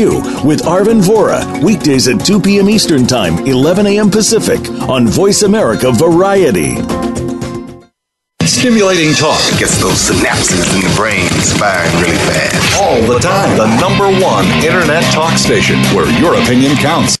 with 0.09 0.63
Arvin 0.63 0.99
Vohra, 1.01 1.63
weekdays 1.63 2.07
at 2.07 2.25
2 2.25 2.41
p.m. 2.41 2.69
Eastern 2.69 3.05
Time, 3.05 3.45
11 3.45 3.85
a.m. 3.85 4.09
Pacific, 4.09 4.59
on 4.89 5.07
Voice 5.07 5.43
America 5.43 5.91
Variety. 5.91 6.75
Stimulating 8.43 9.13
talk 9.13 9.39
Gets 9.59 9.79
those 9.79 10.09
synapses 10.09 10.73
in 10.75 10.81
the 10.81 10.93
brain 10.95 11.29
firing 11.57 11.93
really 12.01 12.17
fast. 12.17 12.81
all 12.81 13.01
the 13.01 13.19
time. 13.19 13.57
The 13.57 13.67
number 13.79 14.05
one 14.23 14.45
internet 14.65 15.03
talk 15.13 15.37
station 15.37 15.77
where 15.95 16.09
your 16.19 16.33
opinion 16.35 16.75
counts. 16.77 17.20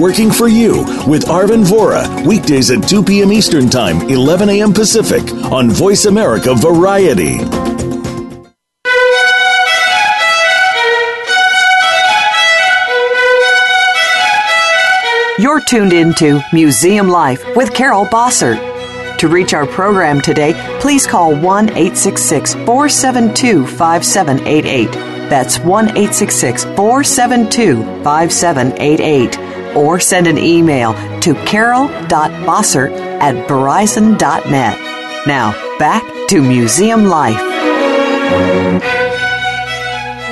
Working 0.00 0.30
for 0.30 0.48
You 0.48 0.78
with 1.06 1.26
Arvin 1.26 1.62
Vohra, 1.62 2.26
weekdays 2.26 2.70
at 2.70 2.88
2 2.88 3.04
p.m. 3.04 3.30
Eastern 3.30 3.68
Time, 3.68 4.00
11 4.08 4.48
a.m. 4.48 4.72
Pacific, 4.72 5.22
on 5.52 5.68
Voice 5.68 6.06
America 6.06 6.54
Variety. 6.54 7.36
You're 15.38 15.60
tuned 15.60 15.92
into 15.92 16.42
Museum 16.50 17.08
Life 17.08 17.44
with 17.54 17.74
Carol 17.74 18.06
Bossert. 18.06 19.18
To 19.18 19.28
reach 19.28 19.52
our 19.52 19.66
program 19.66 20.22
today, 20.22 20.54
please 20.80 21.06
call 21.06 21.34
1 21.34 21.68
866 21.68 22.54
472 22.54 23.66
5788. 23.66 24.92
That's 25.28 25.58
1 25.58 25.88
866 25.88 26.64
472 26.64 27.82
5788. 28.02 29.49
Or 29.76 30.00
send 30.00 30.26
an 30.26 30.38
email 30.38 30.94
to 31.20 31.34
carol.bossert 31.44 32.92
at 33.20 33.48
verizon.net. 33.48 35.26
Now, 35.26 35.78
back 35.78 36.02
to 36.28 36.40
Museum 36.40 37.04
Life. 37.04 38.99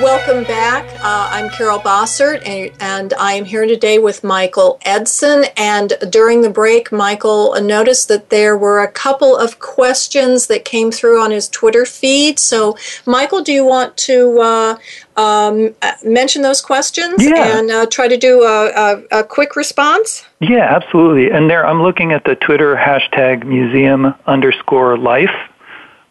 Welcome 0.02 0.44
back. 0.44 0.84
Uh, 1.02 1.28
I'm 1.32 1.50
Carol 1.50 1.80
Bossert, 1.80 2.46
and, 2.46 2.70
and 2.80 3.14
I 3.14 3.32
am 3.32 3.44
here 3.44 3.66
today 3.66 3.98
with 3.98 4.22
Michael 4.22 4.78
Edson. 4.84 5.46
And 5.56 5.92
during 6.08 6.42
the 6.42 6.50
break, 6.50 6.92
Michael 6.92 7.60
noticed 7.60 8.06
that 8.06 8.30
there 8.30 8.56
were 8.56 8.80
a 8.80 8.88
couple 8.90 9.36
of 9.36 9.58
questions 9.58 10.46
that 10.46 10.64
came 10.64 10.92
through 10.92 11.20
on 11.20 11.32
his 11.32 11.48
Twitter 11.48 11.84
feed. 11.84 12.38
So, 12.38 12.76
Michael, 13.06 13.42
do 13.42 13.52
you 13.52 13.64
want 13.64 13.96
to 13.98 14.38
uh, 14.40 14.78
um, 15.16 15.74
mention 16.04 16.42
those 16.42 16.60
questions 16.60 17.16
Yeah. 17.18 17.58
and 17.58 17.68
uh, 17.70 17.86
try 17.86 18.06
to 18.06 18.16
do 18.16 18.42
a, 18.44 18.68
a, 18.68 19.20
a 19.20 19.24
quick 19.24 19.56
response? 19.56 20.24
Yeah, 20.40 20.64
absolutely. 20.76 21.30
And 21.32 21.50
there, 21.50 21.66
I'm 21.66 21.82
looking 21.82 22.12
at 22.12 22.22
the 22.24 22.36
Twitter 22.36 22.76
hashtag 22.76 23.44
museum 23.44 24.14
underscore 24.26 24.96
life, 24.96 25.34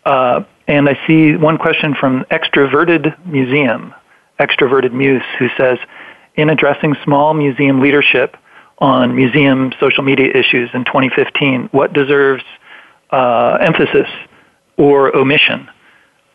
uh, 0.06 0.44
and 0.68 0.90
I 0.90 1.00
see 1.08 1.36
one 1.36 1.58
question 1.58 1.96
from 1.96 2.26
Extroverted 2.32 3.26
Museum, 3.26 3.94
Extroverted 4.40 4.92
Muse, 4.92 5.24
who 5.40 5.48
says, 5.58 5.78
in 6.36 6.50
addressing 6.50 6.96
small 7.04 7.34
museum 7.34 7.82
leadership 7.82 8.38
on 8.80 9.16
museum 9.16 9.72
social 9.80 10.04
media 10.04 10.28
issues 10.36 10.70
in 10.74 10.86
2015, 10.86 11.70
what 11.72 11.94
deserves 11.94 12.44
uh, 13.12 13.58
emphasis 13.62 14.08
or 14.78 15.16
omission? 15.16 15.70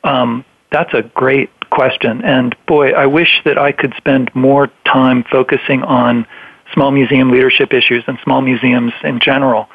Um, 0.02 0.44
that's 0.72 0.92
a 0.94 1.02
great 1.02 1.50
question. 1.70 2.24
And 2.24 2.56
boy, 2.66 2.90
I 2.90 3.06
wish 3.06 3.42
that 3.44 3.58
I 3.58 3.72
could 3.72 3.94
spend 3.96 4.34
more 4.34 4.70
time 4.84 5.24
focusing 5.30 5.82
on 5.82 6.26
small 6.72 6.90
museum 6.90 7.30
leadership 7.30 7.72
issues 7.72 8.02
and 8.06 8.18
small 8.24 8.40
museums 8.40 8.92
in 9.04 9.20
general. 9.20 9.68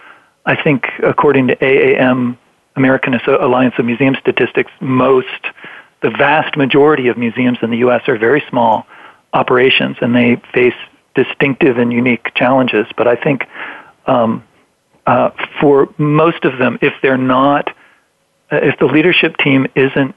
I 0.45 0.61
think, 0.61 0.85
according 1.03 1.47
to 1.47 1.55
AAM, 1.57 2.37
American 2.77 3.19
Alliance 3.27 3.75
of 3.77 3.85
Museum 3.85 4.15
Statistics, 4.19 4.71
most, 4.79 5.27
the 6.01 6.11
vast 6.11 6.55
majority 6.55 7.07
of 7.07 7.17
museums 7.17 7.57
in 7.61 7.71
the 7.71 7.77
U.S. 7.77 8.07
are 8.07 8.17
very 8.17 8.43
small 8.49 8.85
operations 9.33 9.97
and 9.99 10.15
they 10.15 10.41
face 10.53 10.75
distinctive 11.15 11.77
and 11.77 11.91
unique 11.91 12.33
challenges. 12.35 12.85
But 12.95 13.07
I 13.07 13.15
think 13.15 13.45
um, 14.05 14.43
uh, 15.05 15.31
for 15.59 15.93
most 15.97 16.45
of 16.45 16.59
them, 16.59 16.77
if 16.81 16.93
they're 17.01 17.17
not, 17.17 17.75
if 18.51 18.77
the 18.79 18.85
leadership 18.85 19.37
team 19.37 19.67
isn't 19.75 20.15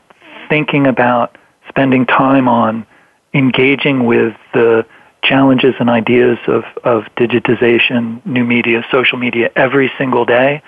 thinking 0.49 0.87
about 0.87 1.37
spending 1.69 2.07
time 2.07 2.49
on 2.49 2.87
engaging 3.33 4.05
with 4.05 4.35
the 4.53 4.85
challenges 5.23 5.75
and 5.79 5.89
ideas 5.89 6.39
of, 6.47 6.65
of 6.85 7.05
digitization, 7.17 8.25
new 8.27 8.45
media, 8.45 8.85
social 8.91 9.19
media 9.19 9.51
every 9.57 9.91
single 9.99 10.25
day, 10.25 10.63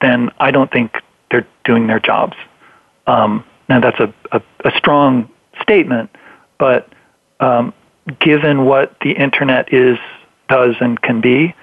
then 0.00 0.30
I 0.38 0.50
don't 0.50 0.70
think 0.70 0.96
they're 1.30 1.46
doing 1.64 1.86
their 1.86 2.00
jobs. 2.00 2.36
Um, 3.06 3.44
now 3.68 3.80
that's 3.80 4.00
a, 4.00 4.12
a, 4.32 4.42
a 4.64 4.70
strong 4.76 5.30
statement, 5.62 6.10
but 6.58 6.92
um, 7.40 7.72
given 8.20 8.64
what 8.64 8.98
the 9.00 9.12
internet 9.12 9.72
is, 9.72 9.98
does, 10.48 10.76
and 10.80 11.00
can 11.00 11.20
be, 11.20 11.54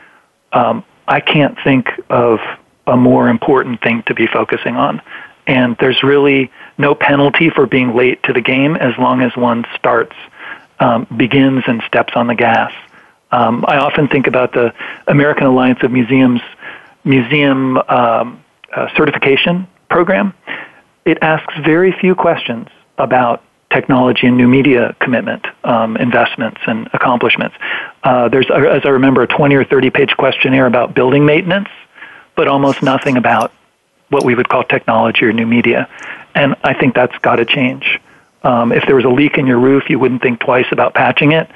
um, 0.53 0.84
I 1.07 1.20
can't 1.20 1.57
think 1.63 1.89
of 2.09 2.39
a 2.88 2.95
more 2.95 3.28
important 3.30 3.82
thing 3.82 4.03
to 4.03 4.13
be 4.13 4.28
focusing 4.28 4.76
on. 4.76 5.01
And 5.47 5.76
there's 5.80 6.01
really 6.03 6.51
no 6.78 6.95
penalty 6.95 7.49
for 7.49 7.66
being 7.66 7.95
late 7.95 8.22
to 8.24 8.34
the 8.34 8.41
game 8.41 8.76
as 8.76 8.97
long 8.97 9.22
as 9.22 9.36
one 9.36 9.66
starts 9.76 10.16
um, 10.80 11.07
begins 11.18 11.63
and 11.68 11.82
steps 11.88 12.13
on 12.16 12.28
the 12.28 12.36
gas. 12.36 12.72
Um, 13.32 13.66
I 13.68 13.78
often 13.78 14.07
think 14.07 14.28
about 14.28 14.53
the 14.53 14.74
American 15.07 15.45
Alliance 15.47 15.80
of 15.84 15.91
Museums 15.91 16.41
museum 17.05 17.78
um, 17.88 18.43
uh, 18.76 18.88
certification 18.96 19.68
program. 19.90 20.34
It 21.06 21.20
asks 21.22 21.54
very 21.64 21.92
few 21.92 22.16
questions 22.16 22.68
about 22.98 23.44
technology 23.72 24.28
and 24.28 24.38
new 24.38 24.48
media 24.48 24.96
commitment, 25.00 25.46
um, 25.64 25.98
investments, 25.98 26.62
and 26.66 26.88
accomplishments. 26.94 27.56
Uh, 28.04 28.30
there's, 28.30 28.50
as 28.50 28.86
I 28.86 28.90
remember, 28.90 29.22
a 29.22 29.28
20 29.28 29.56
or 29.56 29.66
30 29.66 29.90
page 29.90 30.18
questionnaire 30.18 30.66
about 30.66 30.94
building 30.94 31.26
maintenance, 31.26 31.70
but 32.36 32.48
almost 32.48 32.82
nothing 32.82 33.18
about 33.18 33.52
what 34.10 34.24
we 34.24 34.36
would 34.36 34.48
call 34.48 34.64
technology 34.64 35.26
or 35.26 35.34
new 35.34 35.46
media. 35.46 35.90
And 36.34 36.56
I 36.64 36.74
think 36.74 36.96
that's 36.96 37.18
got 37.20 37.38
to 37.38 37.46
change. 37.46 38.00
Um, 38.44 38.72
if 38.72 38.86
there 38.86 38.96
was 38.96 39.06
a 39.06 39.10
leak 39.10 39.38
in 39.38 39.48
your 39.48 39.60
roof, 39.60 39.90
you 39.90 39.98
wouldn't 39.98 40.22
think 40.22 40.40
twice 40.40 40.68
about 40.72 40.94
patching 40.94 41.32
it. 41.32 41.50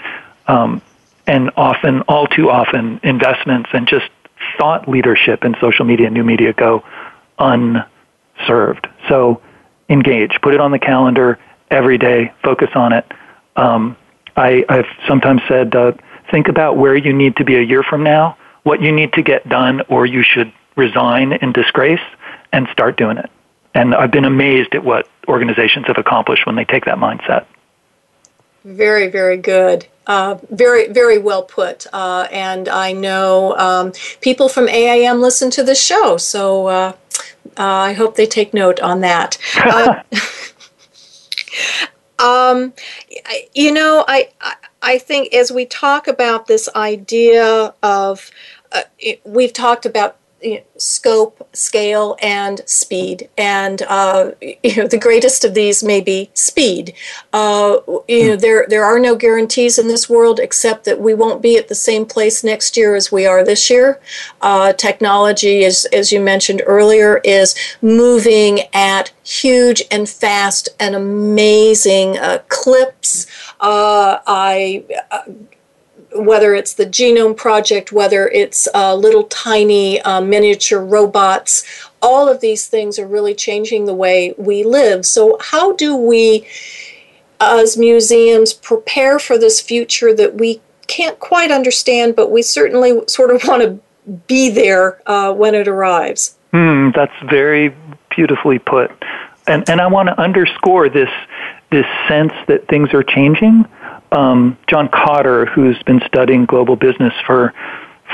Um, 0.47 0.81
and 1.27 1.51
often, 1.55 2.01
all 2.01 2.25
too 2.25 2.49
often, 2.49 2.99
investments 3.03 3.69
and 3.73 3.87
just 3.87 4.09
thought 4.57 4.87
leadership 4.89 5.45
in 5.45 5.55
social 5.61 5.85
media 5.85 6.07
and 6.07 6.15
new 6.15 6.23
media 6.23 6.53
go 6.53 6.83
unserved. 7.39 8.87
So 9.07 9.41
engage, 9.89 10.39
put 10.41 10.53
it 10.53 10.59
on 10.59 10.71
the 10.71 10.79
calendar 10.79 11.39
every 11.71 11.97
day, 11.97 12.31
focus 12.43 12.69
on 12.75 12.93
it. 12.93 13.05
Um, 13.55 13.97
I, 14.35 14.63
I've 14.69 14.85
sometimes 15.07 15.41
said, 15.47 15.75
uh, 15.75 15.93
think 16.31 16.47
about 16.47 16.77
where 16.77 16.95
you 16.95 17.13
need 17.13 17.35
to 17.37 17.43
be 17.43 17.55
a 17.55 17.61
year 17.61 17.83
from 17.83 18.03
now, 18.03 18.37
what 18.63 18.81
you 18.81 18.91
need 18.91 19.13
to 19.13 19.21
get 19.21 19.47
done, 19.49 19.81
or 19.89 20.05
you 20.05 20.23
should 20.23 20.51
resign 20.75 21.33
in 21.33 21.51
disgrace 21.51 22.01
and 22.51 22.67
start 22.71 22.97
doing 22.97 23.17
it. 23.17 23.29
And 23.73 23.93
I've 23.93 24.11
been 24.11 24.25
amazed 24.25 24.73
at 24.75 24.83
what 24.83 25.07
organizations 25.27 25.85
have 25.87 25.97
accomplished 25.97 26.45
when 26.45 26.55
they 26.55 26.65
take 26.65 26.85
that 26.85 26.97
mindset. 26.97 27.45
Very, 28.63 29.07
very 29.07 29.37
good. 29.37 29.87
Uh, 30.07 30.37
very, 30.49 30.87
very 30.87 31.17
well 31.17 31.43
put. 31.43 31.85
Uh, 31.93 32.27
and 32.31 32.67
I 32.67 32.93
know 32.93 33.55
um, 33.57 33.93
people 34.21 34.49
from 34.49 34.67
AAM 34.67 35.21
listen 35.21 35.51
to 35.51 35.63
this 35.63 35.81
show, 35.81 36.17
so 36.17 36.67
uh, 36.67 36.93
I 37.57 37.93
hope 37.93 38.15
they 38.15 38.25
take 38.25 38.53
note 38.53 38.79
on 38.79 39.01
that. 39.01 39.37
Uh, 39.57 40.01
um, 42.19 42.73
you 43.53 43.71
know, 43.71 44.05
I, 44.07 44.29
I 44.81 44.97
think 44.97 45.33
as 45.33 45.51
we 45.51 45.65
talk 45.65 46.07
about 46.07 46.47
this 46.47 46.69
idea 46.75 47.73
of, 47.83 48.31
uh, 48.71 48.83
we've 49.25 49.53
talked 49.53 49.85
about 49.85 50.18
you 50.41 50.55
know, 50.55 50.63
scope, 50.77 51.47
scale, 51.53 52.15
and 52.21 52.61
speed. 52.65 53.29
And 53.37 53.81
uh, 53.83 54.31
you 54.41 54.75
know, 54.75 54.87
the 54.87 54.97
greatest 54.97 55.43
of 55.45 55.53
these 55.53 55.83
may 55.83 56.01
be 56.01 56.29
speed. 56.33 56.93
Uh, 57.33 57.79
you 58.07 58.27
know, 58.27 58.35
there 58.35 58.65
there 58.67 58.85
are 58.85 58.99
no 58.99 59.15
guarantees 59.15 59.77
in 59.77 59.87
this 59.87 60.09
world 60.09 60.39
except 60.39 60.85
that 60.85 60.99
we 60.99 61.13
won't 61.13 61.41
be 61.41 61.57
at 61.57 61.67
the 61.67 61.75
same 61.75 62.05
place 62.05 62.43
next 62.43 62.77
year 62.77 62.95
as 62.95 63.11
we 63.11 63.25
are 63.25 63.43
this 63.43 63.69
year. 63.69 63.99
Uh, 64.41 64.73
technology, 64.73 65.63
as 65.63 65.85
as 65.93 66.11
you 66.11 66.19
mentioned 66.19 66.61
earlier, 66.65 67.17
is 67.23 67.55
moving 67.81 68.61
at 68.73 69.11
huge 69.23 69.83
and 69.91 70.09
fast 70.09 70.69
and 70.79 70.95
amazing 70.95 72.17
uh, 72.17 72.39
clips. 72.47 73.27
Uh, 73.59 74.19
I 74.25 74.83
uh, 75.11 75.23
whether 76.15 76.55
it's 76.55 76.73
the 76.73 76.85
Genome 76.85 77.35
Project, 77.35 77.91
whether 77.91 78.27
it's 78.27 78.67
uh, 78.73 78.95
little 78.95 79.23
tiny 79.25 80.01
uh, 80.01 80.21
miniature 80.21 80.83
robots, 80.83 81.63
all 82.01 82.27
of 82.27 82.41
these 82.41 82.67
things 82.67 82.97
are 82.97 83.07
really 83.07 83.35
changing 83.35 83.85
the 83.85 83.93
way 83.93 84.33
we 84.37 84.63
live. 84.63 85.05
So, 85.05 85.37
how 85.39 85.73
do 85.73 85.95
we, 85.95 86.47
as 87.39 87.77
museums, 87.77 88.53
prepare 88.53 89.19
for 89.19 89.37
this 89.37 89.61
future 89.61 90.13
that 90.15 90.35
we 90.35 90.61
can't 90.87 91.19
quite 91.19 91.51
understand, 91.51 92.15
but 92.15 92.31
we 92.31 92.41
certainly 92.41 93.01
sort 93.07 93.31
of 93.31 93.43
want 93.47 93.61
to 93.63 94.17
be 94.27 94.49
there 94.49 95.01
uh, 95.09 95.33
when 95.33 95.53
it 95.53 95.67
arrives? 95.67 96.37
Hmm, 96.51 96.89
that's 96.95 97.13
very 97.29 97.75
beautifully 98.09 98.57
put. 98.57 98.91
And, 99.45 99.67
and 99.69 99.79
I 99.81 99.87
want 99.87 100.07
to 100.07 100.19
underscore 100.19 100.89
this, 100.89 101.09
this 101.71 101.85
sense 102.07 102.33
that 102.47 102.67
things 102.67 102.93
are 102.93 103.03
changing 103.03 103.65
um, 104.11 104.57
John 104.67 104.89
Kotter, 104.89 105.47
who's 105.47 105.81
been 105.83 106.01
studying 106.07 106.45
global 106.45 106.75
business 106.75 107.13
for 107.25 107.53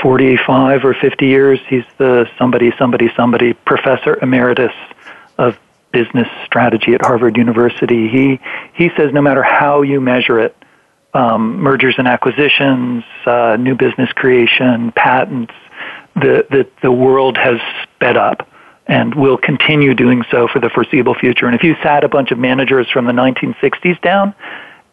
45 0.02 0.84
or 0.84 0.94
50 0.94 1.26
years. 1.26 1.58
He's 1.68 1.84
the 1.98 2.28
somebody, 2.38 2.72
somebody, 2.78 3.10
somebody 3.16 3.52
professor 3.54 4.18
emeritus 4.20 4.72
of 5.38 5.58
business 5.92 6.28
strategy 6.44 6.94
at 6.94 7.02
Harvard 7.02 7.36
University. 7.36 8.08
He 8.08 8.40
he 8.74 8.90
says 8.96 9.12
no 9.12 9.22
matter 9.22 9.42
how 9.42 9.82
you 9.82 10.00
measure 10.00 10.38
it, 10.38 10.56
um, 11.14 11.58
mergers 11.58 11.94
and 11.96 12.06
acquisitions, 12.06 13.04
uh, 13.24 13.56
new 13.58 13.74
business 13.74 14.12
creation, 14.12 14.92
patents, 14.92 15.54
the, 16.14 16.46
the 16.50 16.68
the 16.82 16.92
world 16.92 17.38
has 17.38 17.58
sped 17.82 18.16
up 18.16 18.46
and 18.86 19.14
will 19.14 19.36
continue 19.36 19.94
doing 19.94 20.22
so 20.30 20.46
for 20.46 20.60
the 20.60 20.68
foreseeable 20.70 21.14
future. 21.14 21.46
And 21.46 21.54
if 21.54 21.64
you 21.64 21.74
sat 21.82 22.04
a 22.04 22.08
bunch 22.08 22.30
of 22.30 22.38
managers 22.38 22.88
from 22.90 23.06
the 23.06 23.12
1960s 23.12 24.00
down 24.00 24.34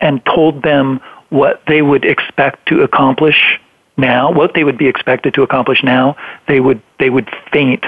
and 0.04 0.24
told 0.26 0.62
them 0.62 1.00
what 1.30 1.64
they 1.66 1.82
would 1.82 2.06
expect 2.06 2.68
to 2.68 2.82
accomplish 2.82 3.60
now, 3.98 4.32
what 4.32 4.54
they 4.54 4.64
would 4.64 4.78
be 4.78 4.88
expected 4.88 5.34
to 5.36 5.44
accomplish 5.44 5.82
now, 5.84 6.16
they 6.48 6.60
would 6.60 6.82
they 7.00 7.10
would 7.10 7.30
faint 7.52 7.86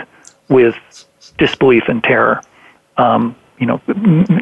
with 0.50 0.76
disbelief 1.38 1.84
and 1.88 2.02
terror. 2.04 2.42
Um, 2.98 3.36
you 3.60 3.66
know, 3.66 3.82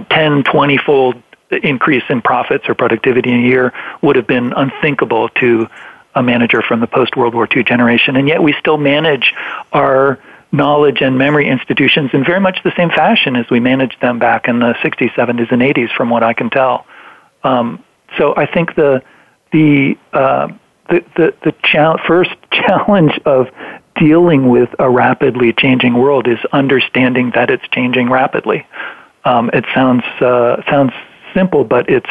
10, 0.09 0.43
20 0.43 0.77
fold 0.77 1.21
increase 1.63 2.03
in 2.09 2.21
profits 2.21 2.67
or 2.67 2.75
productivity 2.75 3.31
in 3.31 3.43
a 3.43 3.47
year 3.47 3.73
would 4.01 4.15
have 4.15 4.27
been 4.27 4.53
unthinkable 4.53 5.29
to 5.29 5.67
a 6.15 6.23
manager 6.23 6.61
from 6.61 6.79
the 6.79 6.87
post 6.87 7.15
World 7.15 7.33
War 7.33 7.47
II 7.55 7.63
generation. 7.63 8.15
And 8.15 8.27
yet 8.27 8.41
we 8.41 8.53
still 8.53 8.77
manage 8.77 9.33
our 9.71 10.19
knowledge 10.51 11.01
and 11.01 11.17
memory 11.17 11.47
institutions 11.47 12.11
in 12.13 12.23
very 12.23 12.39
much 12.39 12.61
the 12.63 12.73
same 12.75 12.89
fashion 12.89 13.35
as 13.35 13.49
we 13.49 13.59
managed 13.59 13.99
them 14.01 14.19
back 14.19 14.47
in 14.47 14.59
the 14.59 14.73
60s, 14.83 15.11
70s, 15.13 15.51
and 15.51 15.61
80s, 15.61 15.91
from 15.95 16.09
what 16.09 16.23
I 16.23 16.33
can 16.33 16.49
tell. 16.49 16.85
Um, 17.43 17.83
so 18.17 18.35
I 18.35 18.45
think 18.45 18.75
the 18.75 19.01
the 19.51 19.97
uh, 20.13 20.47
the 20.89 21.03
the, 21.15 21.33
the 21.43 21.99
first 22.05 22.31
challenge 22.51 23.19
of 23.25 23.47
dealing 23.95 24.49
with 24.49 24.69
a 24.79 24.89
rapidly 24.89 25.53
changing 25.53 25.93
world 25.93 26.27
is 26.27 26.39
understanding 26.51 27.31
that 27.35 27.49
it's 27.49 27.67
changing 27.69 28.09
rapidly. 28.09 28.65
Um, 29.25 29.49
it 29.53 29.65
sounds 29.73 30.03
uh, 30.19 30.61
sounds 30.69 30.93
simple, 31.33 31.63
but 31.63 31.89
it's 31.89 32.09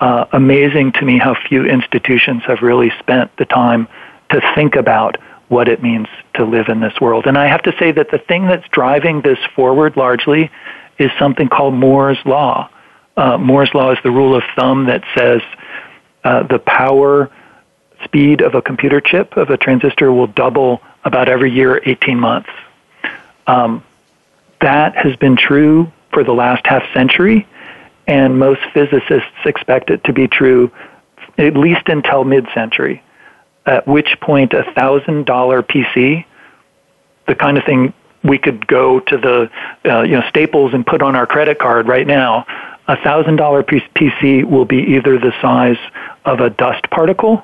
uh, 0.00 0.26
amazing 0.32 0.92
to 0.92 1.04
me 1.04 1.18
how 1.18 1.34
few 1.48 1.64
institutions 1.64 2.42
have 2.46 2.62
really 2.62 2.92
spent 2.98 3.34
the 3.36 3.44
time 3.44 3.88
to 4.30 4.40
think 4.54 4.76
about 4.76 5.16
what 5.48 5.68
it 5.68 5.82
means 5.82 6.08
to 6.34 6.44
live 6.44 6.68
in 6.68 6.80
this 6.80 7.00
world. 7.00 7.26
And 7.26 7.38
I 7.38 7.46
have 7.46 7.62
to 7.62 7.74
say 7.78 7.92
that 7.92 8.10
the 8.10 8.18
thing 8.18 8.46
that's 8.46 8.66
driving 8.70 9.22
this 9.22 9.38
forward 9.54 9.96
largely 9.96 10.50
is 10.98 11.10
something 11.18 11.48
called 11.48 11.74
Moore's 11.74 12.18
law. 12.24 12.68
Uh, 13.16 13.38
Moore's 13.38 13.72
law 13.72 13.92
is 13.92 13.98
the 14.02 14.10
rule 14.10 14.34
of 14.34 14.42
thumb 14.56 14.86
that 14.86 15.02
says 15.16 15.40
uh, 16.24 16.42
the 16.42 16.58
power 16.58 17.30
speed 18.04 18.42
of 18.42 18.54
a 18.54 18.62
computer 18.62 19.00
chip 19.00 19.36
of 19.36 19.48
a 19.50 19.56
transistor 19.56 20.12
will 20.12 20.26
double 20.26 20.82
about 21.04 21.28
every 21.28 21.50
year, 21.50 21.80
18 21.84 22.18
months. 22.18 22.50
Um, 23.46 23.82
that 24.60 24.96
has 24.96 25.16
been 25.16 25.36
true 25.36 25.90
for 26.12 26.24
the 26.24 26.32
last 26.32 26.66
half 26.66 26.82
century, 26.92 27.46
and 28.06 28.38
most 28.38 28.60
physicists 28.74 29.44
expect 29.44 29.90
it 29.90 30.04
to 30.04 30.12
be 30.12 30.28
true 30.28 30.70
at 31.38 31.56
least 31.56 31.88
until 31.88 32.24
mid-century. 32.24 33.02
At 33.66 33.86
which 33.86 34.18
point, 34.20 34.52
a 34.52 34.62
thousand 34.72 35.26
dollar 35.26 35.62
PC, 35.62 36.24
the 37.26 37.34
kind 37.34 37.58
of 37.58 37.64
thing 37.64 37.92
we 38.22 38.38
could 38.38 38.66
go 38.66 39.00
to 39.00 39.16
the 39.16 39.50
uh, 39.84 40.02
you 40.02 40.12
know 40.12 40.22
Staples 40.28 40.72
and 40.72 40.86
put 40.86 41.02
on 41.02 41.16
our 41.16 41.26
credit 41.26 41.58
card 41.58 41.88
right 41.88 42.06
now, 42.06 42.46
a 42.88 42.96
thousand 43.02 43.36
dollar 43.36 43.62
PC 43.62 44.44
will 44.44 44.64
be 44.64 44.78
either 44.78 45.18
the 45.18 45.32
size 45.40 45.78
of 46.24 46.40
a 46.40 46.50
dust 46.50 46.88
particle, 46.90 47.42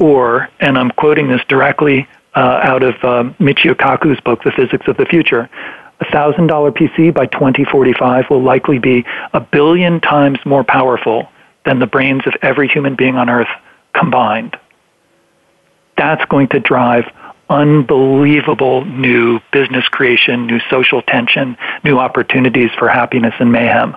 or, 0.00 0.48
and 0.60 0.78
I'm 0.78 0.90
quoting 0.90 1.28
this 1.28 1.40
directly 1.48 2.08
uh, 2.34 2.60
out 2.62 2.82
of 2.82 2.94
uh, 3.02 3.24
Michio 3.38 3.74
Kaku's 3.74 4.20
book, 4.20 4.42
The 4.42 4.52
Physics 4.52 4.86
of 4.86 4.96
the 4.96 5.06
Future. 5.06 5.48
A 6.00 6.10
thousand 6.10 6.48
dollar 6.48 6.72
PC 6.72 7.14
by 7.14 7.26
2045 7.26 8.30
will 8.30 8.42
likely 8.42 8.78
be 8.78 9.04
a 9.32 9.40
billion 9.40 10.00
times 10.00 10.38
more 10.44 10.64
powerful 10.64 11.28
than 11.64 11.78
the 11.78 11.86
brains 11.86 12.22
of 12.26 12.34
every 12.42 12.68
human 12.68 12.96
being 12.96 13.16
on 13.16 13.30
Earth 13.30 13.48
combined. 13.94 14.56
That's 15.96 16.24
going 16.24 16.48
to 16.48 16.60
drive 16.60 17.04
unbelievable 17.48 18.84
new 18.84 19.38
business 19.52 19.86
creation, 19.88 20.46
new 20.46 20.58
social 20.70 21.02
tension, 21.02 21.56
new 21.84 21.98
opportunities 21.98 22.70
for 22.78 22.88
happiness 22.88 23.34
and 23.38 23.52
mayhem. 23.52 23.96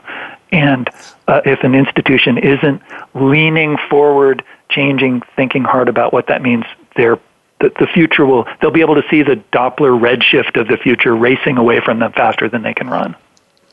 And 0.51 0.89
uh, 1.27 1.41
if 1.45 1.63
an 1.63 1.75
institution 1.75 2.37
isn't 2.37 2.81
leaning 3.13 3.77
forward, 3.89 4.43
changing, 4.69 5.21
thinking 5.35 5.63
hard 5.63 5.89
about 5.89 6.13
what 6.13 6.27
that 6.27 6.41
means, 6.41 6.65
they're 6.95 7.19
the, 7.61 7.71
the 7.79 7.87
future 7.87 8.25
will 8.25 8.45
they'll 8.59 8.71
be 8.71 8.81
able 8.81 8.95
to 8.95 9.03
see 9.09 9.23
the 9.23 9.41
Doppler 9.53 9.97
redshift 9.97 10.59
of 10.59 10.67
the 10.67 10.77
future 10.77 11.15
racing 11.15 11.57
away 11.57 11.79
from 11.79 11.99
them 11.99 12.11
faster 12.11 12.49
than 12.49 12.63
they 12.63 12.73
can 12.73 12.89
run. 12.89 13.15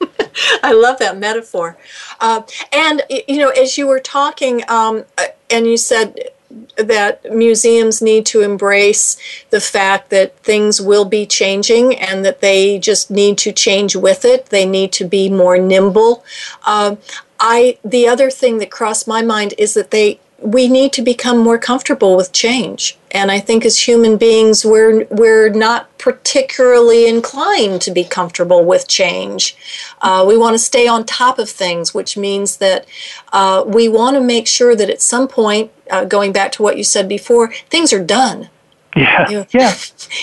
I 0.62 0.72
love 0.72 0.98
that 0.98 1.18
metaphor. 1.18 1.76
Uh, 2.20 2.42
and, 2.72 3.02
you 3.28 3.38
know, 3.38 3.50
as 3.50 3.76
you 3.78 3.86
were 3.86 4.00
talking, 4.00 4.62
um, 4.68 5.04
uh, 5.18 5.26
and 5.50 5.66
you 5.66 5.76
said 5.76 6.16
that 6.76 7.32
museums 7.32 8.02
need 8.02 8.26
to 8.26 8.40
embrace 8.40 9.16
the 9.50 9.60
fact 9.60 10.10
that 10.10 10.36
things 10.38 10.80
will 10.80 11.04
be 11.04 11.26
changing 11.26 11.96
and 11.96 12.24
that 12.24 12.40
they 12.40 12.78
just 12.78 13.10
need 13.10 13.38
to 13.38 13.52
change 13.52 13.96
with 13.96 14.24
it. 14.24 14.46
They 14.46 14.66
need 14.66 14.92
to 14.92 15.04
be 15.04 15.28
more 15.28 15.58
nimble. 15.58 16.24
Uh, 16.64 16.96
I 17.40 17.78
the 17.84 18.06
other 18.06 18.30
thing 18.30 18.58
that 18.58 18.70
crossed 18.70 19.08
my 19.08 19.22
mind 19.22 19.54
is 19.58 19.74
that 19.74 19.90
they 19.90 20.20
we 20.38 20.68
need 20.68 20.92
to 20.94 21.02
become 21.02 21.38
more 21.38 21.58
comfortable 21.58 22.16
with 22.16 22.32
change. 22.32 22.98
And 23.12 23.30
I 23.30 23.40
think 23.40 23.64
as 23.64 23.78
human 23.78 24.16
beings, 24.16 24.64
we're, 24.64 25.04
we're 25.10 25.50
not 25.50 25.96
particularly 25.98 27.06
inclined 27.06 27.82
to 27.82 27.90
be 27.90 28.04
comfortable 28.04 28.64
with 28.64 28.88
change. 28.88 29.54
Uh, 30.00 30.24
we 30.26 30.36
want 30.36 30.54
to 30.54 30.58
stay 30.58 30.88
on 30.88 31.04
top 31.04 31.38
of 31.38 31.48
things, 31.48 31.94
which 31.94 32.16
means 32.16 32.56
that 32.56 32.86
uh, 33.32 33.62
we 33.66 33.86
want 33.86 34.16
to 34.16 34.20
make 34.20 34.46
sure 34.46 34.74
that 34.74 34.88
at 34.88 35.02
some 35.02 35.28
point, 35.28 35.70
uh, 35.90 36.04
going 36.06 36.32
back 36.32 36.52
to 36.52 36.62
what 36.62 36.78
you 36.78 36.84
said 36.84 37.06
before, 37.06 37.52
things 37.68 37.92
are 37.92 38.02
done. 38.02 38.48
Yeah, 38.94 39.30
you, 39.30 39.46
yeah. 39.52 39.74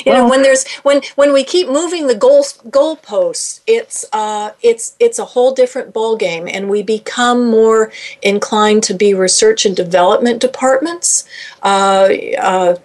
You 0.05 0.11
well, 0.11 0.24
know, 0.24 0.30
when 0.30 0.43
there's 0.43 0.67
when 0.84 1.01
when 1.15 1.34
we 1.34 1.43
keep 1.43 1.67
moving 1.67 2.07
the 2.07 2.15
goal 2.15 2.43
goalposts, 2.43 3.61
it's 3.65 4.05
uh, 4.13 4.51
it's 4.61 4.95
it's 4.99 5.20
a 5.20 5.26
whole 5.26 5.53
different 5.53 5.93
ball 5.93 6.15
game, 6.15 6.47
and 6.47 6.70
we 6.70 6.84
become 6.84 7.49
more 7.49 7.91
inclined 8.22 8.84
to 8.84 8.93
be 8.93 9.13
research 9.13 9.65
and 9.65 9.76
development 9.76 10.39
departments. 10.39 11.28
Uh, 11.63 12.09
uh, 12.38 12.76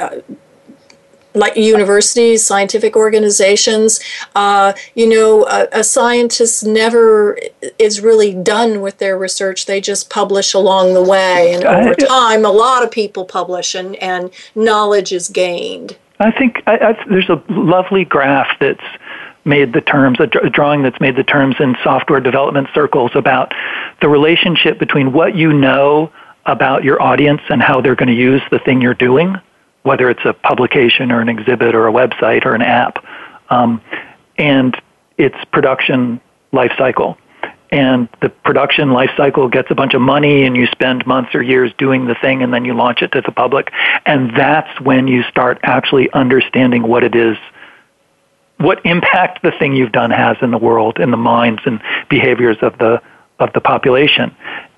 uh 0.00 0.20
like 1.34 1.56
universities, 1.56 2.44
scientific 2.44 2.96
organizations. 2.96 4.00
Uh, 4.34 4.72
you 4.94 5.08
know, 5.08 5.46
a, 5.46 5.68
a, 5.72 5.84
scientist 5.84 6.64
never 6.64 7.38
is 7.78 8.00
really 8.00 8.32
done 8.32 8.80
with 8.80 8.98
their 8.98 9.18
research. 9.18 9.66
They 9.66 9.80
just 9.80 10.10
publish 10.10 10.54
along 10.54 10.94
the 10.94 11.02
way. 11.02 11.54
And 11.54 11.64
over 11.64 11.94
time, 11.94 12.44
a 12.44 12.50
lot 12.50 12.82
of 12.82 12.90
people 12.90 13.24
publish 13.24 13.74
and, 13.74 13.96
and 13.96 14.30
knowledge 14.54 15.12
is 15.12 15.28
gained. 15.28 15.96
I 16.20 16.30
think 16.30 16.62
I, 16.66 16.76
I, 16.76 17.04
there's 17.08 17.28
a 17.28 17.42
lovely 17.48 18.04
graph 18.04 18.48
that's 18.60 18.84
made 19.44 19.72
the 19.72 19.80
terms, 19.80 20.20
a, 20.20 20.28
a 20.42 20.48
drawing 20.48 20.82
that's 20.82 21.00
made 21.00 21.16
the 21.16 21.24
terms 21.24 21.56
in 21.58 21.76
software 21.82 22.20
development 22.20 22.68
circles 22.72 23.10
about 23.14 23.52
the 24.00 24.08
relationship 24.08 24.78
between 24.78 25.12
what 25.12 25.34
you 25.34 25.52
know 25.52 26.10
about 26.46 26.84
your 26.84 27.02
audience 27.02 27.40
and 27.48 27.60
how 27.60 27.80
they're 27.80 27.96
going 27.96 28.08
to 28.08 28.14
use 28.14 28.42
the 28.50 28.58
thing 28.60 28.80
you're 28.80 28.94
doing 28.94 29.36
whether 29.84 30.10
it's 30.10 30.24
a 30.24 30.32
publication 30.32 31.12
or 31.12 31.20
an 31.20 31.28
exhibit 31.28 31.74
or 31.74 31.86
a 31.86 31.92
website 31.92 32.44
or 32.44 32.54
an 32.54 32.62
app, 32.62 33.04
um, 33.50 33.80
and 34.36 34.76
its 35.16 35.36
production 35.52 36.20
life 36.52 36.72
cycle. 36.76 37.16
And 37.70 38.08
the 38.22 38.28
production 38.28 38.92
life 38.92 39.10
cycle 39.16 39.48
gets 39.48 39.70
a 39.70 39.74
bunch 39.74 39.94
of 39.94 40.00
money, 40.00 40.44
and 40.44 40.56
you 40.56 40.66
spend 40.66 41.06
months 41.06 41.34
or 41.34 41.42
years 41.42 41.72
doing 41.76 42.06
the 42.06 42.14
thing, 42.14 42.42
and 42.42 42.52
then 42.52 42.64
you 42.64 42.72
launch 42.72 43.02
it 43.02 43.12
to 43.12 43.20
the 43.20 43.32
public. 43.32 43.72
And 44.06 44.34
that's 44.36 44.80
when 44.80 45.06
you 45.06 45.22
start 45.24 45.58
actually 45.62 46.10
understanding 46.12 46.82
what 46.82 47.04
it 47.04 47.14
is, 47.14 47.36
what 48.58 48.84
impact 48.86 49.42
the 49.42 49.52
thing 49.58 49.74
you've 49.74 49.92
done 49.92 50.12
has 50.12 50.36
in 50.40 50.50
the 50.50 50.58
world, 50.58 50.98
in 50.98 51.10
the 51.10 51.16
minds 51.16 51.62
and 51.66 51.82
behaviors 52.08 52.56
of 52.62 52.78
the 52.78 53.02
of 53.40 53.52
the 53.52 53.60
population. 53.60 54.34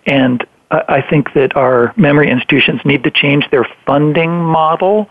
And 0.07 0.45
I 0.71 1.01
think 1.01 1.33
that 1.35 1.57
our 1.57 1.95
memory 1.97 2.31
institutions 2.31 2.81
need 2.85 3.05
to 3.05 3.11
change 3.11 3.49
their 3.51 3.67
funding 3.85 4.31
model 4.31 5.09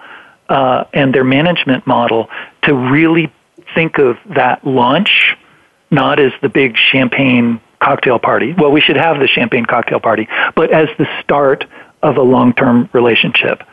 uh, 0.50 0.84
and 0.94 1.14
their 1.16 1.24
management 1.24 1.88
model 1.88 2.30
to 2.64 2.74
really 2.74 3.32
think 3.74 3.98
of 3.98 4.18
that 4.36 4.66
launch 4.66 5.36
not 5.92 6.20
as 6.20 6.32
the 6.42 6.50
big 6.50 6.76
champagne 6.78 7.62
cocktail 7.80 8.20
party. 8.20 8.54
Well, 8.54 8.72
we 8.72 8.82
should 8.82 8.98
have 8.98 9.20
the 9.20 9.28
champagne 9.28 9.66
cocktail 9.66 10.00
party, 10.00 10.28
but 10.56 10.72
as 10.72 10.90
the 10.98 11.08
start 11.22 11.66
of 12.02 12.18
a 12.18 12.22
long 12.22 12.54
term 12.54 12.90
relationship 12.94 13.64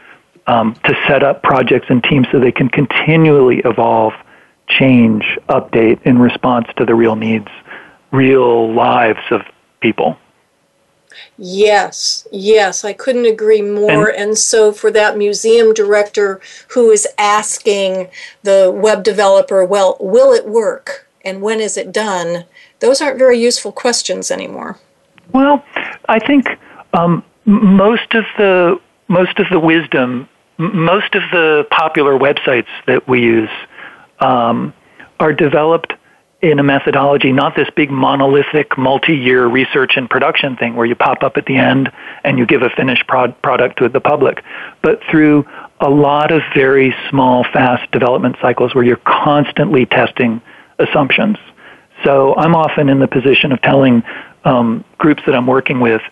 um, 0.46 0.74
to 0.84 0.94
set 1.06 1.22
up 1.22 1.42
projects 1.42 1.86
and 1.88 2.02
teams 2.02 2.26
so 2.30 2.38
they 2.38 2.52
can 2.52 2.68
continually 2.68 3.60
evolve, 3.64 4.12
change, 4.68 5.24
update 5.48 6.02
in 6.02 6.18
response 6.18 6.68
to 6.76 6.84
the 6.84 6.94
real 6.94 7.16
needs, 7.16 7.48
real 8.10 8.72
lives 8.72 9.20
of 9.30 9.42
people. 9.80 10.16
Yes, 11.38 12.26
yes, 12.30 12.84
I 12.84 12.92
couldn't 12.92 13.26
agree 13.26 13.62
more. 13.62 14.08
And, 14.08 14.20
and, 14.30 14.38
so, 14.38 14.72
for 14.72 14.90
that 14.90 15.16
museum 15.16 15.72
director 15.74 16.40
who 16.68 16.90
is 16.90 17.06
asking 17.18 18.08
the 18.42 18.70
web 18.74 19.02
developer, 19.02 19.64
well, 19.64 19.96
will 20.00 20.32
it 20.32 20.46
work? 20.46 21.08
And 21.24 21.42
when 21.42 21.60
is 21.60 21.76
it 21.76 21.92
done? 21.92 22.44
Those 22.80 23.00
aren't 23.00 23.18
very 23.18 23.38
useful 23.40 23.72
questions 23.72 24.30
anymore. 24.30 24.78
Well, 25.32 25.64
I 26.08 26.18
think 26.18 26.46
um, 26.94 27.24
most 27.44 28.14
of 28.14 28.24
the 28.36 28.80
most 29.08 29.38
of 29.38 29.46
the 29.50 29.60
wisdom, 29.60 30.28
most 30.58 31.14
of 31.14 31.22
the 31.32 31.66
popular 31.70 32.18
websites 32.18 32.68
that 32.86 33.06
we 33.06 33.22
use 33.22 33.50
um, 34.20 34.72
are 35.20 35.32
developed 35.32 35.92
in 36.42 36.58
a 36.58 36.62
methodology, 36.62 37.30
not 37.30 37.54
this 37.54 37.68
big 37.76 37.88
monolithic 37.90 38.76
multi-year 38.76 39.46
research 39.46 39.92
and 39.96 40.10
production 40.10 40.56
thing 40.56 40.74
where 40.74 40.84
you 40.84 40.96
pop 40.96 41.22
up 41.22 41.36
at 41.36 41.46
the 41.46 41.56
end 41.56 41.90
and 42.24 42.36
you 42.36 42.44
give 42.44 42.62
a 42.62 42.70
finished 42.70 43.06
prod- 43.06 43.40
product 43.42 43.78
to 43.78 43.88
the 43.88 44.00
public, 44.00 44.42
but 44.82 45.00
through 45.08 45.46
a 45.80 45.88
lot 45.88 46.32
of 46.32 46.42
very 46.52 46.94
small, 47.08 47.44
fast 47.44 47.88
development 47.92 48.36
cycles 48.42 48.74
where 48.74 48.82
you're 48.82 48.96
constantly 48.96 49.86
testing 49.86 50.42
assumptions. 50.80 51.36
So 52.02 52.34
I'm 52.34 52.56
often 52.56 52.88
in 52.88 52.98
the 52.98 53.06
position 53.08 53.52
of 53.52 53.62
telling 53.62 54.02
um, 54.44 54.84
groups 54.98 55.22
that 55.26 55.36
I'm 55.36 55.46
working 55.46 55.78
with, 55.78 56.02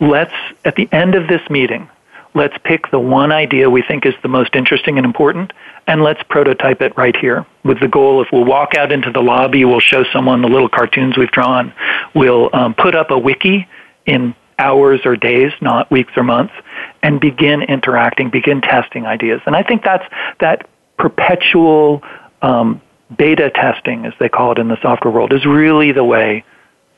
let's, 0.00 0.34
at 0.64 0.76
the 0.76 0.88
end 0.92 1.16
of 1.16 1.26
this 1.26 1.42
meeting, 1.50 1.90
let's 2.34 2.56
pick 2.64 2.90
the 2.90 2.98
one 2.98 3.32
idea 3.32 3.68
we 3.68 3.82
think 3.82 4.06
is 4.06 4.14
the 4.22 4.28
most 4.28 4.54
interesting 4.54 4.96
and 4.96 5.04
important, 5.04 5.52
and 5.86 6.02
let's 6.02 6.22
prototype 6.28 6.80
it 6.80 6.96
right 6.96 7.16
here 7.16 7.46
with 7.64 7.80
the 7.80 7.88
goal 7.88 8.22
if 8.22 8.28
we'll 8.32 8.44
walk 8.44 8.74
out 8.74 8.92
into 8.92 9.10
the 9.10 9.20
lobby, 9.20 9.64
we'll 9.64 9.80
show 9.80 10.04
someone 10.12 10.42
the 10.42 10.48
little 10.48 10.68
cartoons 10.68 11.16
we've 11.16 11.30
drawn, 11.30 11.72
we'll 12.14 12.50
um, 12.52 12.74
put 12.74 12.94
up 12.94 13.10
a 13.10 13.18
wiki 13.18 13.68
in 14.06 14.34
hours 14.58 15.00
or 15.04 15.16
days, 15.16 15.52
not 15.60 15.90
weeks 15.90 16.12
or 16.16 16.22
months, 16.22 16.54
and 17.02 17.20
begin 17.20 17.62
interacting, 17.62 18.30
begin 18.30 18.60
testing 18.60 19.06
ideas. 19.06 19.40
And 19.46 19.56
I 19.56 19.62
think 19.62 19.82
that's 19.82 20.04
that 20.40 20.68
perpetual 20.98 22.02
um, 22.42 22.80
beta 23.16 23.50
testing, 23.50 24.06
as 24.06 24.12
they 24.20 24.28
call 24.28 24.52
it 24.52 24.58
in 24.58 24.68
the 24.68 24.80
software 24.80 25.12
world, 25.12 25.32
is 25.32 25.44
really 25.44 25.92
the 25.92 26.04
way 26.04 26.44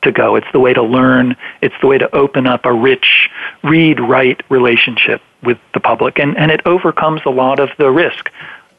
to 0.05 0.11
go. 0.11 0.35
It's 0.35 0.47
the 0.53 0.59
way 0.59 0.73
to 0.73 0.81
learn. 0.81 1.35
It's 1.61 1.75
the 1.81 1.87
way 1.87 1.97
to 1.97 2.13
open 2.15 2.47
up 2.47 2.65
a 2.65 2.73
rich 2.73 3.29
read 3.63 3.99
write 3.99 4.41
relationship 4.49 5.21
with 5.43 5.59
the 5.73 5.79
public, 5.79 6.17
and 6.19 6.37
and 6.37 6.51
it 6.51 6.61
overcomes 6.65 7.21
a 7.25 7.29
lot 7.29 7.59
of 7.59 7.69
the 7.77 7.91
risk. 7.91 8.31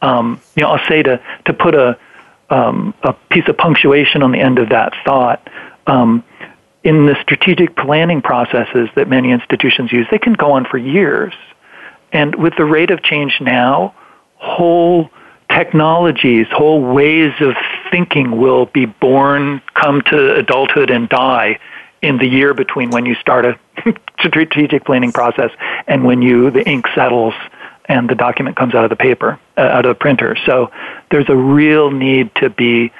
Um, 0.02 0.40
you 0.56 0.62
know, 0.62 0.70
I'll 0.70 0.88
say 0.88 1.02
to 1.02 1.20
to 1.44 1.52
put 1.52 1.74
a 1.74 1.98
um, 2.50 2.94
a 3.02 3.12
piece 3.30 3.46
of 3.48 3.56
punctuation 3.56 4.22
on 4.22 4.32
the 4.32 4.40
end 4.40 4.58
of 4.58 4.70
that 4.70 4.94
thought. 5.04 5.48
Um, 5.86 6.24
in 6.82 7.06
the 7.06 7.16
strategic 7.20 7.74
planning 7.74 8.22
processes 8.22 8.88
that 8.94 9.08
many 9.08 9.32
institutions 9.32 9.90
use, 9.90 10.06
they 10.10 10.18
can 10.18 10.34
go 10.34 10.52
on 10.52 10.64
for 10.64 10.78
years. 10.78 11.34
And 12.12 12.36
with 12.36 12.54
the 12.56 12.64
rate 12.64 12.92
of 12.92 13.02
change 13.02 13.40
now, 13.40 13.92
whole 14.36 15.10
technologies, 15.56 16.46
whole 16.50 16.82
ways 16.82 17.32
of 17.40 17.54
thinking 17.90 18.38
will 18.38 18.66
be 18.66 18.84
born, 18.84 19.62
come 19.74 20.02
to 20.02 20.34
adulthood, 20.34 20.90
and 20.90 21.08
die 21.08 21.58
in 22.02 22.18
the 22.18 22.26
year 22.26 22.52
between 22.52 22.90
when 22.90 23.06
you 23.06 23.14
start 23.14 23.46
a 23.46 23.58
strategic 24.18 24.84
planning 24.84 25.12
process 25.12 25.50
and 25.86 26.04
when 26.04 26.20
you 26.20 26.50
the 26.50 26.66
ink 26.68 26.86
settles 26.94 27.32
and 27.86 28.10
the 28.10 28.14
document 28.14 28.56
comes 28.56 28.74
out 28.74 28.84
of 28.84 28.90
the 28.90 28.96
paper, 28.96 29.38
uh, 29.56 29.62
out 29.62 29.86
of 29.86 29.90
the 29.90 29.98
printer. 29.98 30.36
So 30.44 30.70
there's 31.10 31.28
a 31.28 31.36
real 31.36 31.90
need 31.90 32.34
to 32.36 32.50
be 32.50 32.92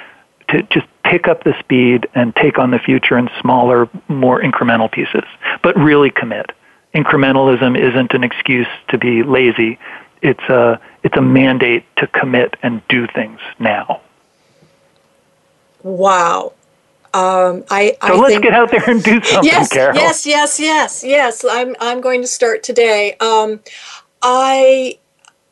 to 0.48 0.62
just 0.62 0.86
pick 1.04 1.28
up 1.28 1.44
the 1.44 1.54
speed 1.58 2.08
and 2.14 2.34
take 2.36 2.58
on 2.58 2.70
the 2.70 2.78
future 2.78 3.18
in 3.18 3.28
smaller, 3.40 3.88
more 4.08 4.40
incremental 4.40 4.90
pieces, 4.90 5.24
but 5.62 5.76
really 5.76 6.10
commit. 6.10 6.52
Incrementalism 6.94 7.78
isn't 7.78 8.14
an 8.14 8.24
excuse 8.24 8.68
to 8.88 8.96
be 8.96 9.22
lazy 9.22 9.78
it's 10.26 10.42
a 10.48 10.80
it's 11.02 11.16
a 11.16 11.22
mandate 11.22 11.84
to 11.96 12.06
commit 12.08 12.56
and 12.62 12.82
do 12.88 13.06
things 13.06 13.40
now. 13.58 14.00
Wow. 15.82 16.52
Um, 17.14 17.64
I, 17.70 17.96
so 18.02 18.14
I 18.14 18.16
let's 18.16 18.32
think, 18.32 18.42
get 18.42 18.52
out 18.52 18.70
there 18.70 18.90
and 18.90 19.02
do 19.02 19.22
something, 19.22 19.44
yes, 19.50 19.72
Carol. 19.72 19.96
Yes, 19.96 20.26
yes, 20.26 20.60
yes, 20.60 21.04
yes. 21.04 21.44
I'm 21.48 21.76
I'm 21.80 22.00
going 22.00 22.20
to 22.20 22.26
start 22.26 22.62
today. 22.62 23.16
Um, 23.20 23.60
I, 24.20 24.98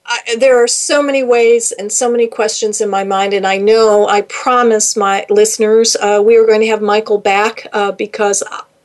I, 0.04 0.36
there 0.38 0.62
are 0.62 0.66
so 0.66 1.02
many 1.02 1.22
ways 1.22 1.72
and 1.72 1.90
so 1.90 2.10
many 2.10 2.26
questions 2.26 2.80
in 2.80 2.90
my 2.90 3.04
mind, 3.04 3.32
and 3.32 3.46
I 3.46 3.56
know 3.56 4.08
I 4.08 4.22
promise 4.22 4.96
my 4.96 5.24
listeners 5.30 5.96
uh, 5.96 6.20
we 6.22 6.36
are 6.36 6.44
going 6.44 6.60
to 6.60 6.66
have 6.66 6.82
Michael 6.82 7.18
back 7.18 7.66
uh, 7.72 7.92
because 7.92 8.42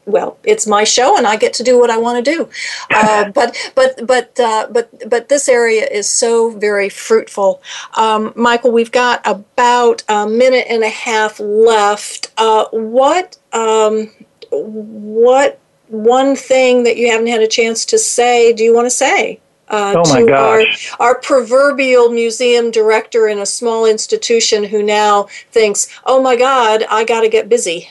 well, 0.10 0.38
it's 0.43 0.66
my 0.68 0.84
show 0.84 1.18
and 1.18 1.28
I 1.28 1.36
get 1.36 1.53
to 1.53 1.64
do 1.64 1.80
what 1.80 1.89
I 1.89 1.97
want 1.97 2.24
to 2.24 2.32
do. 2.36 2.49
Uh, 2.91 3.30
but 3.32 3.55
but 3.76 4.05
but 4.05 4.39
uh, 4.39 4.68
but 4.72 5.10
but 5.10 5.30
this 5.30 5.47
area 5.47 5.86
is 5.86 6.10
so 6.10 6.49
very 6.49 6.89
fruitful. 6.89 7.62
Um, 7.95 8.34
Michael, 8.36 8.72
we've 8.72 8.91
got 8.91 9.22
about 9.26 10.03
a 10.10 10.28
minute 10.28 10.66
and 10.70 10.84
a 10.84 10.89
half 10.89 11.39
left. 11.39 12.32
Uh, 12.38 12.66
what 12.72 13.38
um, 13.53 14.10
what 14.49 15.60
one 15.88 16.36
thing 16.36 16.84
that 16.84 16.97
you 16.97 17.12
haven't 17.12 17.28
had 17.28 17.41
a 17.41 17.47
chance 17.47 17.86
to 17.86 17.97
say 17.97 18.53
do 18.53 18.64
you 18.64 18.74
want 18.74 18.86
to 18.86 18.91
say? 18.91 19.39
Uh, 19.70 19.93
oh 19.97 20.18
to 20.18 20.26
gosh. 20.26 20.91
our, 20.99 21.07
our 21.07 21.16
proverbial 21.20 22.10
museum 22.10 22.72
director 22.72 23.28
in 23.28 23.38
a 23.38 23.45
small 23.45 23.86
institution 23.86 24.64
who 24.64 24.82
now 24.82 25.24
thinks, 25.51 25.88
oh 26.05 26.22
my 26.22 26.36
God, 26.36 26.84
I 26.89 27.03
got 27.03 27.22
to 27.22 27.30
get 27.30 27.49
busy. 27.49 27.89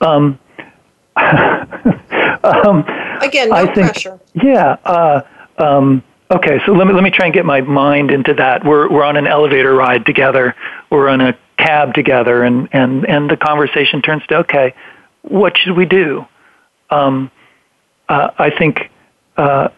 Um, 0.00 0.38
um, 1.16 2.84
Again, 3.20 3.50
no 3.50 3.56
I 3.56 3.74
think, 3.74 3.92
pressure. 3.92 4.20
Yeah. 4.34 4.76
Uh, 4.84 5.22
um, 5.58 6.02
okay, 6.30 6.58
so 6.64 6.72
let 6.72 6.86
me 6.86 6.94
let 6.94 7.02
me 7.02 7.10
try 7.10 7.26
and 7.26 7.34
get 7.34 7.44
my 7.44 7.60
mind 7.60 8.10
into 8.10 8.34
that. 8.34 8.64
We're 8.64 8.90
we're 8.90 9.04
on 9.04 9.16
an 9.16 9.26
elevator 9.26 9.74
ride 9.74 10.06
together. 10.06 10.54
We're 10.90 11.08
on 11.08 11.20
a 11.20 11.38
cab 11.58 11.94
together, 11.94 12.42
and 12.42 12.68
and 12.72 13.04
and 13.06 13.30
the 13.30 13.36
conversation 13.36 14.02
turns 14.02 14.22
to 14.28 14.36
okay, 14.38 14.74
what 15.22 15.56
should 15.58 15.76
we 15.76 15.84
do? 15.84 16.26
Um, 16.90 17.30
uh, 18.08 18.30
I 18.38 18.50
think. 18.50 18.90
Uh, 19.36 19.68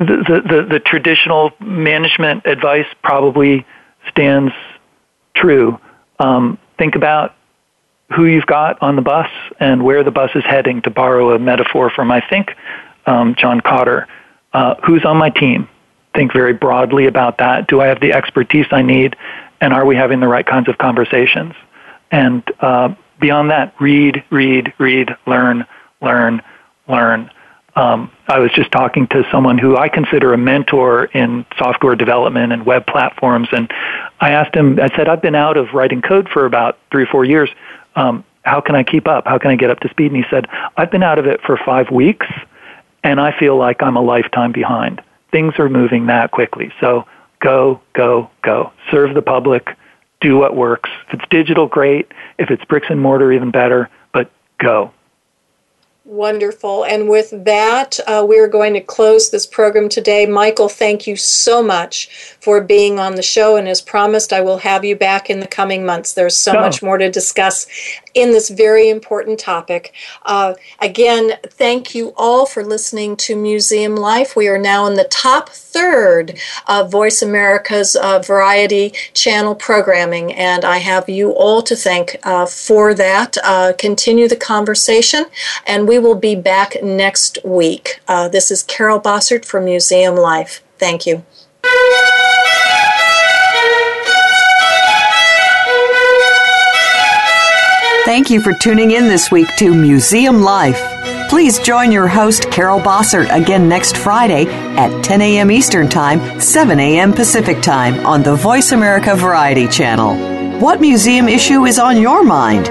the, 0.00 0.42
the, 0.44 0.66
the 0.68 0.80
traditional 0.80 1.52
management 1.60 2.46
advice 2.46 2.86
probably 3.04 3.64
stands 4.08 4.52
true. 5.34 5.78
Um, 6.18 6.58
think 6.78 6.96
about 6.96 7.34
who 8.10 8.24
you've 8.24 8.46
got 8.46 8.80
on 8.82 8.96
the 8.96 9.02
bus 9.02 9.30
and 9.60 9.84
where 9.84 10.02
the 10.02 10.10
bus 10.10 10.30
is 10.34 10.44
heading, 10.44 10.82
to 10.82 10.90
borrow 10.90 11.34
a 11.34 11.38
metaphor 11.38 11.90
from, 11.90 12.10
I 12.10 12.22
think, 12.28 12.54
um, 13.06 13.34
John 13.36 13.60
Kotter. 13.60 14.06
Uh, 14.52 14.76
who's 14.84 15.04
on 15.04 15.16
my 15.16 15.30
team? 15.30 15.68
Think 16.14 16.32
very 16.32 16.54
broadly 16.54 17.06
about 17.06 17.38
that. 17.38 17.68
Do 17.68 17.80
I 17.80 17.86
have 17.86 18.00
the 18.00 18.12
expertise 18.12 18.66
I 18.70 18.82
need? 18.82 19.14
And 19.60 19.72
are 19.72 19.84
we 19.84 19.96
having 19.96 20.20
the 20.20 20.28
right 20.28 20.46
kinds 20.46 20.68
of 20.68 20.78
conversations? 20.78 21.54
And 22.10 22.42
uh, 22.60 22.94
beyond 23.20 23.50
that, 23.50 23.74
read, 23.78 24.24
read, 24.30 24.72
read, 24.78 25.14
learn, 25.26 25.66
learn, 26.00 26.40
learn. 26.88 27.30
Um, 27.76 28.10
I 28.26 28.40
was 28.40 28.50
just 28.52 28.72
talking 28.72 29.06
to 29.08 29.24
someone 29.30 29.58
who 29.58 29.76
I 29.76 29.88
consider 29.88 30.32
a 30.32 30.38
mentor 30.38 31.04
in 31.04 31.46
software 31.58 31.94
development 31.94 32.52
and 32.52 32.66
web 32.66 32.86
platforms, 32.86 33.48
and 33.52 33.70
I 34.20 34.32
asked 34.32 34.54
him. 34.56 34.80
I 34.80 34.88
said, 34.96 35.08
"I've 35.08 35.22
been 35.22 35.36
out 35.36 35.56
of 35.56 35.72
writing 35.74 36.02
code 36.02 36.28
for 36.28 36.44
about 36.44 36.78
three 36.90 37.04
or 37.04 37.06
four 37.06 37.24
years. 37.24 37.50
Um, 37.96 38.24
how 38.42 38.60
can 38.60 38.74
I 38.74 38.82
keep 38.82 39.06
up? 39.06 39.26
How 39.26 39.38
can 39.38 39.50
I 39.50 39.56
get 39.56 39.70
up 39.70 39.80
to 39.80 39.88
speed?" 39.88 40.12
And 40.12 40.16
he 40.16 40.24
said, 40.30 40.46
"I've 40.76 40.90
been 40.90 41.02
out 41.02 41.18
of 41.18 41.26
it 41.26 41.40
for 41.42 41.56
five 41.56 41.90
weeks, 41.90 42.26
and 43.04 43.20
I 43.20 43.32
feel 43.38 43.56
like 43.56 43.82
I'm 43.82 43.96
a 43.96 44.02
lifetime 44.02 44.52
behind. 44.52 45.02
Things 45.30 45.58
are 45.58 45.68
moving 45.68 46.06
that 46.06 46.30
quickly. 46.30 46.72
So 46.80 47.06
go, 47.40 47.80
go, 47.92 48.30
go. 48.42 48.72
Serve 48.90 49.14
the 49.14 49.22
public. 49.22 49.76
Do 50.20 50.38
what 50.38 50.56
works. 50.56 50.90
If 51.08 51.14
it's 51.14 51.28
digital, 51.30 51.66
great. 51.66 52.10
If 52.38 52.50
it's 52.50 52.64
bricks 52.64 52.86
and 52.90 53.00
mortar, 53.00 53.32
even 53.32 53.50
better. 53.50 53.88
But 54.12 54.30
go." 54.58 54.92
Wonderful. 56.08 56.86
And 56.86 57.06
with 57.10 57.44
that, 57.44 58.00
uh, 58.06 58.24
we're 58.26 58.48
going 58.48 58.72
to 58.72 58.80
close 58.80 59.28
this 59.28 59.46
program 59.46 59.90
today. 59.90 60.24
Michael, 60.24 60.70
thank 60.70 61.06
you 61.06 61.16
so 61.16 61.62
much 61.62 62.37
for 62.48 62.62
being 62.62 62.98
on 62.98 63.14
the 63.14 63.22
show. 63.22 63.56
And 63.56 63.68
as 63.68 63.82
promised, 63.82 64.32
I 64.32 64.40
will 64.40 64.56
have 64.56 64.82
you 64.82 64.96
back 64.96 65.28
in 65.28 65.40
the 65.40 65.46
coming 65.46 65.84
months. 65.84 66.14
There's 66.14 66.34
so 66.34 66.56
oh. 66.56 66.60
much 66.62 66.82
more 66.82 66.96
to 66.96 67.10
discuss 67.10 67.66
in 68.14 68.30
this 68.30 68.48
very 68.48 68.88
important 68.88 69.38
topic. 69.38 69.92
Uh, 70.22 70.54
again, 70.78 71.32
thank 71.44 71.94
you 71.94 72.14
all 72.16 72.46
for 72.46 72.64
listening 72.64 73.16
to 73.16 73.36
Museum 73.36 73.96
Life. 73.96 74.34
We 74.34 74.48
are 74.48 74.56
now 74.56 74.86
in 74.86 74.94
the 74.94 75.04
top 75.04 75.50
third 75.50 76.38
of 76.66 76.90
Voice 76.90 77.20
America's 77.20 77.94
uh, 77.96 78.20
Variety 78.20 78.94
Channel 79.12 79.54
programming, 79.54 80.32
and 80.32 80.64
I 80.64 80.78
have 80.78 81.06
you 81.06 81.32
all 81.32 81.60
to 81.60 81.76
thank 81.76 82.16
uh, 82.22 82.46
for 82.46 82.94
that. 82.94 83.36
Uh, 83.44 83.74
continue 83.76 84.26
the 84.26 84.36
conversation, 84.36 85.26
and 85.66 85.86
we 85.86 85.98
will 85.98 86.14
be 86.14 86.34
back 86.34 86.82
next 86.82 87.36
week. 87.44 88.00
Uh, 88.08 88.26
this 88.26 88.50
is 88.50 88.62
Carol 88.62 88.98
Bossert 88.98 89.44
from 89.44 89.66
Museum 89.66 90.16
Life. 90.16 90.62
Thank 90.78 91.04
you. 91.04 91.26
Thank 98.08 98.30
you 98.30 98.40
for 98.40 98.54
tuning 98.54 98.92
in 98.92 99.06
this 99.06 99.30
week 99.30 99.54
to 99.56 99.74
Museum 99.74 100.40
Life. 100.40 100.80
Please 101.28 101.58
join 101.58 101.92
your 101.92 102.08
host, 102.08 102.50
Carol 102.50 102.80
Bossert, 102.80 103.30
again 103.30 103.68
next 103.68 103.98
Friday 103.98 104.46
at 104.46 105.04
10 105.04 105.20
a.m. 105.20 105.50
Eastern 105.50 105.90
Time, 105.90 106.40
7 106.40 106.80
a.m. 106.80 107.12
Pacific 107.12 107.60
Time 107.60 108.06
on 108.06 108.22
the 108.22 108.34
Voice 108.34 108.72
America 108.72 109.14
Variety 109.14 109.68
Channel. 109.68 110.58
What 110.58 110.80
museum 110.80 111.28
issue 111.28 111.66
is 111.66 111.78
on 111.78 112.00
your 112.00 112.24
mind? 112.24 112.64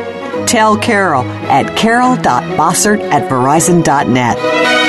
Tell 0.47 0.75
Carol 0.75 1.21
at 1.51 1.77
carol.bossert 1.77 2.99
at 3.11 3.29
verizon.net. 3.29 4.86